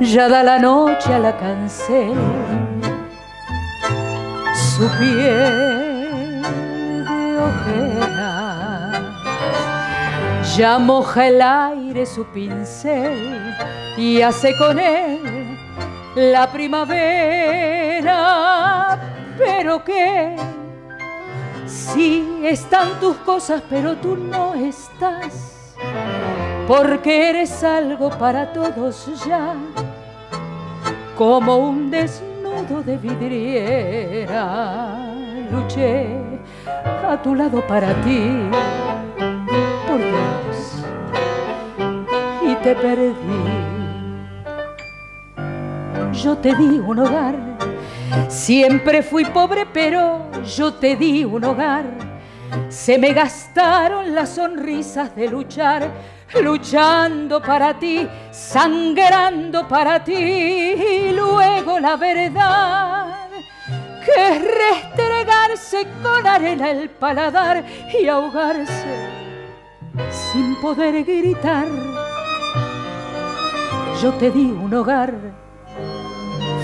Ya 0.00 0.28
da 0.28 0.42
la 0.42 0.58
noche 0.58 1.14
a 1.14 1.18
la 1.20 1.36
cancel, 1.36 2.14
su 4.82 4.88
piel 4.98 6.42
de 6.42 7.38
ojera 7.38 8.90
ya 10.56 10.76
moja 10.80 11.28
el 11.28 11.40
aire 11.40 12.04
su 12.04 12.24
pincel 12.24 13.54
y 13.96 14.22
hace 14.22 14.56
con 14.56 14.80
él 14.80 15.20
la 16.16 16.50
primavera. 16.50 16.98
Pero 19.38 19.84
que 19.84 20.34
si 21.64 22.40
están 22.42 22.98
tus 22.98 23.18
cosas, 23.18 23.62
pero 23.70 23.94
tú 23.98 24.16
no 24.16 24.54
estás, 24.54 25.76
porque 26.66 27.30
eres 27.30 27.62
algo 27.62 28.10
para 28.10 28.52
todos 28.52 29.24
ya, 29.24 29.54
como 31.16 31.58
un 31.58 31.88
desnudo 31.88 32.31
de 32.80 32.96
vidriera. 32.96 34.44
Luché 35.50 36.16
a 37.06 37.20
tu 37.22 37.34
lado 37.34 37.60
para 37.66 37.92
ti 38.02 38.48
por 39.86 39.98
Dios 39.98 40.84
y 42.42 42.54
te 42.62 42.74
perdí. 42.74 43.12
Yo 46.12 46.36
te 46.36 46.54
di 46.54 46.78
un 46.78 46.98
hogar, 47.00 47.34
siempre 48.28 49.02
fui 49.02 49.24
pobre, 49.24 49.66
pero 49.66 50.30
yo 50.44 50.72
te 50.72 50.96
di 50.96 51.24
un 51.24 51.44
hogar. 51.44 51.84
Se 52.68 52.98
me 52.98 53.12
gastaron 53.12 54.14
las 54.14 54.30
sonrisas 54.30 55.14
de 55.16 55.28
luchar, 55.28 55.90
luchando 56.40 57.40
para 57.42 57.78
ti, 57.78 58.08
sangrando 58.30 59.66
para 59.68 60.02
ti, 60.02 60.14
y 60.14 61.12
luego 61.12 61.78
la 61.78 61.96
verdad 61.96 63.28
que 64.04 64.36
es 64.36 64.42
restregarse 64.42 65.86
con 66.02 66.26
arena 66.26 66.70
el 66.70 66.90
paladar 66.90 67.64
y 67.98 68.06
ahogarse 68.08 69.10
sin 70.10 70.56
poder 70.60 71.04
gritar. 71.04 71.66
Yo 74.00 74.12
te 74.14 74.30
di 74.30 74.50
un 74.50 74.74
hogar, 74.74 75.14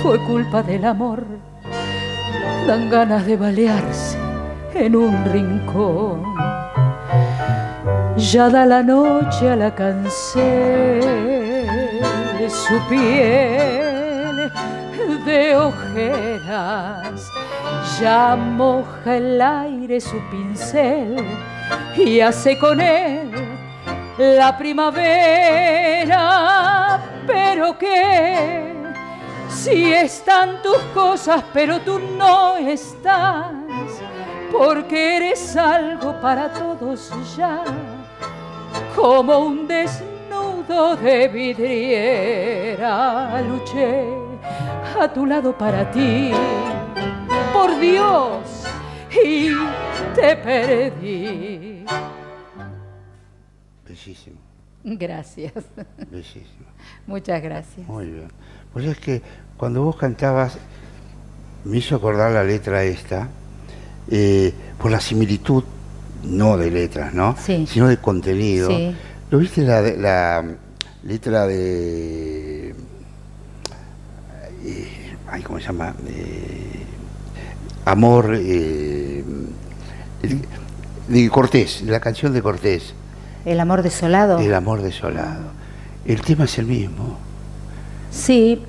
fue 0.03 0.19
culpa 0.27 0.63
del 0.63 0.85
amor. 0.85 1.25
Dan 2.67 2.91
ganas 2.91 3.25
de 3.25 3.37
balearse 3.37 4.19
en 4.75 4.97
un 4.97 5.25
rincón. 5.25 6.38
Ya 8.19 8.51
da 8.51 8.67
la 8.67 8.83
noche 8.83 9.49
a 9.49 9.55
la 9.55 9.73
cancel, 9.73 11.01
su 12.51 12.79
piel 12.89 14.51
de 15.25 15.57
ojeras. 15.57 17.31
Ya 18.01 18.35
moja 18.37 19.17
el 19.17 19.41
aire 19.41 20.01
su 20.01 20.21
pincel 20.31 21.17
y 21.97 22.21
hace 22.21 22.59
con 22.59 22.81
él 22.81 23.31
la 24.19 24.59
primavera. 24.59 26.19
Pero 27.25 27.79
que 27.79 28.75
si 29.49 29.93
están 29.93 30.61
tus 30.61 30.79
cosas, 30.93 31.45
pero 31.53 31.81
tú 31.81 32.01
no 32.19 32.57
estás, 32.57 33.53
porque 34.51 35.19
eres 35.19 35.57
algo 35.57 36.21
para 36.21 36.49
todos 36.53 37.13
ya, 37.37 37.63
como 38.95 39.39
un 39.39 39.67
desnudo 39.69 40.97
de 40.97 41.29
vidriera. 41.29 42.79
Luché 43.43 44.05
a 45.01 45.13
tu 45.13 45.25
lado 45.27 45.57
para 45.57 45.91
ti, 45.91 46.31
por 47.53 47.79
Dios, 47.79 48.65
y 49.25 49.51
te 50.15 50.37
perdí. 50.37 51.85
Bellísimo, 53.87 54.37
Gracias. 54.85 55.53
bellísimo. 56.11 56.67
Muchas 57.07 57.43
gracias. 57.43 57.87
Muy 57.89 58.07
bien. 58.07 58.29
Pues 58.73 58.85
es 58.87 58.99
que 58.99 59.23
cuando 59.57 59.83
vos 59.83 59.97
cantabas, 59.97 60.59
me 61.65 61.79
hizo 61.79 61.97
acordar 61.97 62.31
la 62.33 62.45
letra 62.45 62.85
esta, 62.85 63.29
eh, 64.11 64.53
por 64.79 64.91
la 64.91 65.01
similitud, 65.01 65.65
no 66.25 66.57
de 66.57 66.71
letras, 66.71 67.15
¿no? 67.15 67.37
Sí. 67.39 67.67
Sino 67.69 67.89
de 67.89 67.97
contenido. 67.99 68.69
Sí. 68.69 68.95
¿Lo 69.31 69.39
viste 69.39 69.63
la, 69.63 69.83
la 69.83 70.45
letra 71.05 71.47
de... 71.47 72.75
eh, 74.65 74.89
ay, 75.31 75.43
¿Cómo 75.43 75.59
se 75.61 75.67
llama? 75.67 75.95
Eh, 76.09 76.83
amor... 77.85 78.33
eh, 78.35 79.23
de, 81.09 81.31
Cortés, 81.31 81.83
la 81.83 82.01
canción 82.01 82.33
de 82.33 82.43
Cortés, 82.43 82.93
El 83.45 83.61
amor 83.61 83.83
desolado. 83.83 84.39
El 84.41 84.53
amor 84.55 84.83
desolado. 84.83 85.53
El 86.05 86.21
tema 86.23 86.45
es 86.45 86.59
el 86.59 86.67
mismo. 86.67 87.19
Sí. 88.11 88.63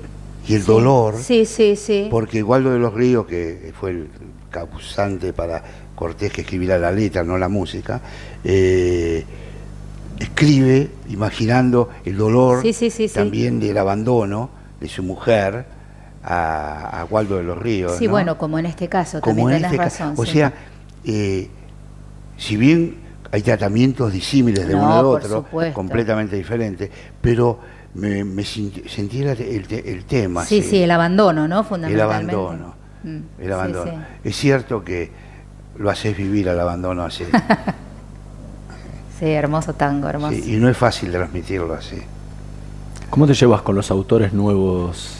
Y 0.46 0.54
el 0.54 0.62
sí, 0.62 0.66
dolor, 0.66 1.16
Sí, 1.18 1.44
sí, 1.44 1.76
sí. 1.76 2.08
porque 2.10 2.42
Waldo 2.42 2.70
de 2.70 2.78
los 2.78 2.94
Ríos, 2.94 3.26
que 3.26 3.72
fue 3.78 3.90
el 3.90 4.08
causante 4.50 5.32
para 5.32 5.62
Cortés 6.00 6.32
que 6.32 6.40
escribiera 6.40 6.78
la 6.78 6.90
letra, 6.90 7.22
no 7.22 7.36
la 7.36 7.50
música, 7.50 8.00
eh, 8.42 9.22
escribe 10.18 10.88
imaginando 11.10 11.90
el 12.06 12.16
dolor 12.16 12.62
Sí, 12.62 12.72
sí, 12.72 12.88
sí, 12.88 13.06
sí. 13.06 13.14
también 13.14 13.60
del 13.60 13.76
abandono 13.76 14.48
de 14.80 14.88
su 14.88 15.02
mujer 15.02 15.66
a, 16.24 17.00
a 17.00 17.04
Waldo 17.04 17.36
de 17.36 17.42
los 17.42 17.58
Ríos. 17.58 17.96
Sí, 17.98 18.06
¿no? 18.06 18.12
bueno, 18.12 18.38
como 18.38 18.58
en 18.58 18.64
este 18.64 18.88
caso, 18.88 19.20
como 19.20 19.36
también 19.42 19.56
en 19.62 19.70
tenés 19.70 19.72
este 19.72 19.76
ca- 19.76 19.84
razón. 20.06 20.14
O 20.16 20.24
sea, 20.24 20.54
eh, 21.04 21.48
si 22.38 22.56
bien 22.56 22.96
hay 23.30 23.42
tratamientos 23.42 24.10
disímiles 24.10 24.66
de 24.66 24.72
No, 24.74 24.82
uno 24.82 25.02
por 25.02 25.20
otro, 25.22 25.36
supuesto. 25.42 25.74
completamente 25.74 26.34
diferentes, 26.34 26.88
pero 27.20 27.58
me, 27.92 28.24
me 28.24 28.42
sentí 28.42 29.20
el, 29.20 29.28
el 29.38 29.66
te- 29.68 29.92
el 29.92 30.04
tema. 30.06 30.46
Sí, 30.46 30.62
sí, 30.62 30.82
el 30.82 30.90
abandono, 30.92 31.46
¿no? 31.46 31.58
el 31.60 31.64
Fundamentalmente. 31.66 32.34
abandono. 32.34 32.74
Mm, 33.04 33.18
El 33.42 33.52
abandono. 33.52 33.90
sí. 33.90 33.98
Es 34.24 34.36
cierto 34.36 34.82
que 34.82 35.29
lo 35.80 35.90
haces 35.90 36.16
vivir 36.16 36.48
al 36.48 36.60
abandono 36.60 37.02
así. 37.02 37.24
Sí, 39.18 39.26
hermoso 39.26 39.74
tango, 39.74 40.08
hermoso. 40.08 40.32
sí, 40.34 40.54
y 40.54 40.56
no 40.58 40.66
es 40.70 40.76
fácil 40.78 41.10
transmitirlo 41.12 41.74
así. 41.74 41.96
¿Cómo 43.10 43.26
te 43.26 43.34
llevas 43.34 43.60
con 43.60 43.76
los 43.76 43.90
autores 43.90 44.32
nuevos 44.32 45.16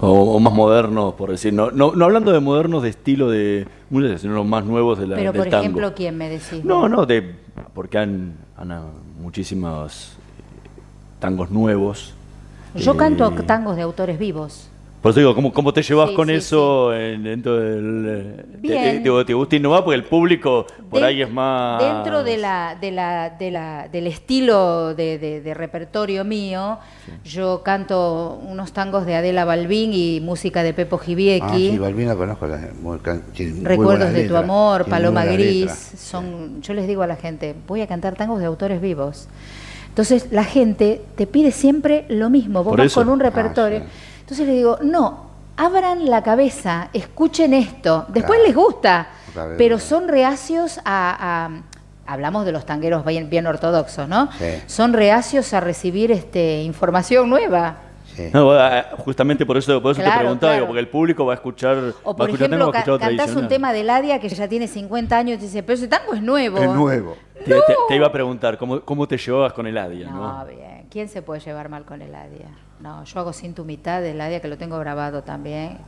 o, 0.00 0.36
o 0.36 0.40
más 0.40 0.54
modernos, 0.54 1.12
por 1.12 1.30
decir? 1.30 1.52
No, 1.52 1.70
no, 1.70 1.92
no 1.94 2.04
hablando 2.06 2.32
de 2.32 2.40
modernos 2.40 2.82
de 2.82 2.88
estilo 2.88 3.28
de 3.28 3.68
música, 3.90 4.16
sino 4.16 4.32
los 4.32 4.46
más 4.46 4.64
nuevos 4.64 4.98
de 4.98 5.06
la, 5.08 5.16
Pero, 5.16 5.32
del 5.32 5.42
por 5.42 5.50
tango. 5.50 5.62
ejemplo, 5.62 5.94
¿quién 5.94 6.16
me 6.16 6.30
decís? 6.30 6.64
No, 6.64 6.88
no, 6.88 7.04
de, 7.04 7.34
porque 7.74 7.98
han, 7.98 8.32
han 8.56 8.82
muchísimos 9.20 10.12
eh, 10.12 10.80
tangos 11.20 11.50
nuevos. 11.50 12.14
Yo 12.74 12.94
Eh, 12.94 12.96
canto 12.96 13.30
tangos 13.42 13.76
de 13.76 13.82
autores 13.82 14.18
vivos. 14.18 14.70
Por 15.04 15.10
eso 15.10 15.20
digo, 15.20 15.34
¿cómo, 15.34 15.52
cómo 15.52 15.70
te 15.74 15.82
llevas 15.82 16.08
Sí, 16.08 16.16
con 16.16 16.28
sí, 16.28 16.32
eso 16.32 16.94
en- 16.94 17.24
dentro 17.24 17.60
del... 17.60 18.06
eh, 18.08 18.44
Bien. 18.58 19.02
Te, 19.02 19.10
te- 19.10 19.24
te 19.26 19.34
gusta 19.34 19.54
innovar 19.56 19.84
porque 19.84 19.96
el 19.96 20.04
público 20.04 20.64
por 20.88 21.00
De- 21.00 21.06
ahí 21.06 21.20
es 21.20 21.30
más... 21.30 21.78
Dentro 21.82 22.24
de 22.24 22.38
la, 22.38 22.74
de 22.80 22.90
la, 22.90 23.28
de 23.28 23.50
la, 23.50 23.88
del 23.88 24.06
estilo 24.06 24.94
de, 24.94 25.18
de- 25.18 25.42
de 25.42 25.52
repertorio 25.52 26.24
mío, 26.24 26.78
yo 27.22 27.62
canto 27.62 28.40
unos 28.48 28.72
tangos 28.72 29.04
de 29.04 29.14
Adela 29.16 29.44
Balbín 29.44 29.90
y 29.92 30.20
música 30.22 30.62
de 30.62 30.72
Pepo 30.72 30.96
Ah, 30.98 31.04
Giviecki. 31.04 31.72
sí, 31.72 31.78
conozco. 31.78 32.46
La, 32.46 32.70
muy 32.80 32.98
can- 33.00 33.24
tiene 33.34 33.52
muy 33.56 33.64
Recuerdos 33.66 34.10
de 34.10 34.26
tu 34.26 34.36
amor, 34.38 34.86
Paloma 34.86 35.26
Gris, 35.26 35.70
son, 35.98 36.62
yo 36.62 36.72
les 36.72 36.86
digo 36.88 37.02
a 37.02 37.06
la 37.06 37.16
gente, 37.16 37.54
voy 37.68 37.82
a 37.82 37.86
cantar 37.86 38.14
tangos 38.14 38.40
de 38.40 38.46
autores 38.46 38.80
vivos. 38.80 39.28
Entonces 39.94 40.32
la 40.32 40.42
gente 40.42 41.00
te 41.14 41.28
pide 41.28 41.52
siempre 41.52 42.04
lo 42.08 42.28
mismo, 42.28 42.64
vos 42.64 42.72
Por 42.72 42.78
vas 42.80 42.86
eso. 42.88 43.00
con 43.00 43.08
un 43.10 43.20
Ah, 43.20 43.24
repertorio. 43.26 43.78
sí. 43.78 43.84
Entonces 44.22 44.44
les 44.46 44.56
digo, 44.56 44.78
no, 44.82 45.26
abran 45.56 46.10
la 46.10 46.20
cabeza, 46.24 46.88
escuchen 46.92 47.54
esto, 47.54 48.04
después 48.08 48.38
Claro. 48.40 48.44
les 48.44 48.56
gusta, 48.56 49.06
Claro, 49.32 49.54
pero 49.56 49.76
claro. 49.76 49.88
son 49.88 50.08
reacios 50.08 50.78
a, 50.84 51.46
a- 51.46 52.12
hablamos 52.12 52.44
de 52.44 52.50
los 52.50 52.66
tangueros 52.66 53.04
bien, 53.04 53.30
bien 53.30 53.46
ortodoxos, 53.46 54.08
¿no? 54.08 54.28
Sí. 54.36 54.46
Son 54.66 54.92
reacios 54.94 55.52
a 55.54 55.60
recibir 55.60 56.10
este 56.10 56.62
información 56.62 57.30
nueva. 57.30 57.76
Sí. 58.16 58.30
No, 58.32 58.52
eh, 58.56 58.84
justamente 58.98 59.46
por 59.46 59.56
eso, 59.58 59.80
por 59.80 59.92
eso 59.92 60.00
te 60.00 60.06
Claro, 60.06 60.20
preguntaba, 60.22 60.50
claro. 60.52 60.54
digo, 60.56 60.66
porque 60.68 60.80
el 60.80 60.88
público 60.88 61.24
va 61.24 61.34
a 61.34 61.36
escuchar... 61.36 61.76
O 61.76 61.82
va 61.82 61.92
a 62.12 62.16
por 62.16 62.28
escuchar 62.30 62.46
ejemplo, 62.48 62.58
tango, 62.58 62.72
va 62.72 62.78
a 62.78 62.84
ca- 62.84 62.90
escuchar 62.92 63.16
cantás 63.16 63.36
un 63.36 63.48
tema 63.48 63.72
de 63.72 63.84
Ladia 63.84 64.18
que 64.20 64.28
ya 64.28 64.48
tiene 64.48 64.66
50 64.66 65.16
años 65.16 65.36
y 65.36 65.38
te 65.38 65.44
dice, 65.46 65.62
pero 65.62 65.74
ese 65.78 65.86
tango 65.88 66.14
es 66.14 66.22
nuevo. 66.22 66.58
Es 66.58 66.68
nuevo. 66.70 67.16
Te, 67.34 67.44
te- 67.44 67.74
te 67.88 67.96
iba 67.96 68.06
a 68.06 68.12
preguntar, 68.12 68.56
¿cómo, 68.58 68.80
cómo 68.82 69.08
te 69.08 69.18
llevabas 69.18 69.52
con 69.52 69.66
el 69.66 69.76
Adia? 69.76 70.08
No, 70.10 70.38
¿no? 70.40 70.46
bien. 70.46 70.86
¿Quién 70.90 71.08
se 71.08 71.20
puede 71.22 71.40
llevar 71.40 71.68
mal 71.68 71.84
con 71.84 72.00
el 72.00 72.14
Adia? 72.14 72.46
No, 72.80 73.02
yo 73.04 73.20
hago 73.20 73.32
sin 73.32 73.54
tu 73.54 73.64
mitad 73.64 74.00
del 74.00 74.20
Adia, 74.20 74.40
que 74.40 74.48
lo 74.48 74.56
tengo 74.56 74.78
grabado 74.78 75.22
también. 75.22 75.78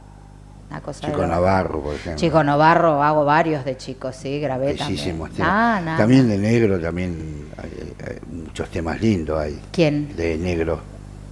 Una 0.69 0.81
cosa 0.81 1.07
de 1.07 1.13
Chico 1.13 1.19
loco. 1.23 1.33
Navarro, 1.33 1.81
por 1.81 1.95
ejemplo. 1.95 2.19
Chico 2.21 2.43
Navarro, 2.43 3.01
hago 3.03 3.25
varios 3.25 3.65
de 3.65 3.77
chicos, 3.77 4.17
sí, 4.17 4.41
grabé 4.41 4.73
Bellísimos 4.73 5.29
también. 5.31 5.47
temas. 5.47 5.85
Nah. 5.85 5.97
También 5.97 6.29
de 6.29 6.39
negro, 6.39 6.81
también 6.81 7.49
hay, 7.57 7.93
hay 8.05 8.19
muchos 8.33 8.69
temas 8.69 9.01
lindos 9.01 9.39
hay. 9.39 9.61
¿Quién? 9.71 10.17
De 10.17 10.37
negro. 10.37 10.81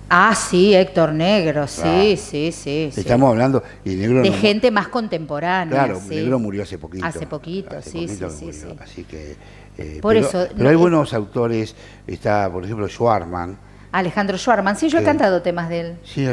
Ah, 0.08 0.34
sí, 0.36 0.72
Héctor 0.74 1.12
Negro, 1.12 1.66
sí, 1.66 1.82
Ah. 1.84 2.16
sí, 2.16 2.52
sí. 2.52 2.90
sí. 2.92 3.00
Estamos 3.00 3.30
hablando, 3.30 3.64
y 3.84 3.96
negro 3.96 4.22
de 4.22 4.30
no 4.30 4.36
gente 4.36 4.70
más 4.70 4.86
contemporánea. 4.86 5.74
Claro, 5.84 5.98
sí. 5.98 6.14
negro 6.14 6.38
murió 6.38 6.62
hace 6.62 6.78
poquito. 6.78 7.04
Hace 7.04 7.26
poquito, 7.26 7.76
Hace 7.76 7.90
sí, 7.90 8.06
poquito 8.06 8.30
sí, 8.30 8.36
sí, 8.38 8.44
murió, 8.44 8.60
sí. 8.70 8.76
Así 8.80 9.04
que. 9.04 9.36
Eh, 9.78 9.98
Por 10.00 10.14
pero, 10.14 10.26
eso, 10.26 10.46
Pero 10.56 10.68
hay 10.68 10.74
es- 10.74 10.80
buenos 10.80 11.12
autores, 11.14 11.74
está, 12.06 12.50
por 12.50 12.64
ejemplo, 12.64 12.88
Schwarman. 12.88 13.56
Alejandro 13.92 14.36
Schwarman, 14.36 14.76
sí, 14.76 14.88
yo 14.88 14.98
he 14.98 15.00
Sí. 15.02 15.06
cantado 15.06 15.40
temas 15.42 15.68
de 15.68 15.80
él. 15.80 15.96
Sí, 16.04 16.26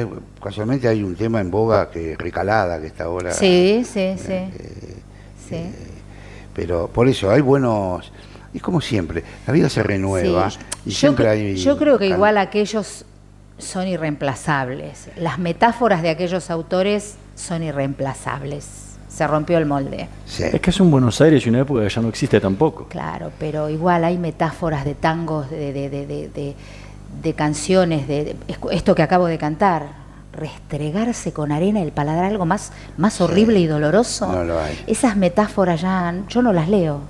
casualmente 0.43 0.87
hay 0.87 1.03
un 1.03 1.15
tema 1.15 1.39
en 1.41 1.51
boga 1.51 1.89
que 1.91 2.15
Recalada, 2.17 2.79
que 2.81 2.87
está 2.87 3.03
ahora. 3.03 3.31
Sí, 3.33 3.83
sí, 3.85 4.15
sí. 4.17 4.31
eh, 4.33 4.97
sí. 5.47 5.71
Pero 6.55 6.87
por 6.87 7.07
eso, 7.07 7.29
hay 7.29 7.41
buenos. 7.41 8.11
Y 8.53 8.59
como 8.59 8.81
siempre, 8.81 9.23
la 9.47 9.53
vida 9.53 9.69
se 9.69 9.81
renueva. 9.83 10.49
Sí. 10.49 10.59
Y 10.85 10.89
yo, 10.89 10.95
siempre 10.97 11.29
hay. 11.29 11.55
yo 11.55 11.77
creo 11.77 11.97
que 11.99 12.07
igual 12.07 12.37
aquellos 12.37 13.05
son 13.59 13.87
irreemplazables. 13.87 15.09
Las 15.15 15.37
metáforas 15.37 16.01
de 16.01 16.09
aquellos 16.09 16.49
autores 16.49 17.15
son 17.35 17.61
irreemplazables. 17.63 18.90
Se 19.13 19.27
rompió 19.27 19.57
el 19.57 19.65
molde. 19.65 20.07
Sí. 20.25 20.43
Es 20.43 20.61
que 20.61 20.69
es 20.69 20.79
un 20.79 20.89
Buenos 20.89 21.19
Aires 21.21 21.45
y 21.45 21.49
una 21.49 21.59
época 21.59 21.81
que 21.83 21.89
ya 21.89 22.01
no 22.01 22.07
existe 22.09 22.39
tampoco. 22.39 22.85
Claro, 22.87 23.31
pero 23.37 23.69
igual 23.69 24.03
hay 24.05 24.17
metáforas 24.17 24.85
de 24.85 24.95
tangos, 24.95 25.49
de, 25.49 25.73
de, 25.73 25.89
de, 25.89 26.07
de- 26.07 26.29
de- 26.29 26.55
de 27.21 27.33
canciones, 27.33 28.07
de, 28.07 28.37
esto 28.71 28.95
que 28.95 29.03
acabo 29.03 29.25
de 29.27 29.37
cantar. 29.37 29.99
Restregarse 30.33 31.33
con 31.33 31.51
arena 31.51 31.81
el 31.81 31.91
paladar, 31.91 32.23
algo 32.23 32.45
más, 32.45 32.71
más 32.97 33.19
horrible 33.19 33.59
y 33.59 33.67
doloroso. 33.67 34.31
No 34.31 34.45
lo 34.45 34.59
hay. 34.61 34.81
Esas 34.87 35.17
metáforas 35.17 35.81
ya, 35.81 36.15
yo 36.29 36.41
no 36.41 36.53
las 36.53 36.69
leo. 36.69 37.01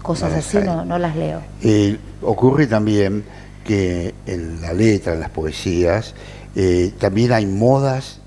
Cosas 0.00 0.32
No 0.32 0.38
así 0.38 0.56
no, 0.58 0.84
no 0.86 0.98
las 0.98 1.14
leo. 1.14 1.40
Eh, 1.62 1.98
ocurre 2.22 2.66
también 2.66 3.22
que 3.64 4.14
en 4.26 4.62
la 4.62 4.72
letra, 4.72 5.12
en 5.12 5.20
las 5.20 5.28
poesías, 5.28 6.14
eh, 6.56 6.92
también 6.98 7.32
hay 7.32 7.44
modas 7.46 8.18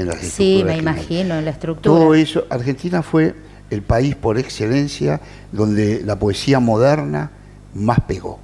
en 0.00 0.08
las 0.08 0.18
Sí, 0.18 0.62
me 0.64 0.76
imagino, 0.76 1.34
en 1.36 1.44
la 1.44 1.50
estructura. 1.50 1.94
Todo 1.94 2.14
eso, 2.14 2.44
Argentina 2.50 3.02
fue 3.02 3.34
el 3.70 3.82
país 3.82 4.16
por 4.16 4.38
excelencia 4.38 5.20
donde 5.52 6.02
la 6.04 6.16
poesía 6.18 6.58
moderna 6.60 7.30
más 7.74 8.00
pegó, 8.00 8.38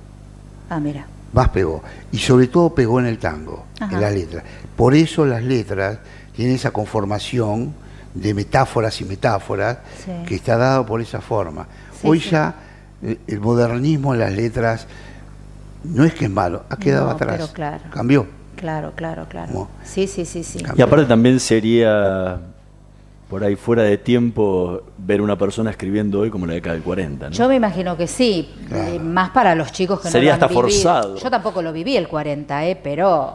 Ah, 0.70 0.78
mira. 0.78 1.06
más 1.32 1.48
pegó. 1.48 1.82
Y 2.12 2.18
sobre 2.18 2.46
todo 2.46 2.74
pegó 2.74 3.00
en 3.00 3.06
el 3.06 3.18
tango, 3.18 3.64
Ajá. 3.80 3.94
en 3.94 4.00
las 4.00 4.12
letras. 4.14 4.44
Por 4.76 4.94
eso 4.94 5.26
las 5.26 5.42
letras 5.42 5.98
tienen 6.34 6.54
esa 6.54 6.70
conformación 6.70 7.74
de 8.14 8.34
metáforas 8.34 9.00
y 9.00 9.04
metáforas 9.04 9.78
Sí. 10.04 10.12
que 10.26 10.36
está 10.36 10.56
dado 10.56 10.86
por 10.86 11.00
esa 11.00 11.20
forma. 11.20 11.66
Sí, 12.00 12.06
Hoy 12.08 12.20
sí. 12.20 12.30
ya 12.30 12.54
eh, 13.02 13.18
el 13.26 13.40
modernismo 13.40 14.14
en 14.14 14.20
las 14.20 14.32
letras 14.32 14.86
no 15.84 16.04
es 16.04 16.14
que 16.14 16.24
es 16.26 16.30
malo, 16.30 16.64
ha 16.70 16.76
quedado 16.76 17.06
No, 17.06 17.10
atrás. 17.12 17.36
pero 17.36 17.52
claro. 17.52 17.82
Cambió. 17.90 18.26
Claro, 18.56 18.92
claro, 18.96 19.26
claro. 19.28 19.52
¿Cómo? 19.52 19.68
Sí, 19.84 20.06
sí, 20.06 20.24
sí, 20.24 20.42
sí. 20.42 20.58
Y 20.76 20.82
aparte 20.82 21.04
también 21.06 21.38
sería 21.40 22.40
por 23.28 23.42
ahí 23.44 23.56
fuera 23.56 23.82
de 23.82 23.98
tiempo 23.98 24.82
ver 24.98 25.20
una 25.20 25.36
persona 25.36 25.70
escribiendo 25.70 26.20
hoy 26.20 26.30
como 26.30 26.44
en 26.44 26.50
la 26.50 26.54
década 26.54 26.74
del 26.74 26.82
40, 26.84 27.26
¿no? 27.30 27.32
Yo 27.34 27.48
me 27.48 27.56
imagino 27.56 27.96
que 27.96 28.06
sí, 28.06 28.48
Claro. 28.68 28.92
eh, 28.92 28.98
más 28.98 29.30
para 29.30 29.54
los 29.54 29.72
chicos 29.72 30.00
que 30.00 30.08
Sería 30.08 30.32
no 30.32 30.38
lo 30.38 30.44
han 30.46 30.50
hasta 30.50 30.60
vivido. 30.60 30.62
forzado. 30.82 31.16
Yo 31.16 31.30
tampoco 31.30 31.60
lo 31.60 31.72
viví 31.72 31.96
el 31.96 32.06
40, 32.08 32.66
eh, 32.66 32.78
pero 32.82 33.34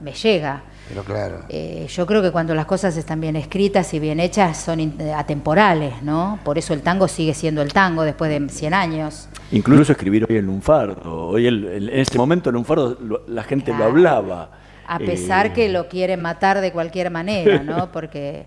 me 0.00 0.12
llega. 0.12 0.62
Pero 0.88 1.02
claro. 1.02 1.40
Eh, 1.48 1.86
yo 1.88 2.06
creo 2.06 2.22
que 2.22 2.30
cuando 2.30 2.54
las 2.54 2.66
cosas 2.66 2.96
están 2.96 3.20
bien 3.20 3.34
escritas 3.34 3.92
y 3.92 3.98
bien 3.98 4.20
hechas 4.20 4.56
son 4.56 4.78
eh, 4.80 5.12
atemporales, 5.12 6.00
¿no? 6.02 6.38
Por 6.44 6.58
eso 6.58 6.74
el 6.74 6.82
tango 6.82 7.08
sigue 7.08 7.34
siendo 7.34 7.60
el 7.62 7.72
tango 7.72 8.02
después 8.04 8.30
de 8.30 8.48
100 8.48 8.72
años. 8.74 9.28
Incluso 9.50 9.92
escribir 9.92 10.26
hoy 10.28 10.36
el 10.36 10.46
lunfardo. 10.46 11.28
Hoy 11.28 11.46
el- 11.46 11.64
el- 11.64 11.88
en 11.90 11.98
ese 12.00 12.16
momento 12.18 12.50
el 12.50 12.54
lunfardo 12.54 12.96
lo- 13.00 13.22
la 13.26 13.42
gente 13.42 13.66
Claro. 13.72 13.84
lo 13.84 13.90
hablaba. 13.90 14.50
A 14.86 14.98
pesar 15.00 15.46
Eh, 15.46 15.52
que 15.52 15.68
lo 15.68 15.88
quieren 15.88 16.22
matar 16.22 16.60
de 16.60 16.70
cualquier 16.70 17.10
manera, 17.10 17.62
¿no? 17.64 17.90
Porque 17.92 18.46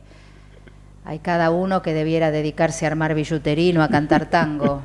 hay 1.04 1.20
cada 1.20 1.50
uno 1.52 1.82
que 1.82 1.94
debiera 1.94 2.32
dedicarse 2.32 2.86
a 2.86 2.90
armar 2.90 3.16
billutería 3.16 3.70
y 3.70 3.74
no 3.74 3.84
a 3.84 3.90
cantar 3.90 4.30
tango. 4.30 4.82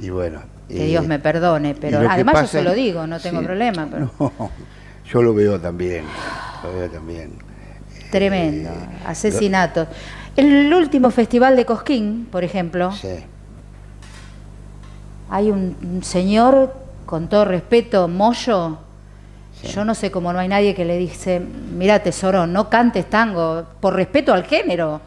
Y 0.00 0.08
bueno. 0.08 0.40
Que 0.68 0.84
eh, 0.84 0.86
Dios 0.88 1.06
me 1.06 1.18
perdone, 1.18 1.74
pero 1.78 2.00
además 2.10 2.40
yo 2.40 2.46
se 2.46 2.62
lo 2.62 2.72
digo, 2.72 3.06
no 3.06 3.20
tengo 3.20 3.40
Sí. 3.40 3.44
problema, 3.46 3.86
pero 3.90 4.10
No, 4.18 4.32
yo 5.10 5.22
lo 5.22 5.34
veo 5.34 5.60
también. 5.60 6.04
Lo 6.62 6.72
veo 6.72 6.88
también. 6.90 7.32
tremendo, 8.10 8.70
Eh, 8.70 8.74
asesinatos. 9.06 9.88
El 10.36 10.72
último 10.72 11.10
festival 11.10 11.56
de 11.56 11.64
Cosquín, 11.64 12.28
por 12.30 12.44
ejemplo, 12.44 12.92
Sí. 12.92 13.08
hay 15.30 15.50
un, 15.50 15.76
un 15.82 16.02
señor, 16.04 16.72
con 17.04 17.28
todo 17.28 17.44
respeto, 17.44 18.06
Moyo, 18.08 18.78
yo 19.74 19.84
no 19.84 19.94
sé 19.94 20.10
cómo 20.10 20.32
no 20.32 20.38
hay 20.38 20.48
nadie 20.48 20.74
que 20.74 20.84
le 20.84 20.98
dice, 20.98 21.40
mira 21.40 22.00
tesoro, 22.02 22.46
no 22.46 22.68
cantes 22.70 23.06
tango, 23.10 23.64
por 23.80 23.94
respeto 23.94 24.32
al 24.32 24.44
género. 24.44 25.00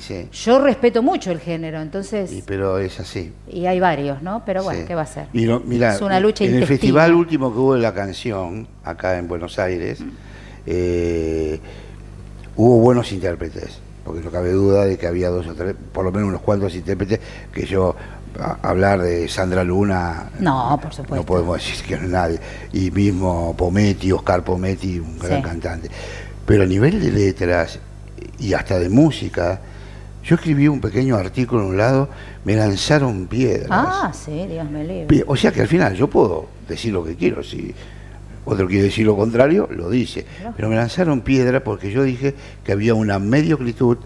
Sí. 0.00 0.28
Yo 0.32 0.58
respeto 0.58 1.02
mucho 1.02 1.30
el 1.32 1.40
género, 1.40 1.80
entonces, 1.80 2.30
Y, 2.32 2.42
pero 2.42 2.78
es 2.78 3.00
así. 3.00 3.32
y 3.50 3.64
hay 3.66 3.80
varios, 3.80 4.22
¿no? 4.22 4.42
Pero 4.44 4.62
bueno, 4.62 4.80
Sí. 4.80 4.86
¿qué 4.86 4.94
va 4.94 5.02
a 5.02 5.06
ser? 5.06 5.28
Mirá, 5.32 5.94
es 5.94 6.00
una 6.02 6.20
lucha 6.20 6.44
en 6.44 6.54
el 6.56 6.66
festival 6.66 7.14
último 7.14 7.52
que 7.52 7.58
hubo 7.58 7.74
de 7.74 7.80
la 7.80 7.94
canción, 7.94 8.68
acá 8.84 9.16
en 9.18 9.28
Buenos 9.28 9.58
Aires, 9.58 10.00
eh, 10.66 11.58
hubo 12.56 12.78
buenos 12.80 13.10
intérpretes, 13.12 13.78
porque 14.04 14.20
no 14.20 14.30
cabe 14.30 14.52
duda 14.52 14.84
de 14.84 14.98
que 14.98 15.06
había 15.06 15.30
dos 15.30 15.46
o 15.46 15.54
tres, 15.54 15.74
por 15.92 16.04
lo 16.04 16.12
menos 16.12 16.28
unos 16.28 16.42
cuantos 16.42 16.74
intérpretes, 16.74 17.20
que 17.52 17.64
yo, 17.66 17.96
a- 18.38 18.58
hablar 18.68 19.00
de 19.00 19.26
Sandra 19.28 19.64
Luna, 19.64 20.30
No, 20.38 20.78
por 20.82 20.92
supuesto. 20.92 21.16
no 21.16 21.24
podemos 21.24 21.56
decir 21.56 21.84
que 21.86 21.96
no 21.96 22.04
es 22.04 22.10
nadie, 22.10 22.38
y 22.72 22.90
mismo 22.90 23.54
Pometti, 23.56 24.12
Oscar 24.12 24.44
Pometti, 24.44 24.98
un 24.98 25.18
gran 25.18 25.38
Sí. 25.38 25.42
cantante. 25.48 25.88
Pero 26.44 26.64
a 26.64 26.66
nivel 26.66 27.00
de 27.00 27.10
letras 27.10 27.78
y 28.38 28.52
hasta 28.52 28.78
de 28.78 28.88
música, 28.88 29.60
yo 30.28 30.34
escribí 30.34 30.68
un 30.68 30.80
pequeño 30.80 31.16
artículo 31.16 31.62
en 31.62 31.68
un 31.70 31.76
lado, 31.78 32.10
me 32.44 32.54
lanzaron 32.54 33.26
piedras. 33.28 33.68
Ah, 33.70 34.12
sí, 34.14 34.46
Dios 34.46 34.70
me 34.70 34.84
libre. 34.84 35.24
O 35.26 35.34
sea 35.36 35.50
que 35.52 35.62
al 35.62 35.68
final 35.68 35.94
yo 35.94 36.08
puedo 36.08 36.48
decir 36.68 36.92
lo 36.92 37.02
que 37.02 37.16
quiero, 37.16 37.42
si 37.42 37.74
otro 38.44 38.66
quiere 38.68 38.84
decir 38.84 39.06
lo 39.06 39.16
contrario, 39.16 39.66
lo 39.70 39.88
dice. 39.88 40.24
Claro. 40.38 40.52
Pero 40.54 40.68
me 40.68 40.76
lanzaron 40.76 41.22
piedra 41.22 41.64
porque 41.64 41.90
yo 41.90 42.02
dije 42.02 42.34
que 42.62 42.72
había 42.72 42.92
una 42.94 43.18
mediocritud 43.18 43.96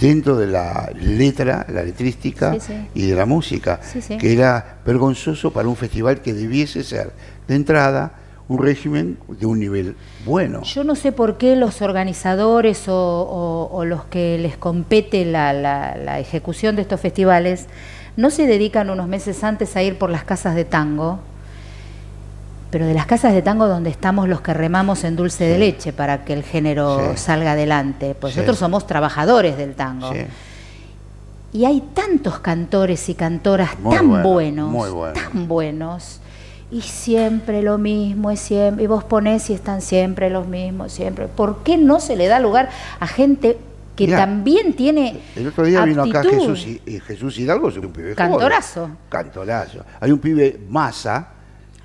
dentro 0.00 0.36
de 0.36 0.46
la 0.46 0.90
letra, 0.94 1.66
la 1.68 1.82
letrística 1.82 2.54
Sí, 2.54 2.60
sí. 2.68 2.88
y 2.94 3.06
de 3.08 3.14
la 3.14 3.26
música, 3.26 3.80
sí. 3.82 4.16
que 4.16 4.32
era 4.32 4.78
vergonzoso 4.86 5.52
para 5.52 5.68
un 5.68 5.76
festival 5.76 6.22
que 6.22 6.32
debiese 6.32 6.82
ser 6.82 7.12
de 7.46 7.54
entrada 7.56 8.12
un 8.48 8.58
régimen 8.58 9.18
de 9.28 9.44
un 9.46 9.60
nivel 9.60 9.94
bueno. 10.24 10.62
Yo 10.62 10.82
no 10.84 10.94
sé 10.94 11.12
por 11.12 11.36
qué 11.36 11.54
los 11.56 11.82
organizadores 11.82 12.88
o, 12.88 12.94
o- 12.96 13.68
o 13.70 13.84
los 13.84 14.04
que 14.04 14.38
les 14.38 14.56
compete 14.56 15.24
la, 15.26 15.52
la- 15.52 15.96
la 15.96 16.18
ejecución 16.18 16.74
de 16.76 16.82
estos 16.82 17.00
festivales 17.00 17.66
no 18.16 18.30
se 18.30 18.46
dedican 18.46 18.88
unos 18.90 19.06
meses 19.06 19.44
antes 19.44 19.76
a 19.76 19.82
ir 19.82 19.98
por 19.98 20.10
las 20.10 20.24
casas 20.24 20.54
de 20.54 20.64
tango 20.64 21.20
pero 22.70 22.84
de 22.86 22.92
las 22.92 23.06
casas 23.06 23.32
de 23.32 23.40
tango 23.40 23.66
donde 23.66 23.88
estamos 23.88 24.28
los 24.28 24.42
que 24.42 24.52
remamos 24.52 25.02
en 25.04 25.16
dulce 25.16 25.44
de 25.44 25.58
leche 25.58 25.92
para 25.94 26.24
que 26.26 26.34
el 26.34 26.42
género 26.42 27.12
Sí. 27.12 27.16
salga 27.16 27.52
adelante. 27.52 28.14
Pues 28.14 28.34
Sí. 28.34 28.40
nosotros 28.40 28.58
somos 28.58 28.86
trabajadores 28.86 29.56
del 29.56 29.74
tango. 29.74 30.12
Y 31.50 31.64
hay 31.64 31.80
tantos 31.94 32.40
cantores 32.40 33.08
y 33.08 33.14
cantoras 33.14 33.78
Muy 33.80 33.96
tan 33.96 34.08
bueno, 34.10 34.28
buenos, 34.28 34.70
muy 34.70 34.90
bueno. 34.90 35.14
tan 35.14 35.48
buenos. 35.48 36.20
Y 36.70 36.82
siempre 36.82 37.62
lo 37.62 37.78
mismo, 37.78 38.30
es 38.30 38.40
siempre, 38.40 38.84
y 38.84 38.86
vos 38.86 39.02
ponés 39.04 39.48
y 39.48 39.54
están 39.54 39.80
siempre 39.80 40.28
los 40.28 40.46
mismos, 40.46 40.92
siempre. 40.92 41.26
¿Por 41.26 41.62
qué 41.62 41.78
no 41.78 41.98
se 41.98 42.14
le 42.14 42.26
da 42.26 42.40
lugar 42.40 42.68
a 43.00 43.06
gente 43.06 43.56
que 43.96 44.04
Mirá, 44.06 44.18
también 44.18 44.74
tiene 44.74 45.18
El 45.34 45.46
otro 45.48 45.64
día 45.64 45.82
vino 45.84 46.02
acá? 46.02 46.22
Jesús, 46.22 46.66
y 46.66 47.00
Jesús 47.00 47.38
Hidalgo, 47.38 47.70
es 47.70 47.76
un 47.78 47.88
pibe 47.90 48.14
joven. 48.14 48.16
Cantorazo. 48.16 48.90
Cantorazo. 49.08 49.84
Hay 49.98 50.12
un 50.12 50.18
pibe 50.18 50.60
ca- 50.72 51.32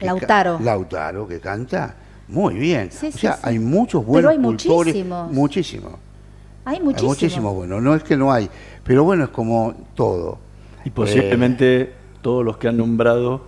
Lautaro. 0.01 0.59
Lautaro, 0.61 1.27
que 1.29 1.39
canta 1.39 1.95
muy 2.27 2.55
bien. 2.55 2.91
Sí, 2.91 3.07
o 3.07 3.11
sí, 3.13 3.19
sea, 3.19 3.34
sí. 3.36 3.39
hay 3.43 3.59
muchos 3.59 4.01
Pero 4.01 4.11
buenos 4.11 4.31
hay 4.31 4.38
cultores. 4.38 4.93
muchísimos. 4.93 5.31
Muchísimos. 5.31 5.91
Hay 6.65 6.75
Hay 6.77 6.81
muchísimo. 6.84 7.09
muchísimos 7.09 7.53
buenos. 7.55 7.81
No 7.81 7.95
es 7.95 8.03
que 8.03 8.17
no 8.17 8.34
hay. 8.34 8.49
Pero 8.84 9.05
bueno, 9.05 9.23
es 9.23 9.29
como 9.29 9.73
todo. 9.95 10.39
Y 10.84 10.89
posiblemente 10.89 11.81
Eh. 11.81 11.93
todos 12.21 12.43
los 12.43 12.57
que 12.57 12.67
han 12.67 12.75
nombrado 12.77 13.45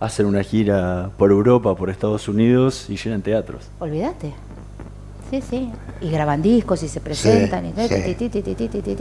hacen 0.00 0.26
una 0.26 0.42
gira 0.42 1.10
por 1.16 1.30
Europa, 1.30 1.74
por 1.74 1.90
Estados 1.90 2.28
Unidos 2.28 2.86
y 2.88 2.96
llenan 2.96 3.22
teatros. 3.22 3.68
Olvídate. 3.80 4.32
Sí, 5.30 5.42
sí. 5.42 5.70
Y 6.00 6.10
graban 6.10 6.40
discos 6.40 6.82
y 6.82 6.88
se 6.88 7.00
presentan. 7.00 7.66
y 7.66 7.72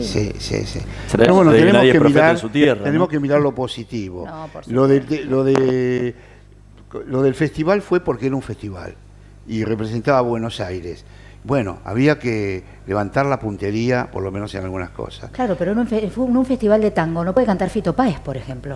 sí. 0.04 0.32
Sí, 0.38 0.66
sí, 0.66 0.80
Pero 1.16 1.36
bueno, 1.36 1.52
tenemos 1.52 1.74
nadie 1.74 1.92
que 1.94 2.00
mirar, 2.02 2.32
en 2.32 2.38
su 2.38 2.50
tierra, 2.50 2.84
tenemos 2.84 3.08
¿no? 3.08 3.10
que 3.10 3.20
mirar 3.20 3.40
lo 3.40 3.54
positivo. 3.56 4.26
No, 4.26 4.48
por 4.52 4.68
lo, 4.68 4.88
de, 4.88 5.00
de- 5.02 5.24
lo 5.26 5.44
de 5.44 6.16
lo 7.06 7.22
del 7.22 7.36
festival 7.36 7.82
fue 7.82 8.00
porque 8.00 8.28
era 8.28 8.36
un 8.36 8.42
festival 8.42 8.96
y 9.48 9.64
representaba 9.64 10.18
a 10.20 10.22
Buenos 10.22 10.60
Aires. 10.60 11.06
Bueno, 11.44 11.78
había 11.86 12.20
que 12.20 12.64
levantar 12.88 13.26
la 13.26 13.40
puntería, 13.40 14.10
por 14.12 14.22
lo 14.24 14.32
menos 14.32 14.54
en 14.56 14.64
algunas 14.66 14.90
cosas. 14.90 15.32
Claro, 15.32 15.56
pero 15.58 15.72
en 15.72 15.78
un, 15.80 15.88
fe- 15.88 16.04
en 16.14 16.38
un 16.38 16.46
festival 16.46 16.82
de 16.82 16.92
tango 16.92 17.24
no 17.24 17.34
puede 17.34 17.46
cantar 17.46 17.70
Fito 17.70 17.94
Páez, 17.94 18.20
por 18.20 18.36
ejemplo. 18.36 18.76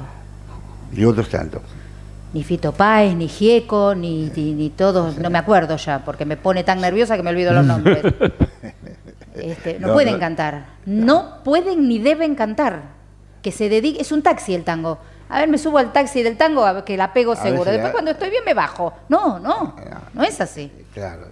Y 0.95 1.03
otros 1.03 1.28
tantos. 1.28 1.61
Ni 2.34 2.44
Fito 2.44 2.72
Páez, 2.72 3.14
ni 3.16 3.28
Gieco, 3.28 3.94
ni, 3.96 4.32
ni, 4.36 4.54
ni 4.54 4.70
todos, 4.70 5.18
no 5.18 5.30
me 5.30 5.38
acuerdo 5.38 5.76
ya, 5.76 6.04
porque 6.06 6.24
me 6.26 6.38
pone 6.38 6.64
tan 6.64 6.80
nerviosa 6.80 7.18
que 7.18 7.24
me 7.24 7.30
olvido 7.32 7.54
los 7.54 7.66
nombres. 7.66 8.02
Este, 9.34 9.80
no, 9.80 9.88
No, 9.88 9.94
pueden 9.94 10.16
no. 10.16 10.20
cantar, 10.20 10.66
no 10.86 11.42
pueden 11.44 11.88
ni 11.88 12.00
deben 12.00 12.36
cantar. 12.36 12.82
Que 13.42 13.52
se 13.52 13.70
dedique, 13.70 14.02
es 14.02 14.12
un 14.12 14.22
taxi 14.22 14.54
el 14.54 14.64
tango. 14.66 15.00
A 15.30 15.40
ver, 15.40 15.48
me 15.48 15.58
subo 15.58 15.78
al 15.78 15.94
taxi 15.94 16.22
del 16.22 16.36
tango 16.38 16.66
a 16.66 16.74
ver 16.74 16.84
que 16.84 16.98
la 16.98 17.14
pego 17.14 17.32
A 17.32 17.36
seguro. 17.38 17.60
veces, 17.64 17.74
Después 17.76 17.94
cuando 17.94 18.12
estoy 18.12 18.30
bien 18.30 18.44
me 18.46 18.54
bajo. 18.54 18.94
No, 19.08 19.40
no, 19.40 19.76
no 20.14 20.24
es 20.24 20.40
así. 20.42 20.70
Claro. 20.94 21.28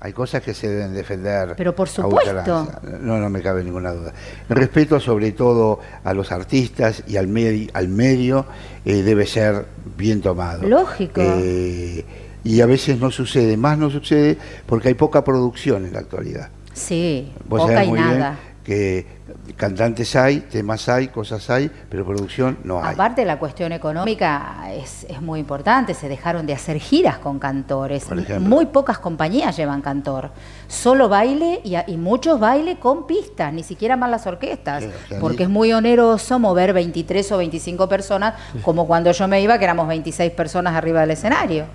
Hay 0.00 0.12
cosas 0.12 0.42
que 0.42 0.52
se 0.52 0.68
deben 0.68 0.92
defender. 0.94 1.54
Pero 1.56 1.74
por 1.74 1.88
supuesto. 1.88 2.68
No, 3.00 3.18
no 3.18 3.30
me 3.30 3.40
cabe 3.40 3.64
ninguna 3.64 3.92
duda. 3.92 4.12
Respeto 4.48 5.00
sobre 5.00 5.32
todo 5.32 5.80
a 6.04 6.12
los 6.12 6.32
artistas 6.32 7.02
y 7.06 7.16
al, 7.16 7.28
medi- 7.28 7.70
al 7.72 7.88
medio 7.88 8.44
eh, 8.84 9.02
debe 9.02 9.26
ser 9.26 9.64
bien 9.96 10.20
tomado. 10.20 10.68
Lógico. 10.68 11.22
Eh, 11.24 12.04
y 12.44 12.60
a 12.60 12.66
veces 12.66 13.00
no 13.00 13.10
sucede, 13.10 13.56
más 13.56 13.78
no 13.78 13.90
sucede 13.90 14.36
porque 14.66 14.88
hay 14.88 14.94
poca 14.94 15.24
producción 15.24 15.86
en 15.86 15.94
la 15.94 16.00
actualidad. 16.00 16.50
Sí, 16.74 17.32
Vos 17.48 17.62
poca 17.62 17.72
sabés 17.74 17.88
y 17.88 17.92
bien 17.92 18.04
nada. 18.18 18.38
Que 18.66 19.06
cantantes 19.54 20.16
hay, 20.16 20.40
temas 20.40 20.88
hay, 20.88 21.06
cosas 21.06 21.48
hay, 21.50 21.70
pero 21.88 22.04
producción 22.04 22.58
no 22.64 22.82
hay. 22.82 22.94
Aparte 22.94 23.24
la 23.24 23.38
cuestión 23.38 23.70
económica 23.70 24.72
es, 24.72 25.06
es 25.08 25.22
muy 25.22 25.38
importante, 25.38 25.94
se 25.94 26.08
dejaron 26.08 26.46
de 26.46 26.52
hacer 26.52 26.80
giras 26.80 27.18
con 27.18 27.38
cantores, 27.38 28.08
muy 28.40 28.66
pocas 28.66 28.98
compañías 28.98 29.56
llevan 29.56 29.82
cantor, 29.82 30.32
solo 30.66 31.08
baile 31.08 31.60
y, 31.62 31.96
muchos 31.96 32.40
baile 32.40 32.80
con 32.80 33.06
pistas, 33.06 33.52
ni 33.52 33.62
siquiera 33.62 33.96
más 33.96 34.10
las 34.10 34.26
orquestas, 34.26 34.82
Sí, 34.82 34.90
o 35.04 35.08
sea, 35.10 35.20
porque 35.20 35.44
es 35.44 35.48
muy 35.48 35.72
oneroso 35.72 36.40
mover 36.40 36.72
23 36.72 37.30
o 37.30 37.38
25 37.38 37.88
personas, 37.88 38.34
como 38.62 38.88
cuando 38.88 39.12
yo 39.12 39.28
me 39.28 39.40
iba 39.40 39.58
que 39.58 39.64
éramos 39.64 39.86
26 39.86 40.32
personas 40.32 40.74
arriba 40.74 41.02
del 41.02 41.12
escenario. 41.12 41.66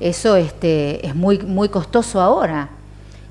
Eso 0.00 0.36
este, 0.36 1.06
es 1.06 1.14
muy, 1.14 1.38
muy 1.38 1.68
costoso 1.68 2.18
ahora. 2.18 2.79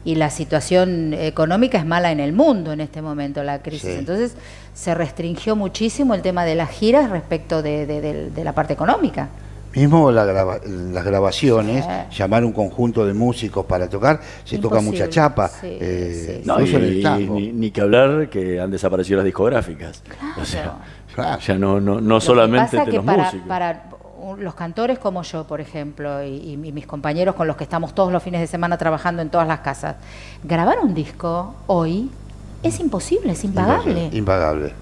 Y 0.06 0.16
la 0.16 0.30
situación 0.30 1.14
económica 1.14 1.78
es 1.78 1.86
mala 1.86 2.12
en 2.12 2.20
el 2.20 2.32
mundo 2.34 2.72
en 2.72 2.80
este 2.82 3.02
momento, 3.02 3.43
la 3.43 3.62
crisis. 3.62 3.91
Sí. 3.91 3.95
Entonces 4.00 4.36
se 4.74 4.95
restringió 4.95 5.56
muchísimo 5.56 6.14
el 6.14 6.22
tema 6.22 6.45
de 6.45 6.56
las 6.56 6.70
giras 6.70 7.10
respecto 7.10 7.62
de, 7.62 7.86
de- 7.86 8.00
de- 8.02 8.30
de 8.32 8.43
la 8.43 8.54
parte 8.54 8.74
económica. 8.74 9.28
Mismo 9.76 10.10
la 10.12 10.26
grava- 10.26 10.60
las 10.66 11.04
grabaciones, 11.06 11.86
Sí. 11.86 12.18
llamar 12.18 12.43
un 12.43 12.54
conjunto 12.54 13.06
de 13.06 13.14
músicos 13.14 13.66
para 13.66 13.88
tocar, 13.88 14.20
se 14.43 14.58
toca 14.58 14.82
mucha 14.82 15.10
chapa. 15.10 15.47
Sí, 15.47 15.78
eh, 15.80 16.39
sí, 16.41 16.47
No, 16.47 16.54
incluso 16.56 16.78
en 16.78 16.84
y- 16.86 16.88
el 16.88 17.04
tango. 17.04 17.36
ni, 17.36 17.52
ni 17.52 17.70
que 17.70 17.82
hablar 17.82 18.30
que 18.30 18.60
han 18.60 18.72
desaparecido 18.72 19.18
las 19.18 19.26
discográficas. 19.26 20.02
O 20.41 20.45
sea, 20.45 20.74
Claro. 21.14 21.39
ya 21.41 21.56
no, 21.60 21.80
no, 21.80 22.02
no 22.02 22.16
Lo 22.16 22.20
que 22.20 22.26
solamente 22.26 22.78
pasa 22.78 22.89
que 22.89 22.95
los 22.97 23.06
para, 23.06 23.24
músicos. 23.26 23.47
para 23.47 23.84
los 24.38 24.53
cantores 24.55 24.99
como 24.99 25.21
yo, 25.23 25.45
por 25.45 25.61
ejemplo, 25.61 26.23
y, 26.23 26.53
y 26.53 26.57
mis 26.57 26.86
compañeros 26.86 27.36
con 27.36 27.47
los 27.47 27.55
que 27.57 27.63
estamos 27.63 27.93
todos 27.95 28.11
los 28.11 28.21
fines 28.21 28.41
de 28.41 28.47
semana 28.47 28.77
trabajando 28.77 29.21
en 29.21 29.30
todas 29.30 29.47
las 29.47 29.59
casas, 29.59 29.95
grabar 30.43 30.80
un 30.82 30.93
disco 30.93 31.55
hoy 31.67 32.09
es 32.63 32.80
imposible, 32.80 33.32
es 33.32 33.43
impagable. 33.43 34.09
Impagable. 34.11 34.73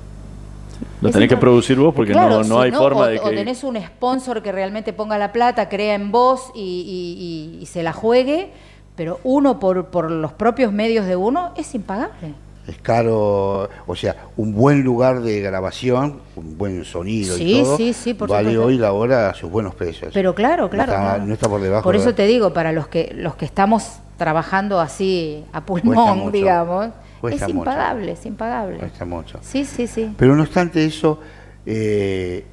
Lo 1.02 1.10
tenés 1.12 1.30
que 1.30 1.38
producir 1.38 1.78
vos 1.78 1.94
porque 1.94 2.12
Claro, 2.12 2.44
no, 2.44 2.44
no 2.44 2.58
si 2.60 2.66
hay 2.66 2.72
forma 2.72 3.02
o, 3.02 3.06
de 3.08 3.20
o 3.20 3.24
que... 3.24 3.36
tenés 3.36 3.64
un 3.64 3.78
sponsor 3.82 4.42
que 4.44 4.52
realmente 4.52 4.94
ponga 4.94 5.18
la 5.18 5.32
plata, 5.32 5.70
crea 5.70 5.96
en 5.96 6.12
vos 6.12 6.52
y, 6.56 6.60
y- 6.62 7.58
y- 7.60 7.62
y 7.64 7.66
se 7.68 7.84
la 7.84 7.94
juegue, 7.94 8.52
pero 8.96 9.20
uno 9.24 9.60
por, 9.60 9.88
por 9.88 10.10
los 10.10 10.34
propios 10.34 10.72
medios 10.72 11.06
de 11.06 11.16
uno 11.16 11.52
es 11.56 11.74
impagable. 11.76 12.34
Es 12.68 12.78
caro, 12.80 13.70
o 13.88 13.96
sea, 13.96 14.16
un 14.36 14.54
buen 14.54 14.84
lugar 14.84 15.22
de 15.22 15.40
grabación, 15.40 16.20
un 16.36 16.58
buen 16.58 16.84
sonido 16.84 17.38
Sí, 17.38 17.60
y 17.60 17.64
todo, 17.64 17.78
sí, 17.78 17.94
sí, 17.94 18.14
por 18.14 18.28
vale 18.30 18.50
supuesto. 18.50 18.68
hoy 18.68 18.78
la 18.78 18.92
hora 18.92 19.34
sus 19.34 19.50
buenos 19.50 19.74
precios. 19.74 20.12
Pero 20.14 20.36
claro, 20.36 20.70
claro. 20.70 20.92
No 20.92 20.98
está, 20.98 21.10
claro. 21.14 21.26
no 21.26 21.34
está 21.34 21.50
por 21.50 21.62
debajo. 21.62 21.84
Por 21.84 21.96
de- 21.96 22.02
eso 22.02 22.14
te 22.14 22.28
digo, 22.28 22.52
para 22.52 22.74
los 22.74 22.88
que 22.90 23.14
los 23.16 23.36
que 23.36 23.46
estamos 23.46 24.00
trabajando 24.18 24.82
así 24.82 25.46
a 25.54 25.62
pulmón, 25.66 26.18
mucho. 26.20 26.32
digamos, 26.32 26.90
Cuesta 27.22 27.46
es 27.48 27.54
mucho. 27.54 27.70
impagable, 27.70 28.12
es 28.12 28.26
impagable. 28.26 28.78
Cuesta 28.80 29.06
mucho. 29.06 29.40
Sí, 29.42 29.64
sí, 29.64 29.88
sí. 29.88 30.14
Pero 30.18 30.36
no 30.36 30.44
obstante 30.44 30.84
eso, 30.84 31.20
eh, 31.66 32.44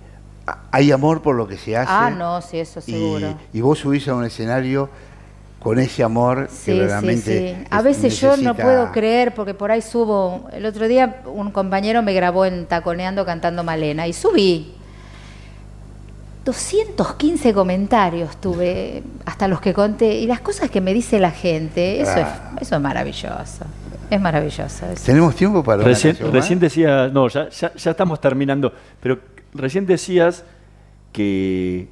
a- 0.46 0.58
hay 0.70 0.92
amor 0.92 1.22
por 1.22 1.34
lo 1.34 1.48
que 1.48 1.56
se 1.56 1.76
hace. 1.76 1.90
Ah, 1.92 2.10
no, 2.10 2.40
sí, 2.40 2.58
eso 2.60 2.80
y, 2.86 2.92
seguro. 2.92 3.34
y 3.52 3.60
vos 3.60 3.78
subís 3.80 4.06
a 4.08 4.14
un 4.14 4.24
escenario 4.24 4.90
con 5.64 5.78
ese 5.80 6.04
amor 6.04 6.46
que 6.46 6.52
Sí, 6.52 6.56
sí, 6.66 6.70
verdaderamente 6.78 7.56
sí. 7.58 7.66
A 7.70 7.78
es- 7.78 7.84
veces 7.84 8.20
yo 8.20 8.36
no 8.36 8.54
puedo 8.54 8.92
creer, 8.92 9.34
porque 9.34 9.54
por 9.54 9.72
ahí 9.72 9.82
subo. 9.82 10.46
El 10.52 10.64
otro 10.66 10.86
día 10.86 11.22
un 11.26 11.50
compañero 11.50 12.02
me 12.02 12.12
grabó 12.12 12.44
en 12.44 12.66
Taconeando 12.66 13.24
cantando 13.24 13.64
Malena 13.64 14.06
y 14.06 14.12
subí. 14.12 14.74
215 16.44 17.54
comentarios 17.54 18.36
tuve, 18.36 19.02
hasta 19.24 19.48
los 19.48 19.60
que 19.60 19.72
conté, 19.72 20.14
y 20.20 20.26
las 20.26 20.40
cosas 20.40 20.70
que 20.70 20.80
me 20.82 20.92
dice 20.92 21.18
la 21.18 21.30
gente, 21.30 22.02
eso, 22.02 22.12
Ah. 22.16 22.52
es, 22.56 22.62
eso 22.66 22.76
es 22.76 22.80
maravilloso. 22.82 23.64
Es 24.10 24.20
maravilloso. 24.20 24.86
eso. 24.86 25.02
¿Tenemos 25.06 25.34
tiempo 25.34 25.64
para 25.64 25.82
Recién, 25.82 26.16
recién 26.30 26.60
decías, 26.60 27.10
no, 27.10 27.26
ya, 27.28 27.48
ya, 27.48 27.72
ya 27.74 27.90
estamos 27.90 28.20
terminando, 28.20 28.70
pero 29.00 29.18
recién 29.54 29.86
decías 29.86 30.44
que 31.12 31.88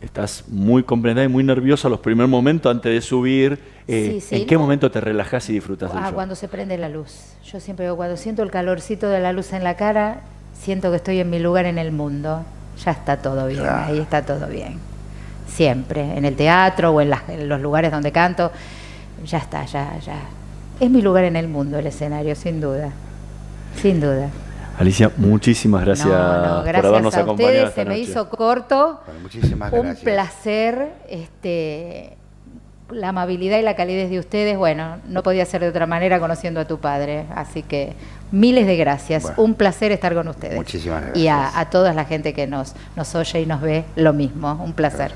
estás 0.00 0.44
muy 0.48 0.82
comprendida 0.82 1.24
y 1.24 1.28
muy 1.28 1.42
nerviosa 1.42 1.88
los 1.88 2.00
primeros 2.00 2.30
momentos 2.30 2.70
antes 2.70 2.92
de 2.92 3.00
subir. 3.00 3.58
Eh, 3.88 4.10
Sí, 4.14 4.20
sí, 4.20 4.36
¿En 4.42 4.46
qué 4.46 4.54
no. 4.56 4.60
momento 4.62 4.90
te 4.90 5.00
relajás 5.00 5.48
y 5.50 5.54
disfrutas 5.54 5.90
del 5.92 5.98
Ah, 6.02 6.06
show? 6.06 6.14
cuando 6.14 6.34
se 6.34 6.48
prende 6.48 6.76
la 6.78 6.88
luz. 6.88 7.12
Yo 7.44 7.60
siempre 7.60 7.86
digo, 7.86 7.96
cuando 7.96 8.16
siento 8.16 8.42
el 8.42 8.50
calorcito 8.50 9.08
de 9.08 9.20
la 9.20 9.32
luz 9.32 9.52
en 9.52 9.64
la 9.64 9.74
cara, 9.76 10.20
siento 10.54 10.90
que 10.90 10.96
estoy 10.96 11.20
en 11.20 11.30
mi 11.30 11.38
lugar 11.38 11.66
en 11.66 11.78
el 11.78 11.92
mundo. 11.92 12.44
Ya 12.84 12.90
está 12.90 13.16
todo 13.18 13.46
bien, 13.46 13.60
Claro. 13.60 13.84
ahí 13.92 13.98
está 13.98 14.22
todo 14.26 14.46
bien. 14.48 14.78
Siempre, 15.48 16.16
en 16.18 16.24
el 16.24 16.36
teatro 16.36 16.90
o 16.92 17.00
en, 17.00 17.10
las- 17.10 17.28
en 17.28 17.48
los 17.48 17.60
lugares 17.60 17.90
donde 17.90 18.12
canto, 18.12 18.50
ya 19.24 19.38
está, 19.38 19.64
ya, 19.64 19.98
ya. 19.98 20.18
Es 20.80 20.90
mi 20.90 21.00
lugar 21.00 21.24
en 21.24 21.36
el 21.36 21.48
mundo 21.48 21.78
el 21.78 21.86
escenario, 21.86 22.34
sin 22.34 22.60
duda. 22.60 22.90
Sin 23.80 24.00
duda. 24.00 24.28
Alicia, 24.78 25.10
muchísimas 25.16 25.84
gracias, 25.84 26.08
No, 26.08 26.14
no, 26.14 26.62
gracias 26.62 26.76
por 26.82 26.86
habernos 26.86 27.14
a 27.16 27.20
acompañado 27.20 27.52
ustedes, 27.54 27.68
esta 27.70 27.82
se 27.82 27.88
me 27.88 27.98
hizo 27.98 28.28
corto. 28.28 29.00
Bueno, 29.06 29.20
muchísimas 29.22 29.72
Un 29.72 29.80
gracias. 29.82 30.04
placer, 30.04 30.88
este, 31.08 32.16
la 32.90 33.08
amabilidad 33.08 33.58
y 33.58 33.62
la 33.62 33.74
calidez 33.74 34.10
de 34.10 34.18
ustedes, 34.18 34.56
bueno, 34.58 34.98
no 35.08 35.22
podía 35.22 35.44
ser 35.46 35.62
de 35.62 35.68
otra 35.70 35.86
manera 35.86 36.20
conociendo 36.20 36.60
a 36.60 36.66
tu 36.66 36.78
padre, 36.78 37.24
así 37.34 37.62
que 37.62 37.94
miles 38.32 38.66
de 38.66 38.76
gracias, 38.76 39.22
Bueno. 39.22 39.42
un 39.42 39.54
placer 39.54 39.92
estar 39.92 40.14
con 40.14 40.28
ustedes. 40.28 40.56
Muchísimas 40.56 41.04
Y 41.16 41.28
a, 41.28 41.36
gracias. 41.38 41.56
a 41.66 41.70
toda 41.70 41.92
la 41.94 42.04
gente 42.04 42.34
que 42.34 42.46
nos, 42.46 42.74
nos 42.96 43.14
oye 43.14 43.40
y 43.40 43.46
nos 43.46 43.60
ve, 43.62 43.84
lo 43.96 44.12
mismo, 44.12 44.60
un 44.62 44.72
placer. 44.74 45.12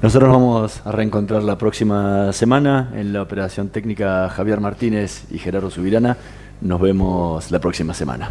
Nosotros 0.00 0.30
vamos 0.30 0.80
a 0.86 0.92
reencontrar 0.92 1.42
la 1.42 1.58
próxima 1.58 2.32
semana 2.32 2.90
en 2.94 3.12
la 3.12 3.20
operación 3.20 3.68
técnica 3.68 4.30
Javier 4.30 4.58
Martínez 4.58 5.24
y 5.30 5.36
Gerardo 5.38 5.70
Subirana. 5.70 6.16
Nos 6.62 6.80
vemos 6.80 7.50
la 7.50 7.58
próxima 7.58 7.92
semana. 7.92 8.30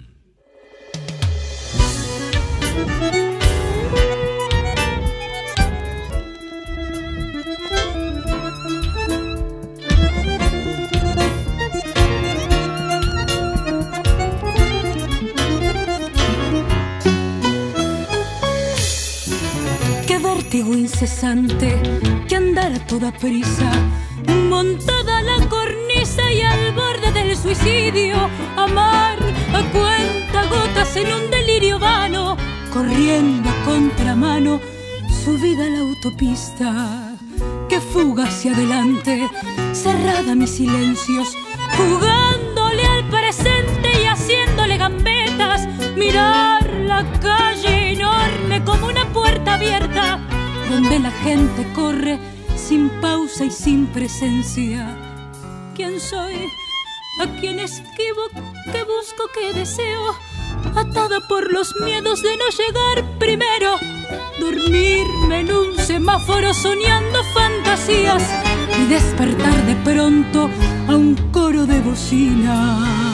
incesante, 20.93 21.79
que 22.27 22.35
andar 22.35 22.73
a 22.73 22.79
toda 22.85 23.11
prisa, 23.11 23.71
montada 24.49 25.19
a 25.19 25.21
la 25.21 25.47
cornisa 25.47 26.31
y 26.31 26.41
al 26.41 26.73
borde 26.73 27.11
del 27.13 27.35
suicidio, 27.35 28.17
amar 28.57 29.17
a 29.53 29.61
cuenta 29.71 30.45
gotas 30.49 30.95
en 30.97 31.13
un 31.13 31.31
delirio 31.31 31.79
vano, 31.79 32.35
corriendo 32.73 33.49
a 33.49 33.63
contramano, 33.63 34.59
subida 35.23 35.65
a 35.65 35.69
la 35.69 35.79
autopista, 35.79 37.15
que 37.69 37.79
fuga 37.79 38.25
hacia 38.25 38.53
adelante, 38.53 39.29
cerrada 39.71 40.35
mis 40.35 40.51
silencios, 40.51 41.29
jugándole 41.77 42.85
al 42.85 43.05
presente 43.05 43.89
y 44.03 44.05
haciéndole 44.07 44.77
gambetas, 44.77 45.67
mirar 45.95 46.69
la 46.85 47.03
calle 47.21 47.93
enorme 47.93 48.63
como 48.65 48.87
una 48.87 49.05
puerta 49.13 49.55
abierta, 49.55 50.19
donde 50.71 50.99
la 50.99 51.11
gente 51.11 51.67
corre 51.73 52.17
sin 52.55 52.89
pausa 53.01 53.43
y 53.43 53.51
sin 53.51 53.87
presencia. 53.87 54.95
¿Quién 55.75 55.99
soy? 55.99 56.35
¿A 57.19 57.27
quién 57.39 57.59
esquivo? 57.59 58.23
¿Qué 58.71 58.83
busco? 58.83 59.29
¿Qué 59.33 59.53
deseo? 59.53 60.15
Atada 60.73 61.19
por 61.27 61.51
los 61.51 61.75
miedos 61.83 62.23
de 62.23 62.37
no 62.37 62.47
llegar 62.49 63.19
primero, 63.19 63.75
dormirme 64.39 65.41
en 65.41 65.51
un 65.51 65.77
semáforo 65.77 66.53
soñando 66.53 67.19
fantasías 67.33 68.23
y 68.79 68.87
despertar 68.87 69.65
de 69.65 69.75
pronto 69.75 70.49
a 70.87 70.95
un 70.95 71.15
coro 71.33 71.65
de 71.65 71.81
bocinas. 71.81 73.10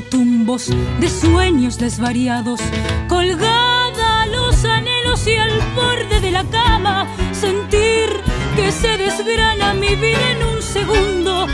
Tumbos 0.00 0.70
de 1.00 1.08
sueños 1.08 1.78
desvariados, 1.78 2.60
colgada 3.08 4.22
a 4.22 4.26
los 4.26 4.64
anhelos 4.64 5.26
y 5.26 5.36
al 5.36 5.52
borde 5.74 6.20
de 6.20 6.30
la 6.30 6.44
cama, 6.44 7.06
sentir 7.32 8.08
que 8.56 8.72
se 8.72 8.96
desgrana 8.98 9.74
mi 9.74 9.94
vida 9.94 10.32
en 10.32 10.44
un 10.44 10.62
segundo, 10.62 11.46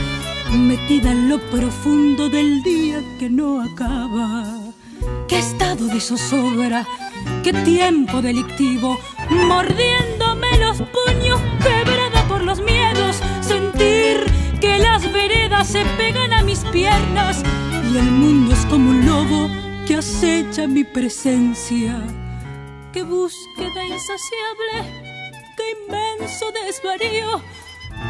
metida 0.51 1.11
en 1.11 1.29
lo 1.29 1.39
profundo 1.51 2.29
del 2.29 2.63
día 2.63 3.01
que 3.19 3.29
no 3.29 3.61
acaba. 3.61 4.45
Qué 5.27 5.39
estado 5.39 5.85
de 5.85 5.99
zozobra, 5.99 6.87
qué 7.43 7.53
tiempo 7.53 8.21
delictivo, 8.21 8.99
mordiéndome 9.29 10.57
los 10.57 10.77
puños, 10.77 11.39
quebrada 11.61 12.27
por 12.27 12.41
los 12.43 12.59
miedos, 12.61 13.21
sentir 13.41 14.23
que 14.59 14.77
las 14.79 15.11
veredas 15.11 15.67
se 15.67 15.85
pegan 15.97 16.33
a 16.33 16.43
mis 16.43 16.59
piernas 16.71 17.43
y 17.93 17.97
el 17.97 18.11
mundo 18.11 18.53
es 18.53 18.65
como 18.67 18.89
un 18.89 19.05
lobo 19.05 19.49
que 19.85 19.95
acecha 19.95 20.67
mi 20.67 20.83
presencia. 20.83 22.01
Qué 22.93 23.03
búsqueda 23.03 23.83
insaciable, 23.85 25.11
qué 25.57 25.63
inmenso 25.77 26.45
desvarío. 26.51 27.41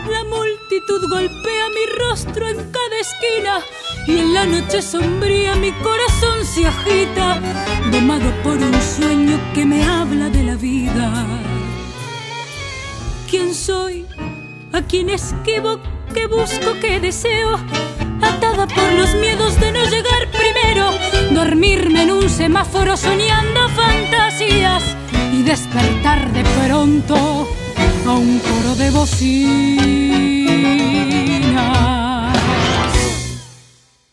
La 0.09 0.23
multitud 0.23 1.09
golpea 1.09 1.69
mi 1.69 1.85
rostro 1.97 2.47
en 2.47 2.71
cada 2.71 2.97
esquina 2.99 3.59
y 4.07 4.19
en 4.19 4.33
la 4.33 4.45
noche 4.45 4.81
sombría 4.81 5.55
mi 5.55 5.71
corazón 5.71 6.45
se 6.45 6.67
agita, 6.67 7.41
domado 7.91 8.29
por 8.43 8.57
un 8.57 8.81
sueño 8.81 9.39
que 9.53 9.65
me 9.65 9.83
habla 9.83 10.29
de 10.29 10.43
la 10.43 10.55
vida. 10.55 11.25
¿Quién 13.29 13.53
soy? 13.53 14.05
¿A 14.73 14.81
quién 14.81 15.09
esquivo? 15.09 15.79
¿Qué 16.13 16.27
busco? 16.27 16.73
¿Qué 16.79 16.99
deseo? 16.99 17.57
Atada 18.21 18.67
por 18.67 18.91
los 18.93 19.13
miedos 19.15 19.59
de 19.59 19.71
no 19.71 19.83
llegar 19.85 20.29
primero, 20.31 20.91
dormirme 21.31 22.03
en 22.03 22.11
un 22.11 22.29
semáforo 22.29 22.95
soñando 22.97 23.69
fantasías 23.69 24.83
y 25.33 25.43
despertar 25.43 26.31
de 26.31 26.43
pronto 26.43 27.47
a 28.05 28.11
un 28.13 28.39
coro 28.39 28.75
de 28.75 28.91
bocinas. 28.91 29.91